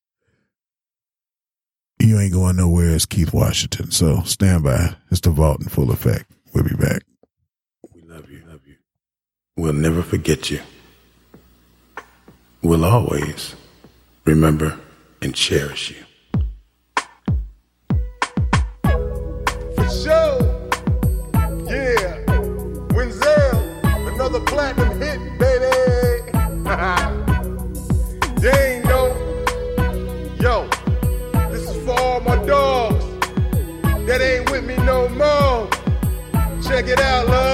you 1.98 2.18
ain't 2.18 2.32
going 2.32 2.56
nowhere 2.56 2.90
is 2.90 3.06
Keith 3.06 3.32
Washington. 3.32 3.90
So 3.90 4.22
stand 4.22 4.64
by. 4.64 4.96
It's 5.10 5.20
the 5.20 5.30
vault 5.30 5.60
in 5.60 5.68
full 5.68 5.90
effect. 5.90 6.30
We'll 6.52 6.64
be 6.64 6.74
back. 6.74 7.02
We 7.94 8.02
love 8.02 8.30
you, 8.30 8.42
love 8.46 8.60
you. 8.66 8.76
We'll 9.56 9.72
never 9.72 10.02
forget 10.02 10.50
you. 10.50 10.60
We'll 12.62 12.84
always 12.84 13.54
remember 14.24 14.78
and 15.20 15.34
cherish 15.34 15.90
you. 15.90 16.04
For 19.76 19.88
sure. 19.88 20.68
Yeah. 21.66 22.24
Winzel, 22.90 24.12
another 24.12 24.40
platinum 24.40 25.00
hit, 25.00 25.38
baby. 25.38 27.18
Dang, 28.42 28.84
yo. 28.86 29.14
Yo, 30.40 30.68
this 31.52 31.70
is 31.70 31.84
for 31.84 31.92
all 31.92 32.20
my 32.22 32.34
dogs 32.44 33.04
that 34.04 34.20
ain't 34.20 34.50
with 34.50 34.64
me 34.64 34.74
no 34.78 35.08
more. 35.10 35.70
Check 36.60 36.88
it 36.88 36.98
out, 36.98 37.28
love. 37.28 37.51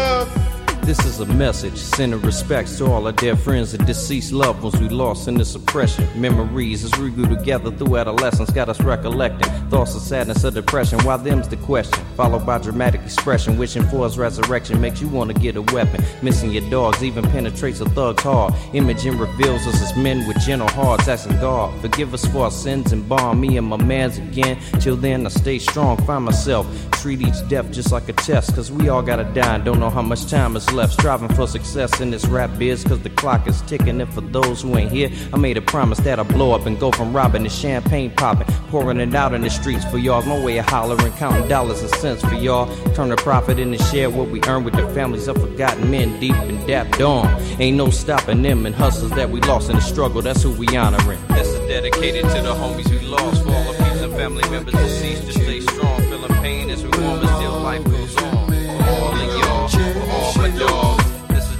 This 0.88 1.05
is 1.05 1.20
a 1.20 1.27
message 1.27 1.77
sending 1.77 2.22
respects 2.22 2.79
to 2.79 2.87
all 2.87 3.05
our 3.05 3.12
dear 3.12 3.37
friends 3.37 3.74
and 3.74 3.87
deceased 3.87 4.33
loved 4.33 4.62
ones 4.62 4.81
we 4.81 4.88
lost 4.88 5.29
in 5.29 5.35
this 5.35 5.55
oppression. 5.55 6.09
Memories 6.18 6.83
as 6.83 6.98
we 6.98 7.11
grew 7.11 7.29
together 7.29 7.70
through 7.70 7.98
adolescence 7.98 8.51
got 8.53 8.70
us 8.70 8.81
recollecting 8.81 9.53
thoughts 9.68 9.94
of 9.94 10.01
sadness 10.01 10.46
or 10.46 10.51
depression. 10.51 10.98
Why 11.01 11.18
them's 11.18 11.46
the 11.46 11.59
question, 11.59 12.03
followed 12.16 12.46
by 12.46 12.57
dramatic 12.57 13.03
expression. 13.03 13.59
Wishing 13.59 13.83
for 13.88 14.05
his 14.05 14.16
resurrection 14.16 14.81
makes 14.81 15.03
you 15.03 15.09
want 15.09 15.31
to 15.31 15.38
get 15.38 15.57
a 15.57 15.62
weapon. 15.74 16.03
Missing 16.22 16.53
your 16.53 16.68
dogs 16.70 17.05
even 17.05 17.22
penetrates 17.22 17.81
a 17.81 17.88
thug's 17.90 18.22
heart. 18.22 18.55
Imaging 18.72 19.18
reveals 19.18 19.66
us 19.66 19.83
as 19.83 19.94
men 19.94 20.27
with 20.27 20.40
gentle 20.40 20.68
hearts, 20.68 21.07
asking 21.07 21.38
God, 21.38 21.79
forgive 21.83 22.14
us 22.14 22.24
for 22.24 22.44
our 22.44 22.51
sins 22.51 22.92
and 22.92 23.07
bond 23.07 23.38
me 23.38 23.59
and 23.59 23.66
my 23.66 23.77
mans 23.77 24.16
again. 24.16 24.59
Till 24.81 24.96
then, 24.96 25.27
I 25.27 25.29
stay 25.29 25.59
strong, 25.59 25.98
find 26.07 26.24
myself, 26.24 26.66
treat 26.92 27.20
each 27.20 27.46
death 27.51 27.70
just 27.70 27.92
like 27.92 28.09
a 28.09 28.14
test. 28.14 28.55
Cause 28.55 28.72
we 28.72 28.88
all 28.88 29.03
gotta 29.03 29.24
die 29.35 29.57
and 29.57 29.66
don't 29.66 29.81
know 29.81 29.90
how 29.90 30.01
much 30.01 30.24
time 30.31 30.57
is 30.57 30.64
left. 30.72 30.78
Striving 30.87 31.29
for 31.35 31.47
success 31.47 32.01
in 32.01 32.11
this 32.11 32.25
rap 32.27 32.51
biz, 32.59 32.85
cause 32.85 33.01
the 33.03 33.11
clock 33.11 33.47
is 33.47 33.62
ticking. 33.62 34.01
And 34.01 34.12
for 34.12 34.21
those 34.21 34.62
who 34.62 34.77
ain't 34.77 34.93
here, 34.93 35.11
I 35.33 35.37
made 35.37 35.57
a 35.57 35.61
promise 35.61 35.99
that 36.01 36.19
I'd 36.19 36.29
blow 36.29 36.53
up 36.53 36.67
and 36.67 36.79
go 36.79 36.93
from 36.93 37.14
robbing 37.14 37.45
to 37.45 37.51
champagne 37.51 38.11
popping, 38.11 38.47
pouring 38.69 39.01
it 39.01 39.14
out 39.14 39.35
in 39.35 39.43
the 39.43 39.51
streets 39.51 39.85
for 39.87 39.99
y'all. 39.99 40.23
No 40.23 40.45
way 40.45 40.59
of 40.59 40.67
hollering, 40.67 41.12
counting 41.14 41.49
dollars 41.49 41.81
and 41.83 41.91
cents 41.91 42.23
for 42.23 42.35
y'all. 42.35 42.67
Turn 42.95 43.09
the 43.09 43.17
profit 43.17 43.59
into 43.59 43.83
share 43.85 44.11
what 44.11 44.29
we 44.31 44.41
earn 44.47 44.64
with 44.64 44.75
the 44.75 44.88
families 44.91 45.29
of 45.29 45.41
forgotten 45.41 45.91
men 45.91 46.19
deep 46.21 46.35
and 46.35 46.59
dapped 46.67 47.01
on. 47.01 47.27
Ain't 47.61 47.77
no 47.77 47.91
stopping 47.91 48.43
them 48.43 48.67
and 48.67 48.75
hustlers 48.75 49.12
that 49.12 49.31
we 49.31 49.41
lost 49.43 49.71
in 49.71 49.77
the 49.77 49.83
struggle. 49.83 50.23
That's 50.23 50.43
who 50.43 50.51
we 50.53 50.67
honoring. 50.77 51.19
This 51.29 51.49
is 51.49 51.61
dedicated 51.69 52.23
to 52.23 52.43
the 52.43 52.55
homies 52.55 52.91
we 52.91 53.01
lost, 53.07 53.43
for 53.43 53.51
all 53.51 53.71
of 53.71 53.79
you 53.79 54.05
and 54.05 54.12
family 54.14 54.49
members 54.51 54.75
deceased. 54.75 55.27
To 55.27 55.33
stay 55.33 55.61
strong, 55.61 56.01
feeling 56.03 56.35
pain 56.43 56.71
as 56.71 56.83
we 56.83 56.91
warm, 57.01 57.21
but 57.21 57.37
still 57.37 57.59
life 57.61 57.85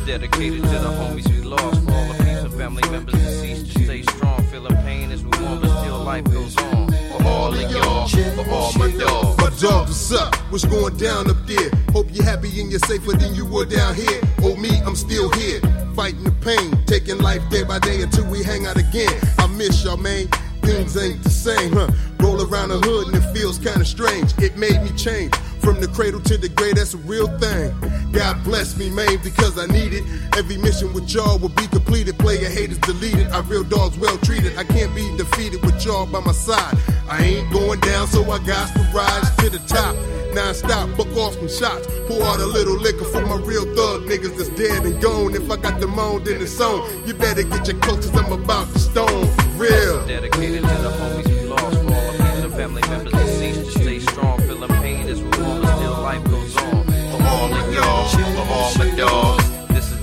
dedicated 0.08 0.62
to 0.62 0.68
the 0.70 0.88
homies 0.88 1.28
we 1.28 1.42
lost, 1.42 1.84
for 1.84 1.92
all 1.92 2.12
the 2.14 2.24
you 2.24 2.38
and 2.38 2.54
family 2.54 2.82
members 2.88 3.12
deceased. 3.12 3.76
To 3.76 3.84
stay 3.84 4.00
strong, 4.00 4.42
feeling 4.44 4.74
pain 4.76 5.12
as 5.12 5.22
we 5.22 5.28
warm, 5.44 5.60
but 5.60 5.68
still 5.82 6.02
life 6.02 6.24
goes 6.24 6.56
on. 6.56 6.90
For 7.12 7.22
all 7.24 7.52
of 7.52 7.70
y'all, 7.70 8.08
for 8.08 8.50
all 8.50 8.72
my 8.78 8.90
dogs. 8.92 9.36
My 9.36 9.50
dog, 9.60 9.86
what's 9.86 10.12
up? 10.12 10.34
What's 10.50 10.64
going 10.64 10.96
down 10.96 11.28
up 11.28 11.36
there? 11.46 11.70
Hope 11.92 12.06
you're 12.10 12.24
happy 12.24 12.58
and 12.58 12.70
you're 12.70 12.80
safer 12.80 13.12
than 13.12 13.34
you 13.34 13.44
were 13.44 13.66
down 13.66 13.94
here. 13.94 14.22
Oh, 14.40 14.56
me, 14.56 14.80
I'm 14.86 14.96
still 14.96 15.28
here. 15.32 15.60
Fighting 15.94 16.24
the 16.24 16.32
pain, 16.40 16.82
taking 16.86 17.18
life 17.18 17.46
day 17.50 17.64
by 17.64 17.78
day 17.78 18.00
until 18.00 18.24
we 18.30 18.42
hang 18.42 18.64
out 18.64 18.78
again. 18.78 19.12
I 19.38 19.46
miss 19.46 19.84
y'all, 19.84 19.98
man. 19.98 20.26
Things 20.62 20.96
ain't 20.96 21.22
the 21.22 21.30
same, 21.30 21.72
huh? 21.72 21.90
Roll 22.20 22.40
around 22.48 22.70
the 22.70 22.78
hood 22.78 23.08
and 23.08 23.16
it 23.16 23.32
feels 23.36 23.58
kinda 23.58 23.84
strange. 23.84 24.32
It 24.38 24.56
made 24.56 24.82
me 24.82 24.90
change. 24.96 25.34
From 25.60 25.80
the 25.80 25.88
cradle 25.88 26.20
to 26.22 26.36
the 26.36 26.48
grave, 26.48 26.76
that's 26.76 26.94
a 26.94 26.98
real 26.98 27.28
thing. 27.38 27.74
God 28.12 28.42
bless 28.44 28.76
me, 28.76 28.90
man, 28.90 29.18
because 29.22 29.58
I 29.58 29.66
need 29.66 29.92
it. 29.92 30.04
Every 30.36 30.56
mission 30.56 30.92
with 30.92 31.12
y'all 31.12 31.38
will 31.38 31.50
be 31.50 31.66
completed. 31.66 32.18
Player 32.18 32.48
haters 32.48 32.78
deleted. 32.78 33.28
Our 33.32 33.42
real 33.42 33.64
dogs 33.64 33.98
well 33.98 34.16
treated. 34.18 34.56
I 34.56 34.64
can't 34.64 34.94
be 34.94 35.04
defeated 35.16 35.64
with 35.64 35.84
y'all 35.84 36.06
by 36.06 36.20
my 36.20 36.32
side. 36.32 36.76
I 37.08 37.22
ain't 37.22 37.52
going 37.52 37.80
down, 37.80 38.06
so 38.06 38.22
I 38.30 38.38
got 38.38 38.72
to 38.74 38.80
rise 38.94 39.36
to 39.36 39.50
the 39.50 39.58
top. 39.66 39.96
Non-stop, 40.34 40.96
book 40.96 41.08
off 41.16 41.34
some 41.34 41.48
shots. 41.48 41.86
Pour 42.06 42.22
out 42.22 42.40
a 42.40 42.46
little 42.46 42.76
liquor 42.76 43.04
for 43.04 43.24
my 43.26 43.36
real 43.36 43.64
thug 43.74 44.02
niggas 44.02 44.36
that's 44.36 44.50
dead 44.50 44.84
and 44.84 45.00
gone. 45.02 45.34
If 45.34 45.50
I 45.50 45.56
got 45.56 45.80
the 45.80 45.86
moan, 45.86 46.24
then 46.24 46.40
it's 46.40 46.60
on. 46.60 47.06
You 47.06 47.14
better 47.14 47.42
get 47.42 47.66
your 47.66 47.78
coat, 47.80 47.96
cause 47.96 48.14
I'm 48.14 48.32
about 48.32 48.72
to 48.72 48.78
stone. 48.78 49.28
Real. 49.56 50.06
Dedicated 50.06 50.62
to 50.62 50.68
the 50.68 50.90
homies 50.90 51.38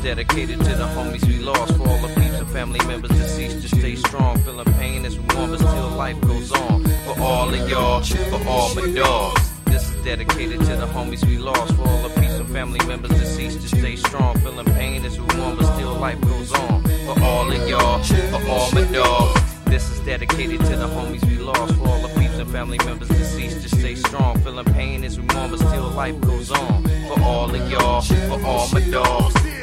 dedicated 0.05 0.59
to 0.59 0.75
the 0.75 0.85
homies 0.85 1.25
we 1.25 1.39
lost, 1.39 1.75
for 1.75 1.87
all 1.87 1.97
the 1.97 2.13
peeps 2.21 2.37
and 2.37 2.47
family 2.49 2.79
members 2.85 3.09
deceased. 3.09 3.63
To 3.63 3.67
stay 3.75 3.95
strong, 3.95 4.37
feeling 4.43 4.71
pain 4.73 5.03
as 5.03 5.17
we 5.17 5.25
warm, 5.35 5.49
but 5.49 5.57
still 5.57 5.89
life 5.97 6.21
goes 6.21 6.51
on. 6.51 6.83
For 7.05 7.19
all 7.19 7.51
of 7.51 7.67
y'all, 7.67 8.03
for 8.03 8.47
all 8.47 8.75
my 8.75 8.85
dogs. 8.93 9.51
This 9.65 9.89
is 9.89 10.05
dedicated 10.05 10.59
to 10.59 10.75
the 10.75 10.85
homies 10.85 11.25
we 11.25 11.39
lost, 11.39 11.73
for 11.73 11.87
all 11.87 12.03
the 12.07 12.09
peace 12.21 12.37
and 12.37 12.47
family 12.49 12.85
members 12.85 13.09
deceased 13.19 13.61
to 13.61 13.67
stay 13.67 13.95
strong. 13.95 14.39
Feeling 14.41 14.67
pain 14.77 15.03
is 15.03 15.19
warm, 15.19 15.57
but 15.57 15.65
still 15.73 15.95
life 15.95 16.21
goes 16.21 16.53
on. 16.53 16.83
For 17.07 17.19
all 17.23 17.51
of 17.51 17.67
y'all, 17.67 18.03
for 18.03 18.47
all 18.47 18.71
my 18.73 18.83
dogs. 18.91 19.41
This 19.65 19.89
is 19.89 19.99
dedicated 20.01 20.59
to 20.59 20.75
the 20.75 20.87
homies 20.87 21.25
we 21.27 21.39
lost. 21.39 21.73
For 21.77 21.87
all 21.87 22.01
the 22.07 22.13
peeps 22.19 22.37
and 22.37 22.51
family 22.51 22.77
members 22.85 23.07
deceased 23.07 23.63
to 23.63 23.69
stay 23.75 23.95
strong. 23.95 24.39
Feeling 24.41 24.65
pain 24.65 25.03
is 25.03 25.19
warm, 25.19 25.49
but 25.49 25.57
still 25.57 25.89
life 25.89 26.21
goes 26.21 26.51
on. 26.51 26.83
For 27.07 27.19
all 27.21 27.49
of 27.49 27.71
y'all, 27.71 28.01
for 28.01 28.45
all 28.45 28.69
my 28.71 28.81
dogs. 28.91 29.54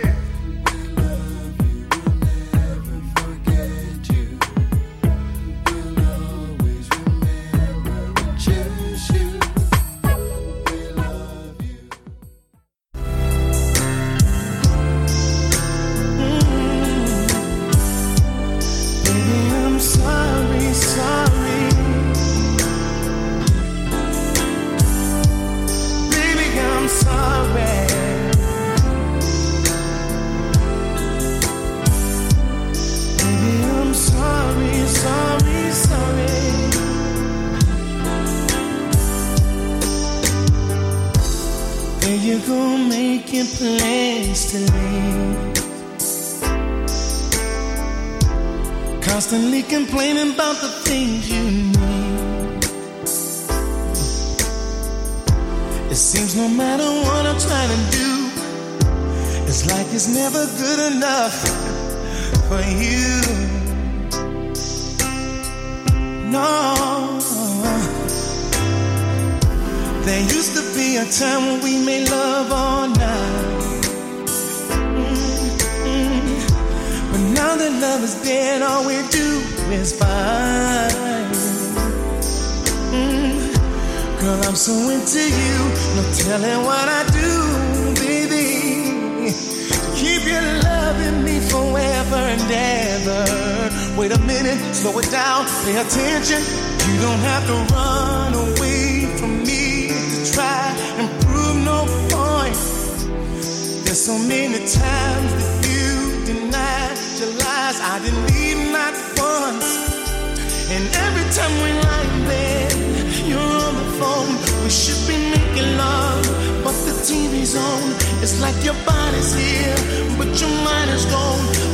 It's 118.23 118.41
like 118.41 118.55
your 118.65 118.75
body's 118.87 119.35
here, 119.35 119.75
but 120.17 120.29
your 120.41 120.49
mind 120.63 120.91
is 120.91 121.05
gone. 121.07 121.72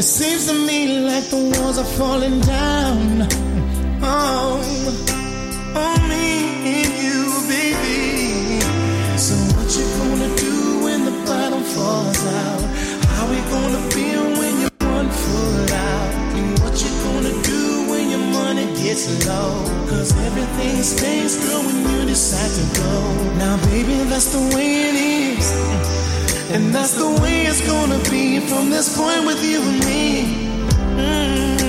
It 0.00 0.04
seems 0.04 0.46
to 0.46 0.54
me 0.54 1.00
like 1.00 1.24
the 1.24 1.36
walls 1.36 1.76
are 1.76 1.92
falling 2.00 2.40
down. 2.40 3.28
Oh, 4.00 4.56
on 5.76 6.08
me 6.08 6.40
and 6.72 6.92
you, 7.04 7.20
baby. 7.52 8.64
So 9.18 9.36
what 9.52 9.68
you 9.76 9.84
gonna 10.00 10.34
do 10.36 10.84
when 10.84 11.04
the 11.04 11.12
bottom 11.28 11.62
falls 11.74 12.24
out? 12.24 12.62
How 13.12 13.28
we 13.28 13.40
gonna 13.52 13.82
feel 13.92 14.24
when 14.40 14.60
you're 14.62 14.88
one 14.88 15.10
foot 15.10 15.70
out? 15.70 16.10
And 16.32 16.58
what 16.60 16.80
you 16.80 16.90
gonna 17.04 17.36
do 17.42 17.90
when 17.90 18.08
your 18.08 18.24
money 18.32 18.72
gets 18.80 19.04
low? 19.26 19.52
Cause 19.90 20.16
everything 20.24 20.82
stays 20.82 21.36
good 21.44 21.66
when 21.66 21.78
you 21.92 22.06
decide 22.06 22.52
to 22.56 22.80
go. 22.80 22.92
Now, 23.36 23.58
baby, 23.66 23.96
that's 24.08 24.32
the 24.32 24.40
way 24.56 24.68
it 24.88 24.94
is. 24.96 26.09
And 26.52 26.74
that's 26.74 26.94
the 26.94 27.08
way 27.22 27.46
it's 27.46 27.64
gonna 27.64 27.98
be 28.10 28.40
from 28.40 28.70
this 28.70 28.96
point 28.96 29.24
with 29.24 29.40
you 29.44 29.62
and 29.62 29.78
me. 29.86 30.24
Mm. 30.98 31.60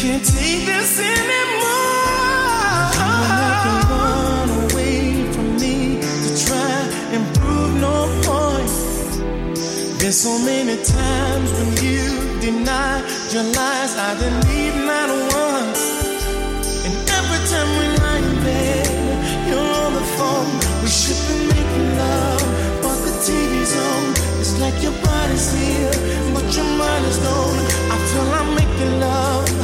Can't 0.00 0.24
take 0.24 0.64
this 0.64 1.00
anymore. 1.00 2.14
Can 2.94 3.80
run 3.90 4.48
away 4.70 5.32
from 5.32 5.56
me 5.56 6.00
to 6.00 6.46
try 6.46 6.76
and 7.14 7.22
prove 7.38 7.74
no 7.80 8.06
point. 8.22 8.70
There's 9.98 10.20
so 10.20 10.38
many 10.38 10.76
times 10.84 11.50
when 11.58 11.70
you 11.82 12.04
deny 12.40 13.02
your 13.32 13.42
lies, 13.42 13.96
I 13.96 14.14
believe 14.14 14.63
your 24.82 24.92
body's 25.02 25.52
here, 25.52 25.90
but 26.34 26.46
your 26.56 26.64
mind 26.64 27.04
is 27.06 27.18
gone. 27.18 27.58
I 27.92 27.96
feel 28.08 28.28
I'm 28.40 28.54
making 28.54 29.00
love 29.00 29.63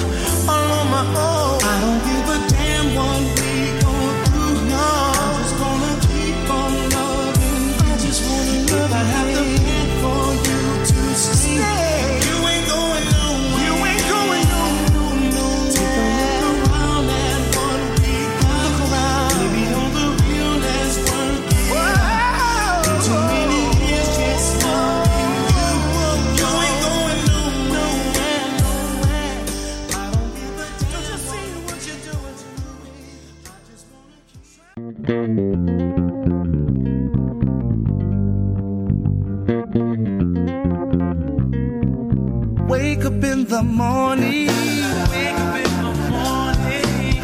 the 43.60 43.66
morning. 43.66 44.46
Wake 44.46 45.38
up 45.44 45.56
in 45.56 45.72
the 45.84 45.92
morning. 46.08 47.20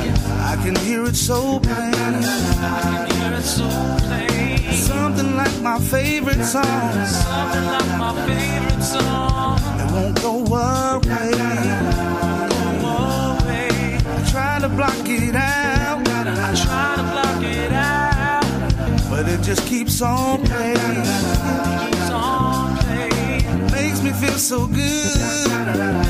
I 0.53 0.55
can 0.63 0.77
hear 0.77 1.05
it 1.05 1.17
so 1.17 1.61
plain. 1.61 2.23
Something 4.73 5.37
like 5.37 5.61
my 5.63 5.79
favorite 5.81 6.45
song. 6.45 6.93
It 9.81 9.87
won't 9.95 10.21
go 10.23 10.45
away. 10.45 11.33
I 14.15 14.31
try 14.31 14.59
to 14.61 14.69
block 14.69 15.09
it 15.09 15.35
out. 15.35 16.07
I 16.07 16.55
try 16.65 16.97
to 16.97 17.05
block 17.15 17.43
it 17.43 17.73
out. 17.73 18.45
But 19.09 19.29
it 19.29 19.41
just 19.41 19.67
keeps 19.67 20.03
on 20.03 20.45
playing. 20.45 20.77
Keeps 21.81 22.11
on 22.11 22.77
playing. 22.77 23.73
Makes 23.73 24.03
me 24.03 24.13
feel 24.13 24.39
so 24.39 24.67
good. 24.67 26.06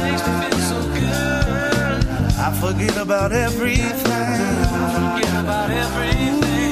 I 2.46 2.52
forget 2.61 2.96
about 2.96 3.32
everything. 3.32 3.82
I 4.06 5.18
forget 5.18 5.35
about 5.42 5.68
everything. 5.68 6.65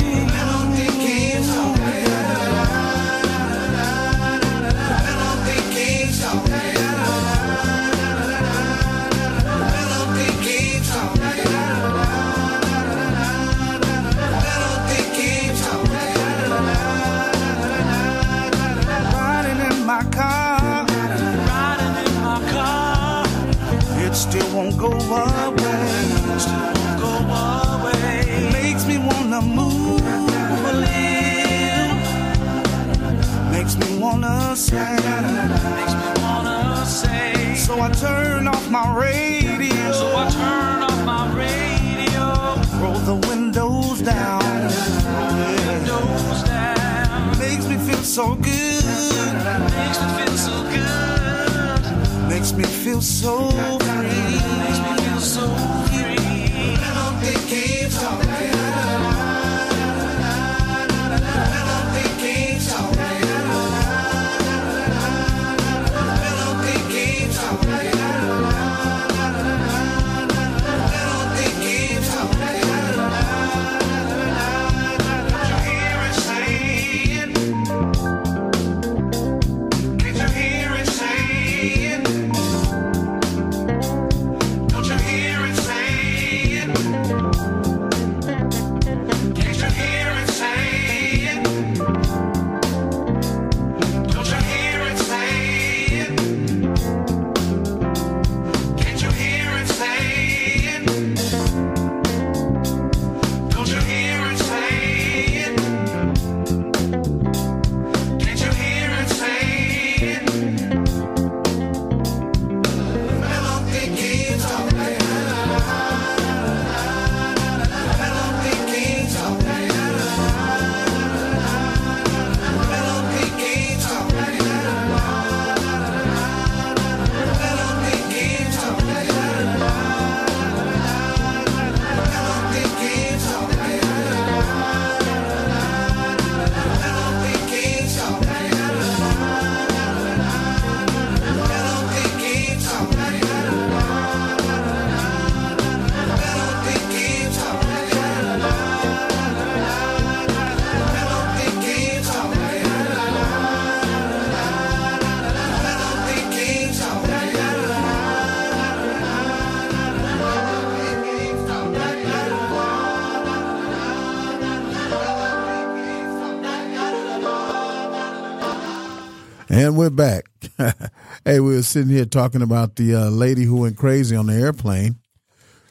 Sitting 171.75 171.91
here 171.91 172.05
talking 172.05 172.41
about 172.41 172.77
the 172.77 172.95
uh, 172.95 173.11
lady 173.11 173.43
who 173.43 173.57
went 173.57 173.77
crazy 173.77 174.15
on 174.15 174.27
the 174.27 174.33
airplane, 174.33 174.95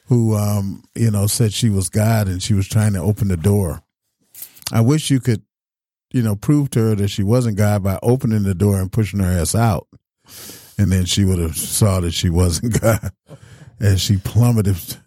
who, 0.08 0.36
um, 0.36 0.84
you 0.96 1.10
know, 1.10 1.28
said 1.28 1.54
she 1.54 1.70
was 1.70 1.88
God 1.88 2.28
and 2.28 2.44
she 2.44 2.54
was 2.54 2.68
trying 2.68 2.92
to 2.92 3.00
open 3.00 3.30
the 3.30 3.38
door. 3.38 3.82
I 4.74 4.82
wish 4.82 5.10
you 5.10 5.22
could, 5.22 5.44
you 6.12 6.22
know, 6.22 6.36
prove 6.36 6.72
to 6.72 6.80
her 6.82 6.96
that 6.96 7.08
she 7.08 7.24
wasn't 7.24 7.56
God 7.56 7.84
by 7.84 8.00
opening 8.04 8.44
the 8.44 8.54
door 8.54 8.82
and 8.82 8.92
pushing 8.92 9.22
her 9.22 9.32
ass 9.32 9.56
out, 9.56 9.88
and 10.78 10.92
then 10.92 11.06
she 11.06 11.24
would 11.24 11.40
have 11.40 11.56
saw 11.56 12.02
that 12.02 12.14
she 12.14 12.30
wasn't 12.30 12.82
God, 12.82 13.14
and 13.80 13.98
she 13.98 14.18
plummeted. 14.18 14.98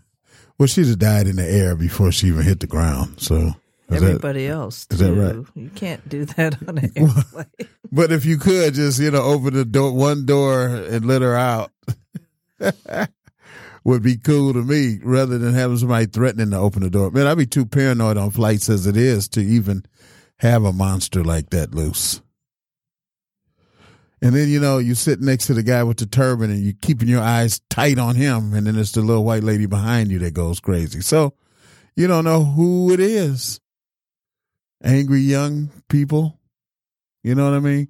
Well, 0.59 0.67
she'd 0.67 0.87
have 0.87 0.99
died 0.99 1.27
in 1.27 1.37
the 1.37 1.47
air 1.47 1.77
before 1.77 2.11
she 2.11 2.29
even 2.29 2.43
hit 2.43 2.61
the 2.61 2.67
ground. 2.67 3.21
So 3.21 3.51
is 3.91 4.01
that- 4.01 4.07
Everybody 4.09 4.47
else, 4.47 4.87
is 4.91 4.99
that 4.99 5.13
right? 5.15 5.45
You 5.55 5.71
can't 5.75 6.07
do 6.09 6.25
that 6.37 6.57
on 6.69 6.79
an 6.79 6.91
airplane. 6.97 7.47
But 7.93 8.13
if 8.13 8.25
you 8.25 8.39
could 8.39 8.75
just, 8.75 8.99
you 9.01 9.11
know, 9.11 9.23
open 9.23 9.55
the 9.55 9.65
door, 9.65 9.93
one 9.93 10.27
door 10.27 10.67
and 10.67 11.05
let 11.07 11.23
her 11.23 11.35
out, 11.37 11.71
would 13.85 14.03
be 14.03 14.17
cool 14.17 14.53
to 14.53 14.63
me 14.63 14.99
rather 15.05 15.39
than 15.39 15.55
having 15.55 15.77
somebody 15.77 16.07
threatening 16.07 16.51
to 16.51 16.57
open 16.59 16.83
the 16.83 16.91
door. 16.91 17.11
Man, 17.11 17.27
I'd 17.29 17.39
be 17.39 17.47
too 17.47 17.65
paranoid 17.67 18.17
on 18.17 18.31
flights 18.33 18.69
as 18.69 18.87
it 18.87 18.97
is 18.97 19.29
to 19.31 19.41
even 19.41 19.85
have 20.39 20.65
a 20.65 20.73
monster 20.73 21.23
like 21.23 21.51
that 21.51 21.73
loose. 21.75 22.21
And 24.23 24.35
then, 24.35 24.49
you 24.49 24.59
know, 24.59 24.79
you 24.79 24.95
sit 24.95 25.21
next 25.21 25.47
to 25.47 25.55
the 25.55 25.63
guy 25.63 25.83
with 25.85 25.99
the 25.99 26.07
turban 26.07 26.51
and 26.51 26.61
you're 26.61 26.73
keeping 26.81 27.07
your 27.07 27.23
eyes 27.23 27.61
tight 27.71 27.99
on 27.99 28.17
him. 28.17 28.55
And 28.55 28.67
then 28.67 28.77
it's 28.77 28.93
the 28.93 29.03
little 29.03 29.25
white 29.25 29.45
lady 29.45 29.67
behind 29.67 30.11
you 30.11 30.19
that 30.21 30.35
goes 30.35 30.59
crazy. 30.59 31.01
So 31.03 31.35
you 31.95 32.07
don't 32.07 32.25
know 32.25 32.43
who 32.45 32.93
it 32.93 32.99
is. 33.01 33.61
Angry 34.83 35.21
young 35.21 35.71
people. 35.89 36.39
You 37.23 37.35
know 37.35 37.45
what 37.45 37.57
I 37.57 37.61
mean? 37.61 37.89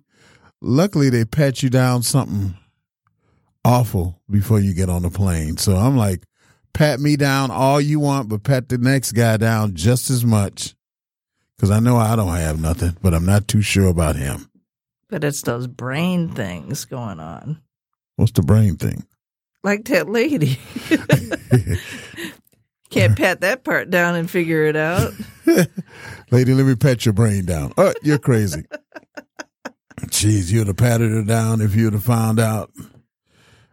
Luckily, 0.61 1.11
they 1.11 1.25
pat 1.25 1.63
you 1.63 1.71
down 1.71 2.03
something 2.03 2.57
awful 3.65 4.21
before 4.31 4.61
you 4.61 4.73
get 4.73 4.89
on 4.89 5.03
the 5.03 5.11
plane. 5.11 5.57
So 5.57 5.77
I'm 5.77 5.97
like, 5.97 6.23
pat 6.73 7.01
me 7.01 7.17
down 7.17 7.51
all 7.51 7.81
you 7.81 8.01
want, 8.01 8.29
but 8.29 8.45
pat 8.45 8.69
the 8.69 8.79
next 8.79 9.13
guy 9.13 9.37
down 9.37 9.75
just 9.75 10.09
as 10.11 10.25
much. 10.25 10.75
Because 11.57 11.71
I 11.71 11.81
know 11.81 11.97
I 11.97 12.17
don't 12.17 12.35
have 12.35 12.61
nothing, 12.61 12.97
but 13.03 13.15
I'm 13.15 13.27
not 13.27 13.49
too 13.49 13.63
sure 13.63 13.89
about 13.89 14.17
him. 14.17 14.51
But 15.09 15.25
it's 15.25 15.43
those 15.43 15.67
brain 15.67 16.29
things 16.29 16.85
going 16.85 17.21
on. 17.21 17.63
What's 18.17 18.33
the 18.33 18.43
brain 18.43 18.77
thing? 18.77 19.07
Like 19.63 19.85
that 19.87 20.09
lady. 20.09 20.59
Can't 22.91 23.17
pat 23.17 23.41
that 23.41 23.65
part 23.65 23.91
down 23.91 24.15
and 24.15 24.31
figure 24.31 24.65
it 24.65 24.77
out. 24.77 25.13
Lady, 26.31 26.55
let 26.55 26.67
me 26.67 26.75
pat 26.77 27.05
your 27.05 27.13
brain 27.13 27.45
down. 27.45 27.73
Oh, 27.77 27.93
you're 28.03 28.19
crazy. 28.19 28.65
Jeez, 30.03 30.53
you'd 30.53 30.69
have 30.69 30.77
patted 30.77 31.11
her 31.11 31.23
down 31.23 31.61
if 31.61 31.75
you'd 31.75 31.95
have 31.95 32.05
found 32.05 32.39
out 32.39 32.71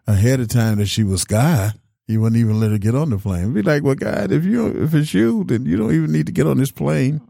ahead 0.07 0.39
of 0.39 0.47
time 0.47 0.77
that 0.77 0.87
she 0.87 1.03
was 1.03 1.25
God. 1.25 1.73
You 2.07 2.21
wouldn't 2.21 2.39
even 2.39 2.59
let 2.59 2.71
her 2.71 2.77
get 2.77 2.95
on 2.95 3.11
the 3.11 3.17
plane. 3.17 3.53
Be 3.53 3.61
like, 3.61 3.83
well, 3.83 3.95
God, 3.95 4.31
if 4.31 4.43
you 4.43 4.67
if 4.83 4.93
it's 4.93 5.13
you, 5.13 5.43
then 5.45 5.65
you 5.65 5.77
don't 5.77 5.93
even 5.93 6.11
need 6.11 6.25
to 6.25 6.31
get 6.31 6.47
on 6.47 6.57
this 6.57 6.71
plane. 6.71 7.21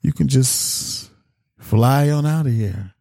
You 0.00 0.12
can 0.12 0.28
just 0.28 1.10
fly 1.58 2.10
on 2.10 2.26
out 2.26 2.46
of 2.46 2.52
here 2.52 2.94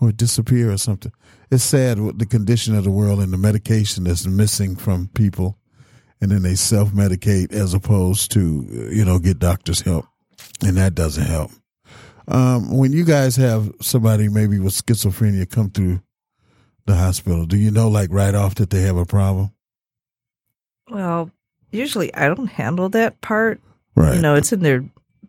or 0.00 0.12
disappear 0.12 0.70
or 0.70 0.78
something. 0.78 1.12
It's 1.50 1.64
sad 1.64 2.00
what 2.00 2.18
the 2.18 2.26
condition 2.26 2.76
of 2.76 2.84
the 2.84 2.90
world 2.90 3.20
and 3.20 3.32
the 3.32 3.38
medication 3.38 4.04
that's 4.04 4.26
missing 4.26 4.76
from 4.76 5.08
people, 5.14 5.58
and 6.20 6.30
then 6.30 6.42
they 6.42 6.54
self 6.54 6.90
medicate 6.90 7.52
as 7.52 7.74
opposed 7.74 8.30
to 8.32 8.66
you 8.92 9.04
know 9.04 9.18
get 9.18 9.38
doctors 9.38 9.80
help, 9.80 10.06
and 10.64 10.76
that 10.76 10.94
doesn't 10.94 11.26
help. 11.26 11.50
Um, 12.28 12.76
when 12.76 12.92
you 12.92 13.04
guys 13.04 13.36
have 13.36 13.72
somebody 13.80 14.28
maybe 14.28 14.58
with 14.58 14.74
schizophrenia 14.74 15.50
come 15.50 15.70
through 15.70 16.00
the 16.86 16.94
hospital, 16.94 17.46
do 17.46 17.56
you 17.56 17.70
know 17.70 17.88
like 17.88 18.10
right 18.12 18.34
off 18.34 18.56
that 18.56 18.70
they 18.70 18.82
have 18.82 18.96
a 18.96 19.06
problem? 19.06 19.52
Well, 20.88 21.30
usually 21.70 22.14
I 22.14 22.28
don't 22.28 22.46
handle 22.46 22.88
that 22.90 23.20
part. 23.20 23.60
Right. 23.96 24.14
You 24.14 24.22
know, 24.22 24.34
it's 24.34 24.52
in 24.52 24.60
their 24.60 24.84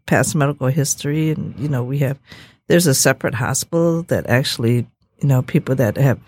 past 0.06 0.36
medical 0.36 0.68
history, 0.68 1.32
and 1.32 1.58
you 1.60 1.70
know 1.70 1.84
we 1.84 2.00
have. 2.00 2.20
There's 2.68 2.88
a 2.88 2.94
separate 2.94 3.34
hospital 3.34 4.04
that 4.04 4.28
actually, 4.28 4.88
you 5.20 5.28
know, 5.28 5.42
people 5.42 5.76
that 5.76 5.98
have 5.98 6.20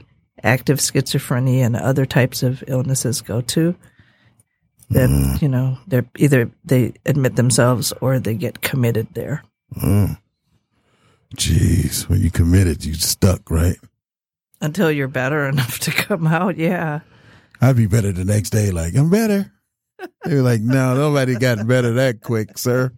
active 0.44 0.80
schizophrenia 0.80 1.66
and 1.66 1.76
other 1.78 2.06
types 2.06 2.44
of 2.44 2.64
illnesses 2.68 3.22
go 3.22 3.40
to. 3.42 3.76
That 4.90 5.10
Mm. 5.10 5.42
you 5.42 5.48
know, 5.50 5.78
they're 5.88 6.06
either 6.18 6.52
they 6.66 6.94
admit 7.06 7.36
themselves 7.36 7.94
or 8.02 8.20
they 8.20 8.36
get 8.36 8.62
committed 8.62 9.08
there. 9.14 9.44
Oh. 9.82 10.16
Jeez, 11.36 12.08
when 12.10 12.22
you 12.22 12.30
committed, 12.30 12.86
you 12.86 12.94
stuck, 12.94 13.50
right? 13.50 13.78
Until 14.62 14.92
you're 14.92 15.08
better 15.08 15.48
enough 15.48 15.80
to 15.80 15.92
come 15.92 16.28
out, 16.28 16.58
yeah. 16.58 17.00
I'd 17.60 17.76
be 17.78 17.88
better 17.88 18.12
the 18.12 18.26
next 18.26 18.52
day, 18.52 18.72
like, 18.72 18.96
I'm 18.96 19.10
better. 19.10 19.52
They 20.26 20.36
were 20.36 20.42
like, 20.42 20.62
no, 20.62 20.96
nobody 20.96 21.36
got 21.36 21.66
better 21.66 21.94
that 21.94 22.22
quick, 22.22 22.58
sir. 22.58 22.92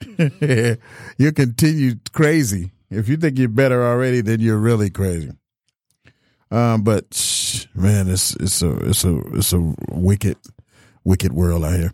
you 0.18 1.32
continue 1.32 1.94
crazy. 2.12 2.72
If 2.90 3.08
you 3.08 3.16
think 3.16 3.38
you're 3.38 3.48
better 3.48 3.84
already, 3.84 4.20
then 4.20 4.40
you're 4.40 4.58
really 4.58 4.90
crazy. 4.90 5.30
Um, 6.50 6.82
but 6.82 7.06
man, 7.74 8.08
it's 8.08 8.36
it's 8.36 8.60
a 8.60 8.70
it's 8.88 9.04
a 9.04 9.16
it's 9.34 9.52
a 9.54 9.74
wicked, 9.90 10.36
wicked 11.04 11.32
world 11.32 11.64
out 11.64 11.74
here. 11.78 11.92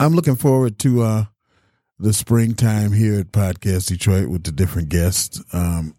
I'm 0.00 0.14
looking 0.14 0.36
forward 0.36 0.78
to 0.80 1.02
uh 1.02 1.24
the 1.98 2.12
springtime 2.12 2.92
here 2.92 3.20
at 3.20 3.32
Podcast 3.32 3.88
Detroit 3.88 4.28
with 4.28 4.42
the 4.44 4.50
different 4.52 4.88
guests. 4.88 5.40
Um, 5.52 5.94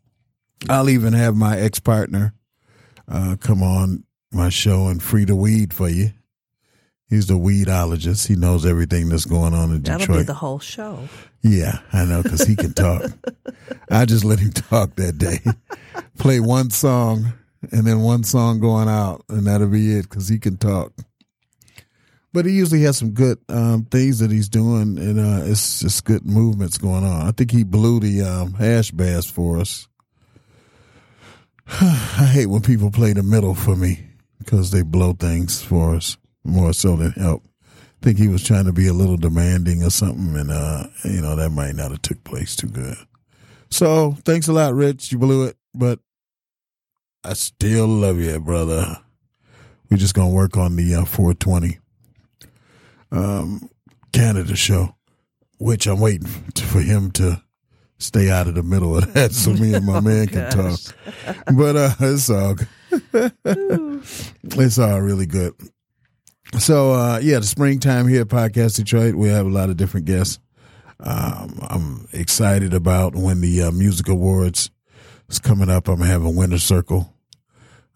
I'll 0.70 0.90
even 0.90 1.14
have 1.14 1.36
my 1.36 1.58
ex 1.58 1.80
partner 1.80 2.34
uh, 3.08 3.38
come 3.40 3.64
on 3.64 4.04
my 4.32 4.50
show 4.50 4.88
and 4.88 5.02
free 5.02 5.24
the 5.26 5.36
weed 5.36 5.74
for 5.74 5.88
you. 5.88 6.10
He's 7.08 7.28
the 7.28 7.36
weedologist. 7.36 8.28
He 8.28 8.36
knows 8.36 8.66
everything 8.66 9.08
that's 9.10 9.26
going 9.26 9.54
on 9.54 9.72
in 9.72 9.82
That'll 9.84 10.00
Detroit. 10.00 10.18
be 10.20 10.24
the 10.24 10.34
whole 10.34 10.60
show. 10.60 11.08
Yeah, 11.42 11.80
I 11.94 12.06
know 12.06 12.24
because 12.24 12.42
he 12.48 12.56
can 12.56 12.74
talk. 12.74 13.04
I 13.92 14.06
just 14.06 14.24
let 14.26 14.40
him 14.40 14.52
talk 14.52 14.96
that 14.96 15.18
day. 15.20 15.40
Play 16.18 16.40
one 16.40 16.70
song 16.72 17.34
and 17.72 17.86
then 17.86 18.02
one 18.02 18.24
song 18.24 18.60
going 18.60 18.90
out, 18.90 19.24
and 19.30 19.46
that'll 19.46 19.68
be 19.68 19.94
it 19.96 20.04
because 20.10 20.28
he 20.28 20.40
can 20.40 20.58
talk. 20.58 20.92
But 22.34 22.46
he 22.46 22.54
usually 22.54 22.82
has 22.82 22.98
some 22.98 23.12
good 23.12 23.38
um, 23.48 23.86
things 23.86 24.18
that 24.18 24.32
he's 24.32 24.50
doing, 24.50 24.98
and 24.98 25.20
uh, 25.20 25.46
it's 25.46 25.82
just 25.82 26.04
good 26.04 26.26
movements 26.26 26.80
going 26.80 27.04
on. 27.04 27.28
I 27.28 27.32
think 27.32 27.52
he 27.52 27.64
blew 27.64 28.00
the 28.00 28.24
um, 28.24 28.54
Hash 28.54 28.90
Bash 28.90 29.32
for 29.32 29.60
us. 29.60 29.88
I 31.68 32.30
hate 32.34 32.48
when 32.48 32.64
people 32.64 32.90
play 32.90 33.14
the 33.14 33.22
middle 33.22 33.54
for 33.54 33.76
me 33.76 34.08
because 34.40 34.72
they 34.72 34.82
blow 34.82 35.14
things 35.14 35.62
for 35.62 35.96
us 35.96 36.18
more 36.44 36.74
so 36.74 36.96
than 36.96 37.12
help. 37.12 37.44
I 37.66 38.06
think 38.06 38.18
he 38.18 38.28
was 38.28 38.44
trying 38.44 38.66
to 38.66 38.74
be 38.74 38.88
a 38.88 38.94
little 38.94 39.16
demanding 39.16 39.84
or 39.84 39.92
something, 39.92 40.36
and 40.36 40.52
uh, 40.52 40.88
you 41.06 41.22
know 41.22 41.36
that 41.36 41.52
might 41.52 41.76
not 41.76 41.92
have 41.92 42.02
took 42.02 42.24
place 42.24 42.56
too 42.56 42.68
good. 42.68 42.98
So 43.70 44.18
thanks 44.26 44.48
a 44.48 44.54
lot, 44.54 44.74
Rich. 44.74 45.12
You 45.12 45.20
blew 45.20 45.46
it, 45.46 45.56
but 45.74 46.00
I 47.24 47.34
still 47.34 47.88
love 47.88 48.20
you, 48.20 48.40
brother. 48.40 48.98
We're 49.90 49.98
just 49.98 50.16
gonna 50.16 50.34
work 50.34 50.58
on 50.58 50.76
the 50.76 50.96
uh, 50.96 51.06
420 51.06 51.78
um, 53.14 53.70
Canada 54.12 54.56
show, 54.56 54.96
which 55.60 55.88
I'm 55.88 56.00
waiting 56.00 56.28
for 56.28 56.82
him 56.82 57.12
to 57.12 57.42
stay 58.00 58.30
out 58.30 58.48
of 58.48 58.56
the 58.56 58.64
middle 58.64 58.98
of 58.98 59.14
that, 59.14 59.32
so 59.32 59.54
me 59.54 59.74
and 59.74 59.86
my 59.86 60.00
man 60.02 60.28
can 60.28 60.52
talk. 60.52 60.80
But 61.56 61.76
uh, 61.76 61.94
it's 62.00 62.30
all 62.30 62.56
it's 64.44 64.80
all 64.80 65.02
really 65.02 65.26
good. 65.26 65.54
So 66.60 66.94
uh, 66.94 67.20
yeah, 67.22 67.40
the 67.40 67.46
springtime 67.46 68.08
here 68.08 68.22
at 68.22 68.28
Podcast 68.28 68.76
Detroit, 68.76 69.16
we 69.16 69.30
have 69.30 69.46
a 69.46 69.50
lot 69.50 69.70
of 69.70 69.78
different 69.78 70.06
guests. 70.06 70.40
Um, 71.00 71.60
I'm 71.70 72.08
excited 72.14 72.74
about 72.74 73.16
when 73.16 73.42
the 73.42 73.64
uh, 73.64 73.72
music 73.72 74.08
awards 74.10 74.70
is 75.30 75.40
coming 75.40 75.70
up. 75.70 75.88
I'm 75.88 76.02
a 76.02 76.30
winner 76.30 76.58
circle 76.60 77.13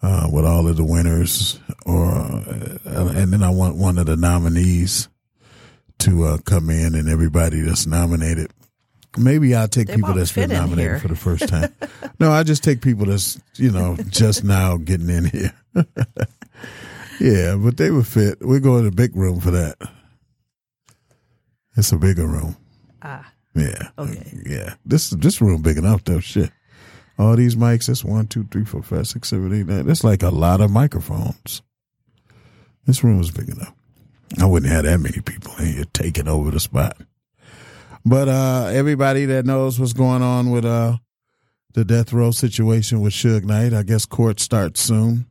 uh, 0.01 0.29
with 0.31 0.45
all 0.45 0.67
of 0.67 0.77
the 0.77 0.83
winners, 0.83 1.59
or 1.85 2.11
uh, 2.11 3.11
and 3.15 3.33
then 3.33 3.43
I 3.43 3.49
want 3.49 3.77
one 3.77 3.97
of 3.97 4.05
the 4.05 4.15
nominees 4.15 5.09
to 5.99 6.23
uh, 6.25 6.37
come 6.39 6.69
in, 6.69 6.95
and 6.95 7.09
everybody 7.09 7.61
that's 7.61 7.87
nominated. 7.87 8.51
Maybe 9.17 9.55
I'll 9.55 9.67
take 9.67 9.87
They 9.87 9.95
people 9.95 10.13
that's 10.13 10.31
been 10.31 10.51
nominated 10.51 11.01
for 11.01 11.07
the 11.07 11.15
first 11.15 11.47
time. 11.47 11.73
no, 12.19 12.31
I 12.31 12.43
just 12.43 12.63
take 12.63 12.81
people 12.81 13.07
that's 13.07 13.39
you 13.55 13.71
know 13.71 13.97
just 14.09 14.43
now 14.43 14.77
getting 14.77 15.09
in 15.09 15.25
here. 15.25 15.53
yeah, 17.19 17.55
but 17.55 17.77
they 17.77 17.89
would 17.89 18.05
fit. 18.05 18.37
We're 18.41 18.59
going 18.59 18.83
to 18.83 18.89
the 18.91 18.95
big 18.95 19.15
room 19.15 19.39
for 19.39 19.51
that. 19.51 19.77
It's 21.75 21.91
a 21.91 21.97
bigger 21.97 22.27
room. 22.27 22.57
Ah. 23.01 23.31
Yeah. 23.55 23.89
Okay. 23.97 24.33
Yeah. 24.45 24.75
This 24.85 25.09
this 25.09 25.41
room 25.41 25.61
big 25.63 25.77
enough 25.77 26.03
though. 26.03 26.19
Shit. 26.19 26.51
All 27.17 27.35
these 27.35 27.55
mics. 27.55 27.87
That's 27.87 28.03
one, 28.03 28.27
two, 28.27 28.45
three, 28.51 28.65
four, 28.65 28.83
five, 28.83 29.07
six, 29.07 29.29
seven, 29.29 29.53
eight, 29.53 29.65
nine. 29.65 29.85
That's 29.85 30.03
like 30.03 30.23
a 30.23 30.29
lot 30.29 30.61
of 30.61 30.71
microphones. 30.71 31.61
This 32.85 33.03
room 33.03 33.19
is 33.19 33.31
big 33.31 33.49
enough. 33.49 33.73
I 34.39 34.45
wouldn't 34.45 34.71
have 34.71 34.83
that 34.83 34.99
many 34.99 35.21
people 35.21 35.53
in 35.59 35.73
here 35.73 35.85
taking 35.93 36.27
over 36.27 36.51
the 36.51 36.59
spot. 36.59 36.97
But 38.05 38.27
uh 38.27 38.69
everybody 38.71 39.25
that 39.25 39.45
knows 39.45 39.79
what's 39.79 39.93
going 39.93 40.21
on 40.21 40.51
with 40.51 40.65
uh 40.65 40.97
the 41.73 41.85
death 41.85 42.11
row 42.11 42.31
situation 42.31 43.01
with 43.01 43.13
Suge 43.13 43.43
Knight, 43.43 43.73
I 43.73 43.83
guess 43.83 44.05
court 44.05 44.39
starts 44.39 44.81
soon. 44.81 45.27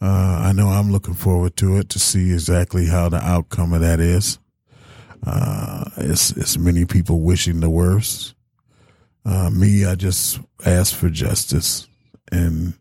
Uh, 0.00 0.40
I 0.42 0.52
know 0.52 0.68
I'm 0.68 0.90
looking 0.90 1.14
forward 1.14 1.56
to 1.58 1.76
it 1.76 1.88
to 1.90 1.98
see 2.00 2.32
exactly 2.32 2.86
how 2.86 3.08
the 3.08 3.18
outcome 3.18 3.72
of 3.72 3.82
that 3.82 4.00
is. 4.00 4.38
Uh, 5.24 5.84
it's, 5.98 6.32
it's 6.32 6.58
many 6.58 6.84
people 6.86 7.20
wishing 7.20 7.60
the 7.60 7.70
worst. 7.70 8.34
Uh, 9.24 9.50
me, 9.50 9.84
I 9.84 9.94
just 9.94 10.40
ask 10.64 10.94
for 10.94 11.08
justice, 11.08 11.86
and 12.30 12.74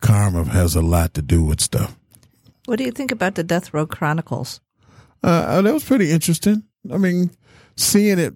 karma 0.00 0.44
has 0.44 0.74
a 0.74 0.82
lot 0.82 1.14
to 1.14 1.22
do 1.22 1.42
with 1.44 1.60
stuff. 1.60 1.96
What 2.66 2.76
do 2.76 2.84
you 2.84 2.90
think 2.92 3.12
about 3.12 3.36
the 3.36 3.44
Death 3.44 3.72
Row 3.72 3.86
Chronicles? 3.86 4.60
Uh, 5.22 5.62
that 5.62 5.72
was 5.72 5.84
pretty 5.84 6.10
interesting. 6.10 6.64
I 6.92 6.98
mean, 6.98 7.30
seeing 7.76 8.18
it 8.18 8.34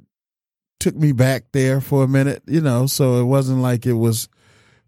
took 0.79 0.97
me 0.97 1.13
back 1.13 1.45
there 1.53 1.81
for 1.81 2.05
a 2.05 2.09
minute, 2.09 2.43
you 2.47 2.61
know, 2.61 2.87
so 2.87 3.21
it 3.21 3.25
wasn't 3.25 3.61
like 3.61 3.87
it 3.87 3.93
was 3.95 4.29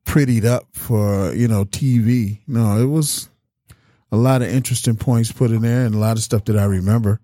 prettied 0.04 0.44
up 0.44 0.66
for, 0.72 1.32
you 1.34 1.46
know, 1.46 1.64
TV. 1.64 2.40
No, 2.46 2.80
it 2.80 2.86
was 2.86 3.28
a 4.10 4.16
lot 4.16 4.42
of 4.42 4.48
interesting 4.48 4.96
points 4.96 5.30
put 5.30 5.50
in 5.50 5.62
there 5.62 5.84
and 5.84 5.94
a 5.94 5.98
lot 5.98 6.16
of 6.16 6.22
stuff 6.22 6.44
that 6.46 6.58
I 6.58 6.64
remember. 6.64 7.20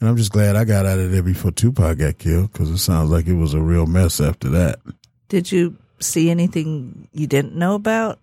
And 0.00 0.08
I'm 0.08 0.16
just 0.16 0.32
glad 0.32 0.56
I 0.56 0.64
got 0.64 0.84
out 0.84 0.98
of 0.98 1.10
there 1.10 1.22
before 1.22 1.52
Tupac 1.52 1.98
got 1.98 2.18
killed 2.18 2.52
because 2.52 2.70
it 2.70 2.78
sounds 2.78 3.10
like 3.10 3.26
it 3.26 3.34
was 3.34 3.54
a 3.54 3.60
real 3.60 3.86
mess 3.86 4.20
after 4.20 4.48
that. 4.50 4.78
Did 5.28 5.50
you 5.50 5.76
see 6.00 6.30
anything 6.30 7.08
you 7.12 7.26
didn't 7.26 7.54
know 7.54 7.74
about? 7.74 8.18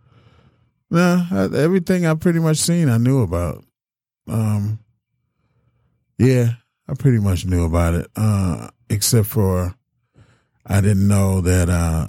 Nah, 0.91 1.25
everything 1.31 2.05
I 2.05 2.13
pretty 2.13 2.39
much 2.39 2.57
seen, 2.57 2.89
I 2.89 2.97
knew 2.97 3.21
about. 3.23 3.63
Um, 4.27 4.79
yeah, 6.19 6.51
I 6.87 6.93
pretty 6.93 7.17
much 7.19 7.45
knew 7.45 7.65
about 7.65 7.95
it, 7.95 8.07
uh, 8.15 8.69
except 8.89 9.27
for 9.27 9.75
I 10.65 10.81
didn't 10.81 11.07
know 11.07 11.41
that, 11.41 11.69
uh, 11.69 12.07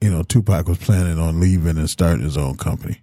you 0.00 0.10
know, 0.10 0.24
Tupac 0.24 0.66
was 0.66 0.78
planning 0.78 1.18
on 1.18 1.40
leaving 1.40 1.78
and 1.78 1.88
starting 1.88 2.24
his 2.24 2.36
own 2.36 2.56
company. 2.56 3.02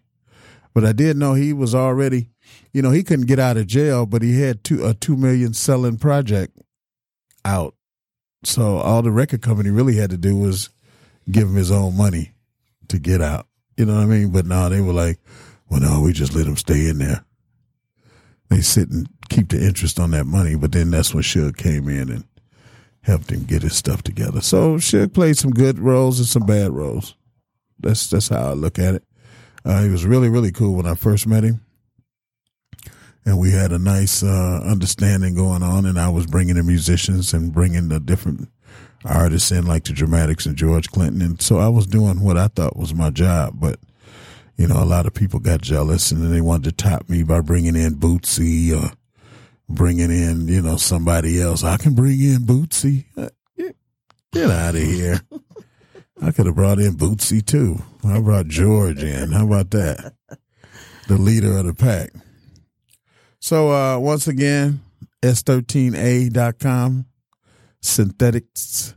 But 0.74 0.84
I 0.84 0.92
did 0.92 1.16
know 1.16 1.34
he 1.34 1.54
was 1.54 1.74
already, 1.74 2.30
you 2.74 2.82
know, 2.82 2.92
he 2.92 3.04
couldn't 3.04 3.28
get 3.28 3.40
out 3.40 3.58
of 3.58 3.68
jail, 3.68 4.06
but 4.06 4.22
he 4.22 4.42
had 4.42 4.64
two, 4.64 4.86
a 4.86 4.94
two 4.94 5.16
million 5.16 5.54
selling 5.54 5.98
project 5.98 6.58
out. 7.44 7.76
So 8.44 8.78
all 8.78 9.02
the 9.02 9.12
record 9.12 9.42
company 9.42 9.70
really 9.70 9.96
had 9.96 10.10
to 10.12 10.18
do 10.18 10.38
was 10.38 10.70
give 11.30 11.48
him 11.48 11.56
his 11.56 11.72
own 11.72 11.98
money 11.98 12.34
to 12.90 13.00
get 13.00 13.22
out. 13.22 13.48
You 13.78 13.86
know 13.86 13.96
what 13.96 14.04
I 14.04 14.06
mean? 14.06 14.32
But 14.32 14.46
no, 14.46 14.70
they 14.70 14.82
were 14.82 14.94
like, 14.94 15.20
well, 15.70 15.82
no, 15.82 16.02
we 16.02 16.14
just 16.14 16.36
let 16.36 16.46
him 16.46 16.58
stay 16.58 16.88
in 16.88 17.00
there. 17.00 17.26
They 18.50 18.62
sit 18.62 18.90
and 18.90 19.10
keep 19.30 19.50
the 19.50 19.66
interest 19.66 20.00
on 20.00 20.12
that 20.12 20.26
money, 20.26 20.56
but 20.56 20.72
then 20.72 20.92
that's 20.92 21.14
when 21.14 21.24
Suge 21.24 21.58
came 21.58 21.90
in 21.90 22.10
and 22.12 22.26
helped 23.02 23.32
him 23.32 23.44
get 23.44 23.64
his 23.64 23.76
stuff 23.76 24.04
together. 24.04 24.42
So 24.42 24.76
Suge 24.76 25.14
played 25.14 25.38
some 25.38 25.52
good 25.52 25.80
roles 25.80 26.20
and 26.20 26.28
some 26.28 26.46
bad 26.46 26.72
roles. 26.72 27.16
That's 27.80 28.10
that's 28.10 28.30
how 28.30 28.52
I 28.52 28.54
look 28.54 28.80
at 28.80 28.96
it. 28.96 29.04
Uh, 29.64 29.82
he 29.82 29.90
was 29.90 30.06
really 30.06 30.30
really 30.30 30.52
cool 30.52 30.76
when 30.76 30.86
I 30.86 30.94
first 30.94 31.28
met 31.28 31.44
him. 31.44 31.65
And 33.26 33.40
we 33.40 33.52
had 33.52 33.72
a 33.72 33.80
nice 33.80 34.24
uh, 34.24 34.62
understanding 34.64 35.36
going 35.36 35.64
on. 35.64 35.86
And 35.86 36.00
I 36.00 36.10
was 36.10 36.28
bringing 36.28 36.56
the 36.56 36.64
musicians 36.64 37.34
and 37.34 37.52
bringing 37.54 37.90
the 37.90 38.00
different 38.00 38.50
artists 39.04 39.52
in, 39.52 39.66
like 39.66 39.84
the 39.86 39.94
Dramatics 39.94 40.46
and 40.46 40.56
George 40.56 40.90
Clinton. 40.92 41.22
And 41.22 41.42
so 41.42 41.58
I 41.58 41.68
was 41.68 41.88
doing 41.88 42.22
what 42.22 42.38
I 42.38 42.48
thought 42.48 42.78
was 42.78 42.94
my 42.94 43.10
job, 43.10 43.56
but 43.60 43.80
you 44.58 44.68
know, 44.68 44.82
a 44.82 44.86
lot 44.86 45.06
of 45.06 45.14
people 45.14 45.40
got 45.40 45.62
jealous 45.62 46.12
and 46.12 46.22
then 46.22 46.32
they 46.32 46.42
wanted 46.42 46.78
to 46.78 46.84
top 46.84 47.10
me 47.10 47.24
by 47.24 47.42
bringing 47.42 47.76
in 47.76 47.96
Bootsy 47.96 48.72
or 48.72 48.92
bringing 49.68 50.12
in, 50.12 50.48
you 50.48 50.62
know, 50.62 50.78
somebody 50.78 51.42
else. 51.42 51.64
I 51.64 51.78
can 51.78 51.94
bring 51.94 52.22
in 52.22 52.46
Bootsy. 52.46 53.06
Uh, 53.18 53.30
Get, 53.58 53.76
get 54.32 54.50
out 54.50 54.76
of 54.76 54.82
here. 54.82 55.20
I 56.22 56.32
could 56.32 56.46
have 56.46 56.56
brought 56.56 56.80
in 56.80 56.96
Bootsy 56.96 57.46
too. 57.46 57.82
I 58.06 58.22
brought 58.22 58.48
George 58.48 59.04
in. 59.04 59.32
How 59.32 59.46
about 59.46 59.72
that? 59.72 60.14
The 61.08 61.18
leader 61.18 61.58
of 61.58 61.66
the 61.66 61.74
pack. 61.74 62.12
So, 63.46 63.70
uh, 63.72 64.00
once 64.00 64.28
again, 64.28 64.80
S13A.com, 65.22 67.06
synthetics. 67.80 68.96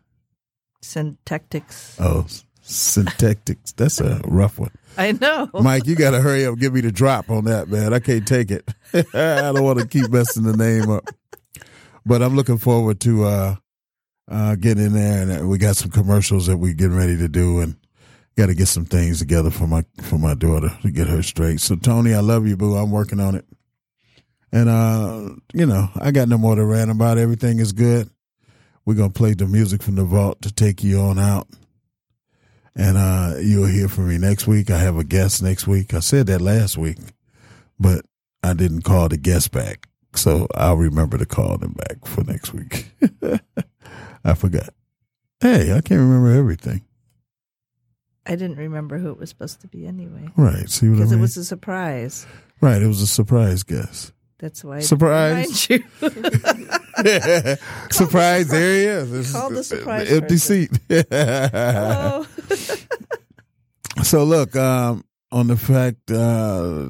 Syntactics. 0.83 2.01
Oh, 2.01 2.25
syntactics. 2.65 3.75
That's 3.77 4.01
a 4.01 4.23
rough 4.25 4.59
one. 4.59 4.71
I 4.97 5.13
know. 5.13 5.51
Mike, 5.53 5.87
you 5.87 5.97
got 5.97 6.13
to 6.13 6.23
hurry 6.23 6.47
up. 6.47 6.57
Give 6.57 6.73
me 6.73 6.81
the 6.81 6.91
drop 6.91 7.29
on 7.29 7.45
that, 7.45 7.69
man. 7.69 7.93
I 7.93 7.99
can't 7.99 8.27
take 8.27 8.51
it. 8.51 8.67
I 8.95 9.53
don't 9.53 9.65
want 9.65 9.81
to 9.81 9.87
keep 9.87 10.11
messing 10.11 10.45
the 10.45 10.57
name 10.57 10.89
up. 10.89 11.05
But 12.07 12.23
I'm 12.23 12.35
looking 12.35 12.57
forward 12.57 13.01
to 13.01 13.25
uh, 13.25 13.57
uh, 14.31 14.55
getting 14.55 14.87
in 14.87 14.93
there, 14.95 15.23
and 15.25 15.43
uh, 15.43 15.47
we 15.47 15.59
got 15.59 15.77
some 15.77 15.91
commercials 15.91 16.47
that 16.47 16.57
we're 16.57 16.73
getting 16.73 16.97
ready 16.97 17.19
to 17.19 17.29
do, 17.29 17.61
and 17.61 17.77
got 18.35 18.47
to 18.47 18.55
get 18.55 18.69
some 18.69 18.87
things 18.87 19.19
together 19.19 19.51
for 19.51 19.67
my 19.67 19.85
for 20.05 20.17
my 20.17 20.33
daughter 20.33 20.71
to 20.81 20.91
get 20.91 21.07
her 21.07 21.23
straight. 21.23 21.61
So 21.61 21.77
Tony, 21.77 22.15
I 22.15 22.21
love 22.21 22.47
you, 22.47 22.57
boo. 22.57 22.77
I'm 22.77 22.91
working 22.91 23.21
on 23.21 23.35
it, 23.35 23.45
and 24.53 24.69
uh, 24.69 25.35
you 25.53 25.67
know, 25.67 25.89
I 25.97 26.11
got 26.11 26.29
no 26.29 26.39
more 26.39 26.55
to 26.57 26.65
rant 26.65 26.91
about. 26.91 27.19
Everything 27.19 27.59
is 27.59 27.73
good. 27.73 28.11
We're 28.85 28.95
gonna 28.95 29.11
play 29.11 29.35
the 29.35 29.47
music 29.47 29.83
from 29.83 29.97
the 29.97 30.05
vault 30.05 30.43
to 30.43 30.53
take 30.53 30.83
you 30.83 30.99
on 31.01 31.19
out. 31.19 31.49
And 32.75 32.97
uh, 32.97 33.35
you'll 33.41 33.67
hear 33.67 33.89
from 33.89 34.09
me 34.09 34.19
next 34.19 34.47
week. 34.47 34.71
I 34.71 34.79
have 34.79 34.97
a 34.97 35.05
guest 35.05 35.43
next 35.43 35.67
week. 35.67 35.95
I 35.95 35.99
said 36.01 36.29
that 36.29 36.41
last 36.41 36.79
week, 36.79 36.99
but 37.79 38.05
I 38.43 38.55
didn't 38.55 38.83
call 38.83 39.09
the 39.09 39.17
guest 39.17 39.51
back. 39.51 39.89
So 40.15 40.47
I'll 40.55 40.77
remember 40.77 41.19
to 41.19 41.27
call 41.27 41.59
them 41.59 41.73
back 41.73 42.07
for 42.07 42.23
next 42.25 42.55
week. 42.55 42.87
I 44.25 44.35
forgot. 44.35 44.71
Hey, 45.41 45.73
I 45.73 45.81
can't 45.81 46.01
remember 46.01 46.33
everything. 46.33 46.83
I 48.27 48.37
didn't 48.37 48.57
remember 48.59 48.99
who 48.99 49.11
it 49.11 49.19
was 49.19 49.31
supposed 49.31 49.61
to 49.63 49.69
be 49.69 49.87
anyway. 49.87 50.29
Right. 50.37 50.69
See 50.69 50.89
what 50.89 50.97
I 50.97 50.99
mean? 50.99 50.99
Because 50.99 51.13
it 51.13 51.21
was 51.21 51.37
a 51.37 51.45
surprise. 51.45 52.27
right. 52.61 52.81
It 52.81 52.87
was 52.87 53.01
a 53.01 53.07
surprise 53.07 53.63
guest. 53.63 54.13
That's 54.39 54.63
why 54.63 54.81
Surprise. 54.81 55.69
you. 55.69 55.83
surprise. 57.91 58.49
There 58.49 58.75
he 58.75 58.85
is. 58.85 59.11
This 59.11 59.27
is 59.29 59.33
Call 59.33 59.51
the 59.51 59.65
surprise 59.65 60.13
Empty 60.13 60.37
seat. 60.37 60.71
So 64.05 64.23
look, 64.23 64.55
um, 64.55 65.05
on 65.33 65.49
the 65.49 65.57
fact, 65.57 66.11
uh, 66.11 66.87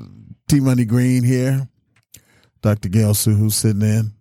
T 0.47 0.61
Money 0.61 0.85
Green 0.85 1.25
here, 1.25 1.67
Dr. 2.61 2.91
Gail 2.91 3.15
Sue, 3.15 3.35
who's 3.35 3.57
sitting 3.57 3.83
in, 3.83 4.13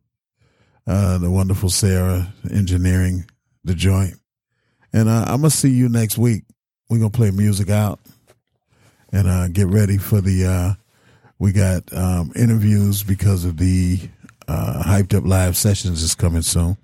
uh, 0.88 1.18
the 1.18 1.30
wonderful 1.30 1.70
Sarah 1.70 2.34
engineering 2.50 3.26
the 3.64 3.76
joint. 3.76 4.16
And 4.94 5.10
uh, 5.10 5.26
I'm 5.28 5.42
to 5.42 5.50
see 5.50 5.70
you 5.70 5.90
next 5.90 6.18
week. 6.18 6.44
We're 6.90 7.00
going 7.00 7.12
to 7.12 7.18
play 7.18 7.32
music 7.32 7.70
out 7.70 8.00
and 9.12 9.28
uh, 9.28 9.50
get 9.50 9.68
ready 9.68 9.98
for 9.98 10.22
the, 10.22 10.46
uh, 10.46 10.74
we 11.40 11.52
got 11.52 11.92
um, 11.94 12.32
interviews 12.36 13.04
because 13.04 13.46
of 13.46 13.58
the 13.58 14.00
uh, 14.48 14.84
Hyped 14.86 15.14
Up 15.14 15.26
Live 15.26 15.56
sessions 15.58 16.02
is 16.02 16.16
coming 16.16 16.42
soon. 16.42 16.78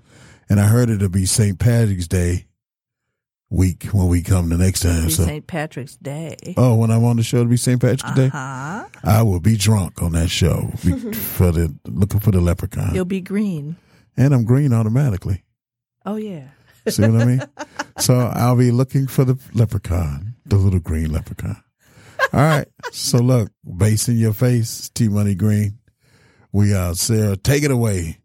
And 0.50 0.60
I 0.60 0.68
heard 0.68 0.90
it'll 0.90 1.10
be 1.10 1.26
St. 1.26 1.58
Patrick's 1.58 2.08
Day 2.08 2.46
week 3.50 3.86
when 3.86 4.08
we 4.08 4.22
come 4.22 4.50
the 4.50 4.58
next 4.58 4.82
time. 4.82 5.10
So, 5.10 5.24
St. 5.26 5.46
Patrick's 5.48 5.96
Day. 5.96 6.36
oh, 6.58 6.76
when 6.76 6.92
I'm 6.92 7.04
on 7.06 7.18
the 7.18 7.24
show, 7.24 7.38
it'll 7.38 7.50
be 7.50 7.58
St. 7.58 7.80
Patrick's 7.80 8.16
Day. 8.16 8.28
Uh-huh. 8.28 8.86
I 9.04 9.22
will 9.24 9.40
be 9.40 9.56
drunk 9.56 10.02
on 10.02 10.12
that 10.14 10.30
show 10.30 10.68
for 10.78 11.52
the 11.52 11.74
looking 11.86 12.20
for 12.20 12.32
the 12.32 12.42
leprechaun, 12.42 12.94
You'll 12.94 13.06
be 13.06 13.22
green. 13.22 13.78
and 14.18 14.34
I'm 14.34 14.44
green 14.44 14.74
automatically. 14.74 15.44
Oh 16.06 16.16
yeah. 16.16 16.48
See 16.90 17.04
what 17.04 17.22
I 17.22 17.26
mean? 17.26 17.42
so 18.00 18.16
I'll 18.16 18.58
be 18.58 18.72
looking 18.72 19.08
for 19.08 19.24
the 19.24 19.40
leprechaun, 19.54 20.36
the 20.46 20.58
little 20.58 20.82
green 20.82 21.12
leprechaun. 21.14 21.64
All 22.34 22.42
right. 22.42 22.68
So 22.92 23.20
look, 23.20 23.52
bass 23.64 24.10
in 24.10 24.18
your 24.18 24.34
face, 24.34 24.90
T 24.90 25.08
Money 25.08 25.36
Green. 25.36 25.78
We 26.52 26.74
are 26.74 26.96
Sarah. 26.96 27.38
Take 27.38 27.64
it 27.64 27.70
away. 27.70 28.23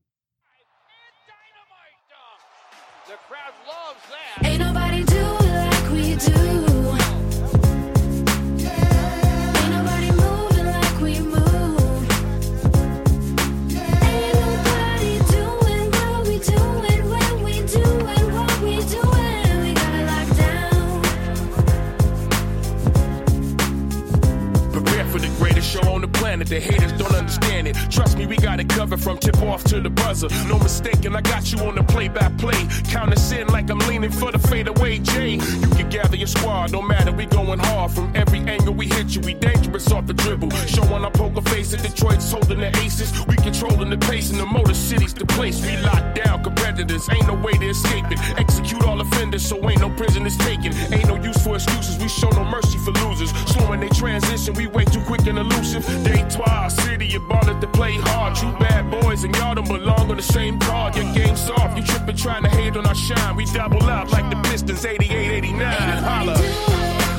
Buzzer. 30.19 30.49
No 30.49 30.59
mistaking, 30.59 31.15
I 31.15 31.21
got 31.21 31.53
you 31.53 31.59
on 31.61 31.75
the 31.75 31.83
play 31.83 32.09
by 32.09 32.29
play. 32.39 32.67
Count 32.91 33.13
us 33.13 33.33
in 33.33 33.47
like 33.49 33.71
I'm 33.71 33.79
leaning 33.81 34.11
for 34.11 34.33
the 34.33 34.39
fadeaway 34.39 34.99
J. 34.99 35.35
You 35.35 35.69
can 35.77 35.89
gather 35.89 36.17
your 36.17 36.27
squad, 36.27 36.73
no 36.73 36.83
matter, 36.83 37.13
we 37.13 37.27
going 37.27 37.59
hard. 37.59 37.91
From 37.93 38.13
every 38.15 38.41
angle 38.41 38.75
we 38.75 38.87
hit 38.87 39.15
you, 39.15 39.21
we 39.23 39.35
dangerous 39.35 39.91
off 39.93 40.07
the 40.07 40.15
dribble. 40.15 40.51
Showing 40.51 41.05
our 41.05 41.11
poker 41.11 41.43
face 41.43 41.75
at 41.75 41.83
Detroit's 41.83 42.31
holding 42.31 42.61
the 42.61 42.77
aces. 42.79 43.13
We 43.27 43.37
controlling 43.37 43.91
the 43.91 43.99
pace 43.99 44.31
in 44.31 44.39
the 44.39 44.47
motor 44.47 44.75
city's 44.75 45.15
the 45.15 45.27
place. 45.27 45.65
We 45.65 45.77
lock 45.79 46.15
down 46.15 46.43
competitors, 46.43 47.09
ain't 47.11 47.27
no 47.27 47.35
way 47.35 47.53
to 47.53 47.69
escape 47.69 48.11
it. 48.11 48.19
Execute 48.39 48.85
all 48.85 49.01
offenders, 49.01 49.47
so 49.47 49.57
ain't 49.69 49.81
no 49.81 49.91
prisoners 49.91 50.37
taken. 50.39 50.73
Ain't 50.93 51.09
no 51.09 51.17
use 51.17 51.43
for 51.43 51.57
excuses, 51.57 51.99
we 51.99 52.09
show 52.09 52.31
no 52.31 52.45
mercy 52.45 52.79
for 52.79 52.93
losers. 53.05 53.31
Slowing 53.53 53.81
they 53.81 53.89
transition, 53.89 54.55
we 54.55 54.67
way 54.67 54.85
too 54.85 55.03
quick 55.03 55.27
and 55.27 55.39
elusive. 55.39 55.85
Day 56.05 56.25
twice, 56.29 56.75
city, 56.85 57.07
you 57.07 57.21
ballin' 57.29 57.61
to 57.61 57.67
play 57.69 57.95
hard. 57.95 58.35
True 58.35 58.53
bad 58.59 58.91
and 59.25 59.35
y'all 59.37 59.55
don't 59.55 59.69
belong 59.69 60.11
on 60.11 60.17
the 60.17 60.23
same 60.23 60.59
card. 60.59 60.97
Your 60.97 61.13
game 61.15 61.37
soft, 61.37 61.77
you 61.77 61.85
trippin' 61.85 62.17
trying 62.17 62.43
to 62.43 62.49
hate 62.49 62.77
on 62.77 62.87
our 62.87 62.95
shine. 62.95 63.37
We 63.37 63.45
double 63.47 63.83
up 63.85 64.13
like 64.13 64.29
the 64.31 64.37
Pistons, 64.49 64.85
88, 64.85 65.11
89. 65.11 66.03
Holla. 66.03 66.35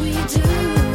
We 0.02 0.12
do. 0.28 0.89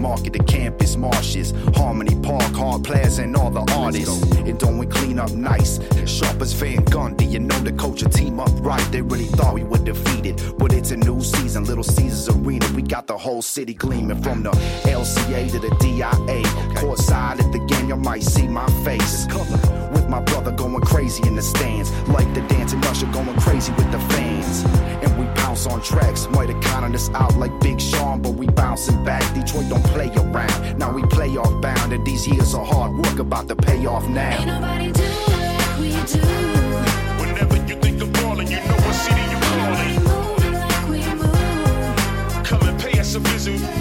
Market 0.00 0.32
the 0.32 0.44
Campus 0.44 0.96
Martius, 0.96 1.52
Harmony 1.74 2.16
Park, 2.22 2.52
Hart 2.54 2.82
Plaza, 2.82 3.22
and 3.22 3.36
all 3.36 3.50
the 3.50 3.64
artists. 3.74 4.22
It 4.48 4.58
don't 4.58 4.78
we 4.78 4.86
clean 4.86 5.18
up 5.18 5.32
nice. 5.32 5.78
Sharp 6.06 6.40
as 6.40 6.52
Van 6.54 6.84
Gundy, 6.86 7.30
you 7.30 7.40
know 7.40 7.58
the 7.58 7.72
coach 7.72 7.90
culture 7.90 8.08
team 8.08 8.38
up 8.38 8.50
right. 8.60 8.92
They 8.92 9.02
really 9.02 9.24
thought 9.24 9.54
we 9.54 9.64
were 9.64 9.78
defeated, 9.78 10.40
but 10.58 10.72
it's 10.72 10.92
a 10.92 10.96
new 10.96 11.20
season. 11.20 11.64
Little 11.64 11.82
Caesars 11.82 12.28
Arena, 12.36 12.66
we 12.74 12.82
got 12.82 13.06
the 13.08 13.18
whole 13.18 13.42
city 13.42 13.74
gleaming 13.74 14.22
from 14.22 14.42
the 14.44 14.50
LCA 14.50 15.50
to 15.50 15.58
the 15.58 15.70
DIA. 15.80 16.42
Courtside 16.78 17.40
at 17.40 17.52
the 17.52 17.58
game, 17.66 17.88
you 17.88 17.96
might 17.96 18.22
see 18.22 18.46
my 18.46 18.66
face. 18.84 19.26
With 20.10 20.18
my 20.18 20.24
brother 20.24 20.50
going 20.50 20.80
crazy 20.80 21.22
in 21.28 21.36
the 21.36 21.42
stands, 21.42 21.92
like 22.08 22.26
the 22.34 22.40
dancing 22.48 22.82
usher 22.86 23.06
going 23.12 23.32
crazy 23.38 23.70
with 23.74 23.92
the 23.92 24.00
fans. 24.12 24.64
And 25.04 25.16
we 25.16 25.24
pounce 25.40 25.66
on 25.66 25.80
tracks, 25.82 26.28
might 26.30 26.48
have 26.48 26.60
counted 26.64 26.96
us 26.96 27.10
out 27.10 27.36
like 27.36 27.52
Big 27.60 27.80
Sean, 27.80 28.20
but 28.20 28.32
we 28.32 28.48
bouncing 28.48 29.04
back. 29.04 29.22
Detroit 29.34 29.68
don't 29.68 29.84
play 29.84 30.10
around. 30.16 30.78
Now 30.80 30.92
we 30.92 31.02
play 31.02 31.36
off 31.36 31.62
bound, 31.62 31.92
and 31.92 32.04
these 32.04 32.26
years 32.26 32.54
of 32.54 32.66
hard 32.66 32.92
work 32.96 33.20
about 33.20 33.46
to 33.50 33.54
pay 33.54 33.86
off 33.86 34.02
Ain't 34.04 34.14
now. 34.14 34.44
nobody 34.46 34.90
do 34.90 35.02
like 35.02 35.78
we 35.78 35.90
do. 35.90 36.18
Whenever 37.20 37.56
you 37.68 37.76
think 37.80 38.02
of 38.02 38.12
ballin', 38.12 38.50
you 38.50 38.56
know 38.56 38.78
what 38.82 38.94
city 38.96 39.22
you 39.30 39.38
callin'. 39.46 39.94
Moving 40.02 40.54
like 40.54 40.88
we 40.88 40.98
move. 41.14 42.44
Come 42.44 42.68
and 42.68 42.80
pay 42.80 42.98
us 42.98 43.14
a 43.14 43.20
visit. 43.20 43.79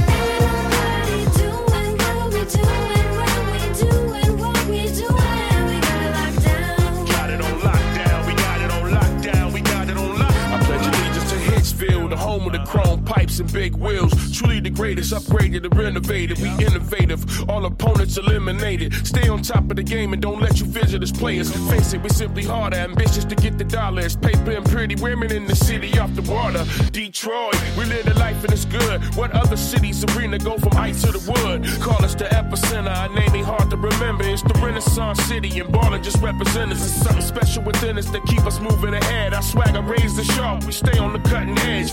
And 13.39 13.51
big 13.53 13.75
wheels. 13.75 14.13
Truly 14.37 14.59
the 14.59 14.69
greatest, 14.69 15.13
upgraded 15.13 15.63
and 15.65 15.77
renovated. 15.77 16.39
We 16.39 16.49
innovative, 16.65 17.49
all 17.49 17.65
opponents 17.65 18.17
eliminated. 18.17 18.93
Stay 19.05 19.27
on 19.27 19.41
top 19.41 19.69
of 19.69 19.75
the 19.75 19.83
game 19.83 20.13
and 20.13 20.21
don't 20.21 20.41
let 20.41 20.59
you 20.59 20.65
visit 20.65 21.03
us 21.03 21.11
players. 21.11 21.51
Face 21.69 21.93
it, 21.93 22.01
we 22.01 22.09
simply 22.09 22.43
harder, 22.43 22.77
ambitious 22.77 23.25
to 23.25 23.35
get 23.35 23.57
the 23.57 23.63
dollars. 23.63 24.15
Paper 24.15 24.51
and 24.51 24.65
pretty 24.65 24.95
women 24.95 25.31
in 25.31 25.45
the 25.45 25.55
city 25.55 25.97
off 25.99 26.13
the 26.15 26.21
water. 26.31 26.65
Detroit, 26.91 27.55
we 27.77 27.85
live 27.85 28.05
the 28.05 28.13
life 28.19 28.43
and 28.43 28.51
it's 28.53 28.65
good. 28.65 29.01
What 29.15 29.31
other 29.31 29.57
cities 29.57 30.03
arena 30.15 30.37
go 30.37 30.57
from 30.57 30.77
ice 30.77 31.01
to 31.03 31.11
the 31.11 31.31
wood? 31.31 31.65
Call 31.81 32.03
us 32.03 32.15
the 32.15 32.25
epicenter, 32.25 32.95
our 32.95 33.09
name 33.09 33.35
ain't 33.35 33.45
hard 33.45 33.69
to 33.69 33.77
remember. 33.77 34.23
It's 34.23 34.41
the 34.41 34.53
Renaissance 34.59 35.21
city 35.23 35.59
and 35.59 35.71
ballin' 35.71 36.03
just 36.03 36.21
represent 36.21 36.71
us. 36.71 36.79
There's 36.79 36.93
something 36.93 37.21
special 37.21 37.63
within 37.63 37.97
us 37.97 38.09
that 38.09 38.23
keep 38.25 38.45
us 38.45 38.59
moving 38.59 38.93
ahead. 38.93 39.33
Our 39.33 39.41
swagger 39.41 39.81
raise 39.81 40.15
the 40.15 40.23
sharp, 40.23 40.65
we 40.65 40.71
stay 40.71 40.97
on 40.97 41.13
the 41.13 41.19
cutting 41.29 41.57
edge. 41.59 41.91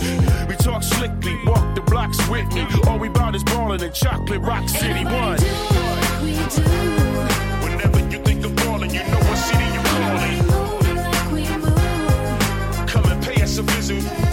We 0.48 0.56
talk 0.56 0.82
slickly, 0.82 1.35
walk 1.44 1.74
the 1.74 1.80
blocks 1.82 2.18
with 2.28 2.52
me. 2.54 2.66
All 2.86 2.98
we 2.98 3.08
bout 3.08 3.34
is 3.34 3.42
ballin' 3.44 3.82
in 3.82 3.92
chocolate 3.92 4.40
rock 4.40 4.68
city 4.68 5.04
one. 5.04 5.38
We 6.22 6.32
do. 6.54 6.62
Whenever 7.64 8.00
you 8.10 8.18
think 8.24 8.44
of 8.44 8.54
ballin', 8.56 8.90
you 8.90 9.00
know 9.00 9.18
what 9.18 9.38
city 9.38 9.64
you're 9.74 9.82
callin'. 9.82 10.38
Come 12.86 13.04
and 13.12 13.22
pay 13.22 13.42
us 13.42 13.58
a 13.58 13.62
visit. 13.62 14.25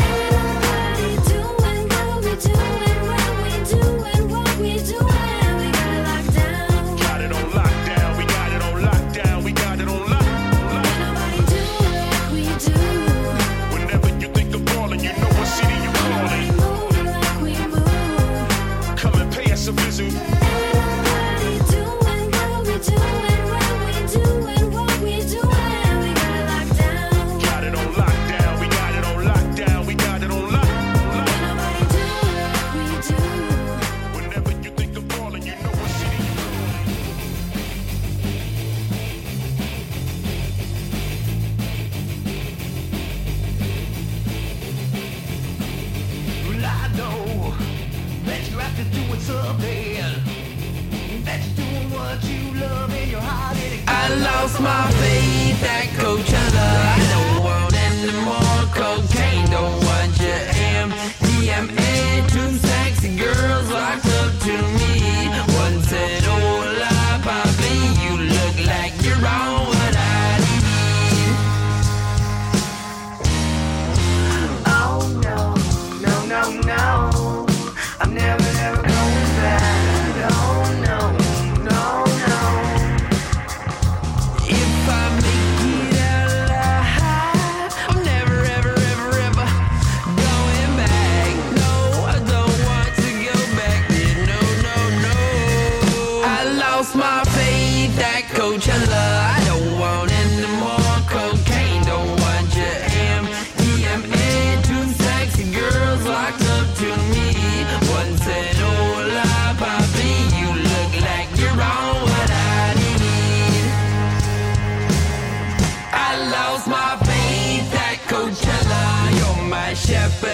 Shepherd, 119.86 120.33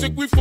music, 0.00 0.16
we 0.16 0.39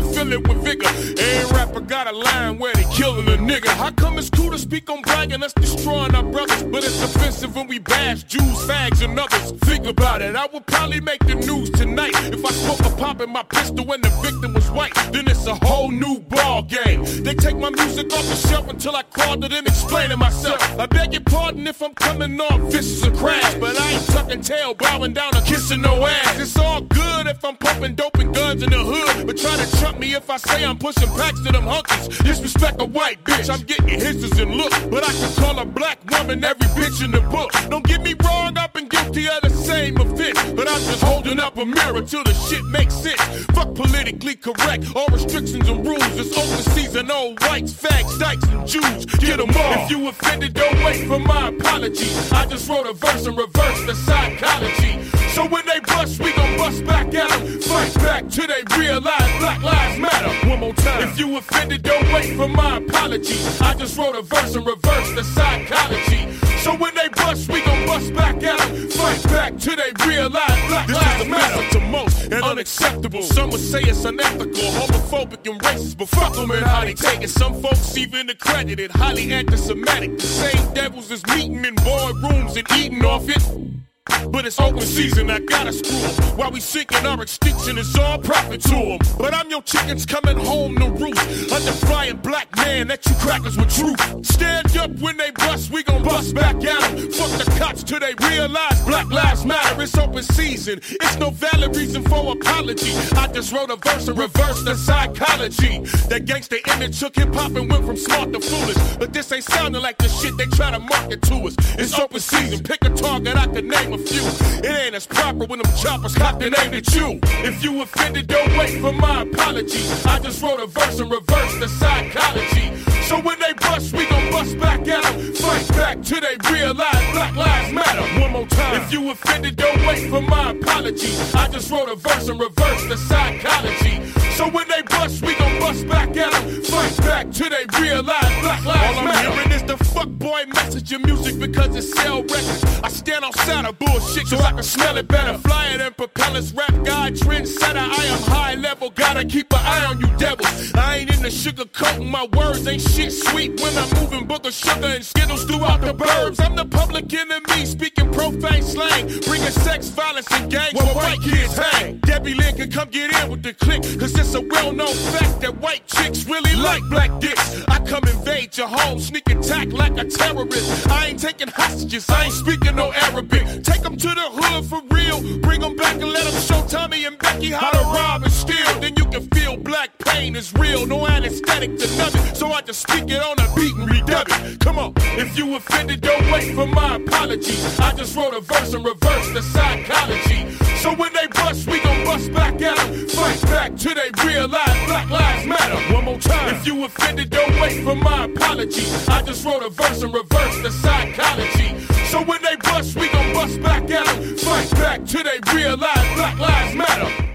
nigga. 3.50 3.70
How 3.70 3.92
come 3.92 4.18
it's 4.18 4.30
cool 4.30 4.52
to 4.52 4.60
speak 4.60 4.90
on 4.90 5.02
bragging, 5.02 5.44
us 5.44 5.54
destroying 5.54 6.14
our 6.14 6.24
brothers? 6.24 6.64
But 6.64 6.84
it's 6.84 7.02
offensive 7.02 7.56
when 7.56 7.68
we 7.68 7.80
bash 7.80 8.24
Jews, 8.24 8.58
fags, 8.68 9.04
and 9.04 9.20
others. 9.20 9.52
Think 9.62 9.86
about 9.88 10.22
it, 10.22 10.36
I 10.36 10.46
would 10.54 10.66
probably 10.68 11.02
make 11.02 11.26
the 11.26 11.36
news 11.36 11.70
tonight 11.72 12.14
if 12.34 12.46
I 12.46 12.52
spoke 12.52 12.78
pop 12.78 12.98
popping 12.98 13.32
my 13.34 13.44
pistol 13.44 13.86
when 13.86 14.02
the 14.02 14.10
victim 14.22 14.54
was 14.54 14.70
white. 14.72 14.94
Then 15.12 15.28
it's 15.28 15.48
a 15.48 15.56
whole 15.56 15.90
new 15.90 16.20
ball 16.20 16.64
game. 16.64 17.04
They 17.24 17.34
take 17.34 17.58
my 17.58 17.70
music 17.70 18.14
off 18.14 18.26
the 18.28 18.48
shelf 18.48 18.70
until 18.70 18.96
I 18.96 19.04
crawled 19.04 19.44
it 19.46 19.54
and 19.54 19.68
explaining 19.68 20.20
myself. 20.20 20.62
I 20.80 20.86
beg 20.86 21.14
your 21.14 21.24
pardon 21.24 21.66
if 21.66 21.82
I'm 21.82 21.94
coming 21.96 22.40
off 22.40 22.60
vicious 22.72 23.06
or 23.06 23.12
crash, 23.12 23.56
but 23.56 23.80
I 23.80 23.92
ain't 23.94 24.06
tucking 24.08 24.42
tail, 24.42 24.74
bowing 24.76 25.14
down 25.14 25.36
or 25.36 25.42
kissing 25.42 25.82
no 25.82 26.06
ass. 26.06 26.40
It's 26.40 26.58
all 26.58 26.82
good 26.82 27.28
if 27.28 27.44
I'm 27.44 27.58
pumping 27.58 27.96
dope 27.96 28.18
and 28.18 28.34
guns 28.34 28.62
in 28.64 28.70
the 28.70 28.84
hood, 28.84 29.26
but 29.26 29.38
try 29.38 29.56
to 29.56 29.78
trump 29.80 30.00
me 30.00 30.14
if 30.14 30.30
I 30.30 30.38
say 30.38 30.66
I'm 30.66 30.78
pushing 30.78 31.10
packs 31.10 31.42
to 31.44 31.52
them 31.52 31.64
hunkies. 31.64 32.24
Disrespect 32.24 32.82
a 32.82 32.86
white 32.86 33.24
bitch, 33.24 33.39
I'm 33.48 33.62
getting 33.62 33.88
hisses 33.88 34.38
and 34.40 34.52
looks, 34.52 34.78
but 34.88 35.08
I 35.08 35.14
can 35.14 35.34
call 35.36 35.60
a 35.60 35.66
black 35.66 36.00
woman 36.12 36.44
every 36.44 36.68
bitch 36.70 37.04
in 37.06 37.12
the 37.12 37.22
book. 37.22 37.52
Don't 37.70 37.86
get 37.86 38.02
me 38.02 38.14
wrong, 38.24 38.58
I've 38.58 38.74
been 38.74 38.90
guilty 38.90 39.30
of 39.30 39.42
the 39.42 39.50
same 39.50 39.96
offense, 39.98 40.40
but 40.52 40.68
I'm 40.68 40.82
just 40.82 41.04
holding 41.04 41.40
up 41.40 41.58
a 41.58 41.66
mirror 41.66 42.02
till 42.02 42.24
the 42.24 42.34
shit 42.34 42.66
makes 42.66 42.96
sense. 42.96 43.22
Fuck 43.56 43.76
politically 43.76 44.36
correct, 44.36 44.94
all 44.96 45.08
restrictions 45.08 45.70
and 45.70 45.86
rules. 45.86 46.04
It's 46.20 46.38
open 46.38 46.74
season, 46.74 47.10
old 47.12 47.40
whites, 47.44 47.72
fags, 47.72 48.20
dykes, 48.20 48.44
and 48.50 48.68
Jews. 48.68 49.06
Get 49.06 49.38
them 49.38 49.52
all. 49.56 49.86
If 49.86 49.92
you 49.92 50.10
offended, 50.10 50.54
don't 50.54 50.84
wait 50.84 51.08
for 51.08 51.20
my 51.20 51.50
apology. 51.50 52.10
I 52.32 52.46
just 52.46 52.68
wrote 52.68 52.88
a 52.88 52.94
verse 52.94 53.26
and 53.26 53.38
reverse 53.38 53.86
the 53.86 53.96
psychology. 53.96 55.00
So 55.34 55.48
when 55.48 55.66
they 55.66 55.80
bust, 55.80 56.20
we 56.20 56.34
gon' 56.34 56.58
bust 56.58 56.86
back 56.86 57.14
at 57.14 57.30
them. 57.30 57.62
Fight 57.62 57.94
back 57.96 58.30
till 58.30 58.48
they 58.48 58.64
realize 58.78 59.32
Black 59.40 59.62
Lives 59.64 60.00
Matter. 60.00 60.50
One 60.50 60.60
more 60.60 60.74
time. 60.74 61.08
If 61.08 61.20
you 61.20 61.38
offended, 61.38 61.84
don't 61.84 62.12
wait 62.12 62.36
for 62.36 62.48
my 62.48 62.78
apology. 62.78 63.38
I 63.62 63.74
just 63.76 63.98
wrote 63.98 64.16
a 64.16 64.22
verse 64.22 64.56
and 64.56 64.66
reverse 64.66 65.12
the 65.14 65.24
psychology. 65.24 66.40
So 66.60 66.76
when 66.76 66.94
they 66.96 67.08
bust, 67.10 67.50
we 67.50 67.62
gon' 67.62 67.86
bust 67.86 68.14
back 68.14 68.44
at 68.44 68.58
them. 68.58 68.90
Fight 68.90 69.24
back 69.26 69.58
till 69.58 69.76
they 69.76 69.92
realize 70.06 70.68
Black 70.68 70.88
This 70.88 70.98
Lives 70.98 71.14
is 71.14 71.24
the 71.24 71.30
Matter. 71.30 71.70
to 71.72 71.80
most 71.80 72.24
and 72.24 72.44
unacceptable. 72.44 73.22
Some 73.22 73.50
would 73.52 73.62
say 73.62 73.82
it's 73.84 74.04
unethical, 74.06 74.70
homophobic, 74.80 75.50
and 75.50 75.60
racist, 75.62 75.98
but 75.98 76.10
fuck 76.10 76.34
them 76.34 76.52
and 76.52 76.66
how 76.66 76.82
they 76.82 76.94
take 76.94 77.22
it. 77.22 77.30
Some 77.30 77.62
folks 77.62 77.98
even 77.98 78.30
accredited, 78.30 78.92
highly 78.92 79.32
anti-Semitic. 79.32 80.18
The 80.18 80.28
same 80.28 80.74
devils 80.74 81.12
is 81.12 81.26
meeting 81.28 81.64
in 81.66 81.76
boardrooms 81.76 82.58
and 82.58 82.68
eating 82.78 83.06
off 83.06 83.30
it. 83.30 83.89
But 84.32 84.46
it's 84.46 84.60
open 84.60 84.82
season, 84.82 85.30
I 85.30 85.40
gotta 85.40 85.74
screw 85.74 85.98
'em. 85.98 86.38
While 86.38 86.52
we 86.52 86.60
seeking 86.60 87.06
our 87.06 87.22
extinction, 87.22 87.78
it's 87.78 87.98
all 87.98 88.18
profit 88.18 88.62
to 88.64 88.76
'em. 88.76 89.00
But 89.18 89.34
I'm 89.34 89.50
your 89.50 89.62
chickens 89.62 90.06
coming 90.06 90.38
home 90.38 90.78
to 90.78 90.90
roost. 90.90 91.52
Undefying 91.52 92.22
black 92.22 92.48
man, 92.58 92.88
that 92.88 93.06
you 93.06 93.16
crackers 93.16 93.58
with 93.58 93.74
truth. 93.76 94.00
Stand 94.26 94.76
up 94.78 94.92
when 95.00 95.18
they 95.18 95.32
bust, 95.32 95.72
we 95.72 95.84
gon' 95.84 96.04
bust 96.04 96.34
back 96.36 96.56
at 96.64 96.84
'em. 96.84 97.12
Fuck 97.12 97.32
the 97.38 97.52
cops 97.60 97.84
till 97.84 98.00
they 98.00 98.14
realize 98.28 98.80
Black 98.86 99.10
Lives 99.12 99.46
Matter. 99.46 99.82
It's 99.82 99.98
open 99.98 100.24
season, 100.24 100.82
it's 100.90 101.18
no 101.18 101.30
valid 101.32 101.76
reason 101.76 102.04
for 102.04 102.32
apology. 102.32 102.94
I 103.18 103.28
just 103.28 103.52
wrote 103.52 103.72
a 103.72 103.78
verse 103.78 104.08
and 104.08 104.18
reversed 104.18 104.66
the 104.66 104.76
psychology. 104.76 105.80
That 106.10 106.26
gangsta 106.26 106.58
image 106.74 107.00
took 107.00 107.16
hip 107.16 107.34
hop 107.34 107.56
and 107.56 107.70
went 107.72 107.86
from 107.86 107.98
smart 107.98 108.34
to 108.34 108.40
foolish. 108.40 108.78
But 109.00 109.14
this 109.14 109.32
ain't 109.32 109.44
sounding 109.44 109.82
like 109.82 109.98
the 109.98 110.10
shit 110.10 110.38
they 110.38 110.46
try 110.46 110.72
to 110.72 110.80
market 110.80 111.22
to 111.24 111.36
us. 111.48 111.56
It's 111.78 111.98
open 111.98 112.20
season, 112.20 112.64
pick 112.64 112.84
a 112.86 112.90
target, 112.90 113.36
I 113.36 113.48
can 113.48 113.68
name 113.68 113.94
a 113.94 113.98
few. 114.08 114.26
It 114.64 114.86
ain't 114.86 114.96
as 114.96 115.06
proper 115.08 115.46
when 115.46 115.60
them 115.62 115.72
choppers 115.78 116.16
cock 116.16 116.40
the 116.40 116.50
name 116.50 116.74
at 116.74 116.94
you. 116.94 117.20
If 117.44 117.64
you 117.64 117.82
offended, 117.82 118.28
don't 118.28 118.58
wait 118.58 118.80
for 118.82 118.94
my 118.94 119.24
apology. 119.24 119.84
I 120.06 120.20
just 120.20 120.42
wrote 120.42 120.60
a 120.60 120.68
verse 120.68 121.00
and 121.00 121.12
reversed 121.12 121.60
the 121.60 121.68
psychology. 121.68 122.76
So 123.10 123.20
when 123.22 123.40
they 123.40 123.54
bust, 123.54 123.94
we 123.94 124.06
gon' 124.06 124.30
bust 124.32 124.60
back 124.60 124.88
at 124.88 125.02
them. 125.04 125.34
Fight 125.34 125.68
back 125.70 126.04
till 126.04 126.22
they 126.22 126.38
realize 126.52 127.12
Black 127.12 127.36
Lives 127.36 127.74
Matter. 127.74 128.22
One 128.22 128.32
more 128.32 128.48
time. 128.48 128.82
If 128.82 128.94
you 128.94 129.10
offended, 129.10 129.56
don't 129.56 129.80
wait 129.88 130.10
for 130.10 130.22
my 130.22 130.52
apology. 130.52 131.16
I 131.34 131.48
just 131.48 131.72
wrote 131.72 131.90
a 131.90 131.96
verse 131.96 132.30
and 132.30 132.40
reversed 132.40 132.88
the 132.88 132.98
psychology. 132.98 134.06
So 134.36 134.48
when 134.50 134.68
they 134.70 134.84
bust, 134.84 135.22
we 135.26 135.34
gon' 135.36 135.60
bust 135.60 135.88
back 135.88 136.16
at 136.16 136.32
them. 136.32 136.62
Fight 136.64 136.98
back 136.98 137.32
till 137.32 137.50
they 137.50 137.66
realize 137.82 138.42
Black 138.42 138.64
Lives 138.64 138.66
Matter. 138.66 138.88
All 138.88 139.00
I'm 139.00 139.06
Matter. 139.06 139.32
hearing 139.32 139.52
is 139.54 139.64
the 139.64 139.78
fuck 139.86 140.08
boy 140.10 140.44
message 140.54 140.94
in 140.94 141.02
music 141.02 141.40
because 141.40 141.76
it 141.76 141.82
sell 141.82 142.22
records. 142.22 142.64
I 142.84 142.90
stand 142.90 143.26
outside 143.26 143.66
of 143.66 143.78
bullshit 143.90 144.28
so 144.28 144.38
I 144.38 144.52
can 144.52 144.64
smell 144.64 144.98
it 144.98 145.08
better. 145.08 145.38
Flyer 145.40 145.78
than 145.78 145.94
propellers, 145.94 146.54
rap 146.54 146.74
guy, 146.84 147.12
trendsetter. 147.12 147.88
I 148.00 148.04
am 148.06 148.22
high 148.24 148.56
level, 148.56 148.90
gotta 148.90 149.26
keep 149.26 149.52
an 149.54 149.60
eye 149.62 149.86
on 149.86 150.00
you 150.00 150.08
devils. 150.18 150.74
I 150.76 150.98
ain't 150.98 151.16
in 151.16 151.22
the 151.22 151.32
sugar 151.32 151.66
coating, 151.66 152.10
my 152.10 152.28
words 152.38 152.68
ain't 152.68 152.82
shit 152.82 153.12
sweet 153.12 153.60
when 153.62 153.78
I'm 153.78 153.90
moving 154.00 154.26
book 154.28 154.46
of 154.46 154.54
sugar 154.54 154.88
and 154.88 155.04
skittles 155.04 155.44
throughout 155.46 155.82
the 155.82 155.94
burbs. 155.94 156.40
I'm 156.44 156.56
the 156.56 156.66
public 156.66 157.12
enemy, 157.14 157.66
speaking 157.66 158.12
profane 158.12 158.64
slang, 158.64 159.08
bringing 159.28 159.56
sex, 159.66 159.90
violence, 159.90 160.32
and 160.32 160.52
gangs 160.52 160.74
where 160.74 160.96
white 160.96 161.22
kids 161.22 161.58
hang. 161.58 161.98
Debbie 162.00 162.34
Lynn 162.34 162.56
can 162.56 162.72
come 162.72 162.90
get 162.90 163.14
in 163.22 163.30
with 163.30 163.44
the 163.44 163.54
click, 163.54 163.82
cause 164.00 164.18
it's 164.18 164.34
a 164.36 164.42
well 164.42 164.72
known 164.72 164.94
fact 165.14 165.42
that 165.42 165.58
white 165.60 165.86
chicks 165.88 166.26
really 166.26 166.56
like 166.56 166.84
black 166.90 167.12
dicks. 167.20 167.64
I 167.68 167.80
come 167.80 168.04
invade 168.04 168.58
your 168.58 168.68
home, 168.68 169.00
sneak 169.00 169.30
attack 169.30 169.72
like 169.72 169.98
a 169.98 170.06
terrorist. 170.06 170.88
I 170.90 171.08
ain't 171.08 171.20
taking 171.20 171.48
hostages, 171.48 172.10
I 172.10 172.26
ain't 172.26 172.34
speaking 172.34 172.76
no 172.76 172.92
Arabic. 172.92 173.64
Take 173.80 173.92
them 173.92 173.98
to 173.98 174.08
the 174.10 174.30
hood 174.30 174.66
for 174.66 174.82
real, 174.94 175.40
bring 175.40 175.62
them 175.62 175.74
back 175.78 175.94
and 175.94 176.12
let 176.12 176.26
them 176.26 176.42
show 176.42 176.62
Tommy 176.68 177.06
and 177.06 177.18
Becky 177.18 177.52
how 177.52 177.72
to 177.72 177.78
rob 177.78 178.24
and 178.24 178.32
steal. 178.32 178.68
Then 178.82 178.94
you 178.98 179.06
can 179.06 179.26
feel 179.30 179.56
black 179.56 179.98
pain 180.00 180.36
is 180.36 180.54
real, 180.54 180.86
no 180.86 181.08
anesthetic 181.08 181.78
to 181.78 181.88
nothing. 181.96 182.36
So 182.36 182.52
I 182.52 182.60
just 182.60 182.82
speak 182.82 183.06
it 183.10 183.24
on 183.24 183.40
a 183.40 183.56
beat 183.56 183.74
and 183.76 183.90
redub 183.90 184.26
it. 184.28 184.60
Come 184.60 184.80
on, 184.80 184.92
if 184.98 185.38
you 185.38 185.56
offended, 185.56 186.02
don't 186.02 186.30
wait 186.30 186.54
for 186.56 186.68
my 186.68 186.98
apology. 186.98 187.56
I 187.80 187.94
just 187.96 188.18
wrote 188.18 188.34
a 188.34 188.42
verse 188.42 188.74
and 188.74 188.84
reversed 188.84 189.34
the 189.34 189.42
psychology. 189.42 190.52
So 190.80 190.94
when 190.96 191.14
they 191.14 191.28
bust, 191.28 191.66
we 191.68 191.80
gon' 191.80 192.04
bust 192.04 192.34
back 192.34 192.62
at 192.62 192.76
them. 192.76 193.08
Fight 193.08 193.42
back 193.44 193.78
till 193.78 193.96
they 193.96 194.12
realize 194.26 194.88
Black 194.88 195.10
Lives 195.10 195.48
Matter. 195.48 195.94
One 195.94 196.04
more 196.04 196.20
time. 196.20 196.54
If 196.54 196.68
you 196.68 196.84
offended, 196.84 197.30
don't 197.30 197.62
wait 197.62 197.82
for 197.86 197.96
my 197.96 198.26
apology. 198.26 198.88
I 199.08 199.22
just 199.22 199.46
wrote 199.46 199.64
a 199.64 199.70
verse 199.70 200.04
and 200.04 200.14
reversed 200.14 200.64
the 200.64 200.70
psychology. 200.70 201.99
So 202.10 202.24
when 202.24 202.42
they 202.42 202.56
bust, 202.56 202.96
we 202.96 203.08
gon' 203.10 203.34
bust 203.34 203.62
back 203.62 203.84
at 203.92 204.06
them. 204.06 204.38
Fight 204.38 204.72
back 204.72 205.06
till 205.06 205.24
they 205.24 205.40
realize 205.54 206.16
Black 206.16 206.40
Lives 206.40 206.76
Matter. 206.76 207.29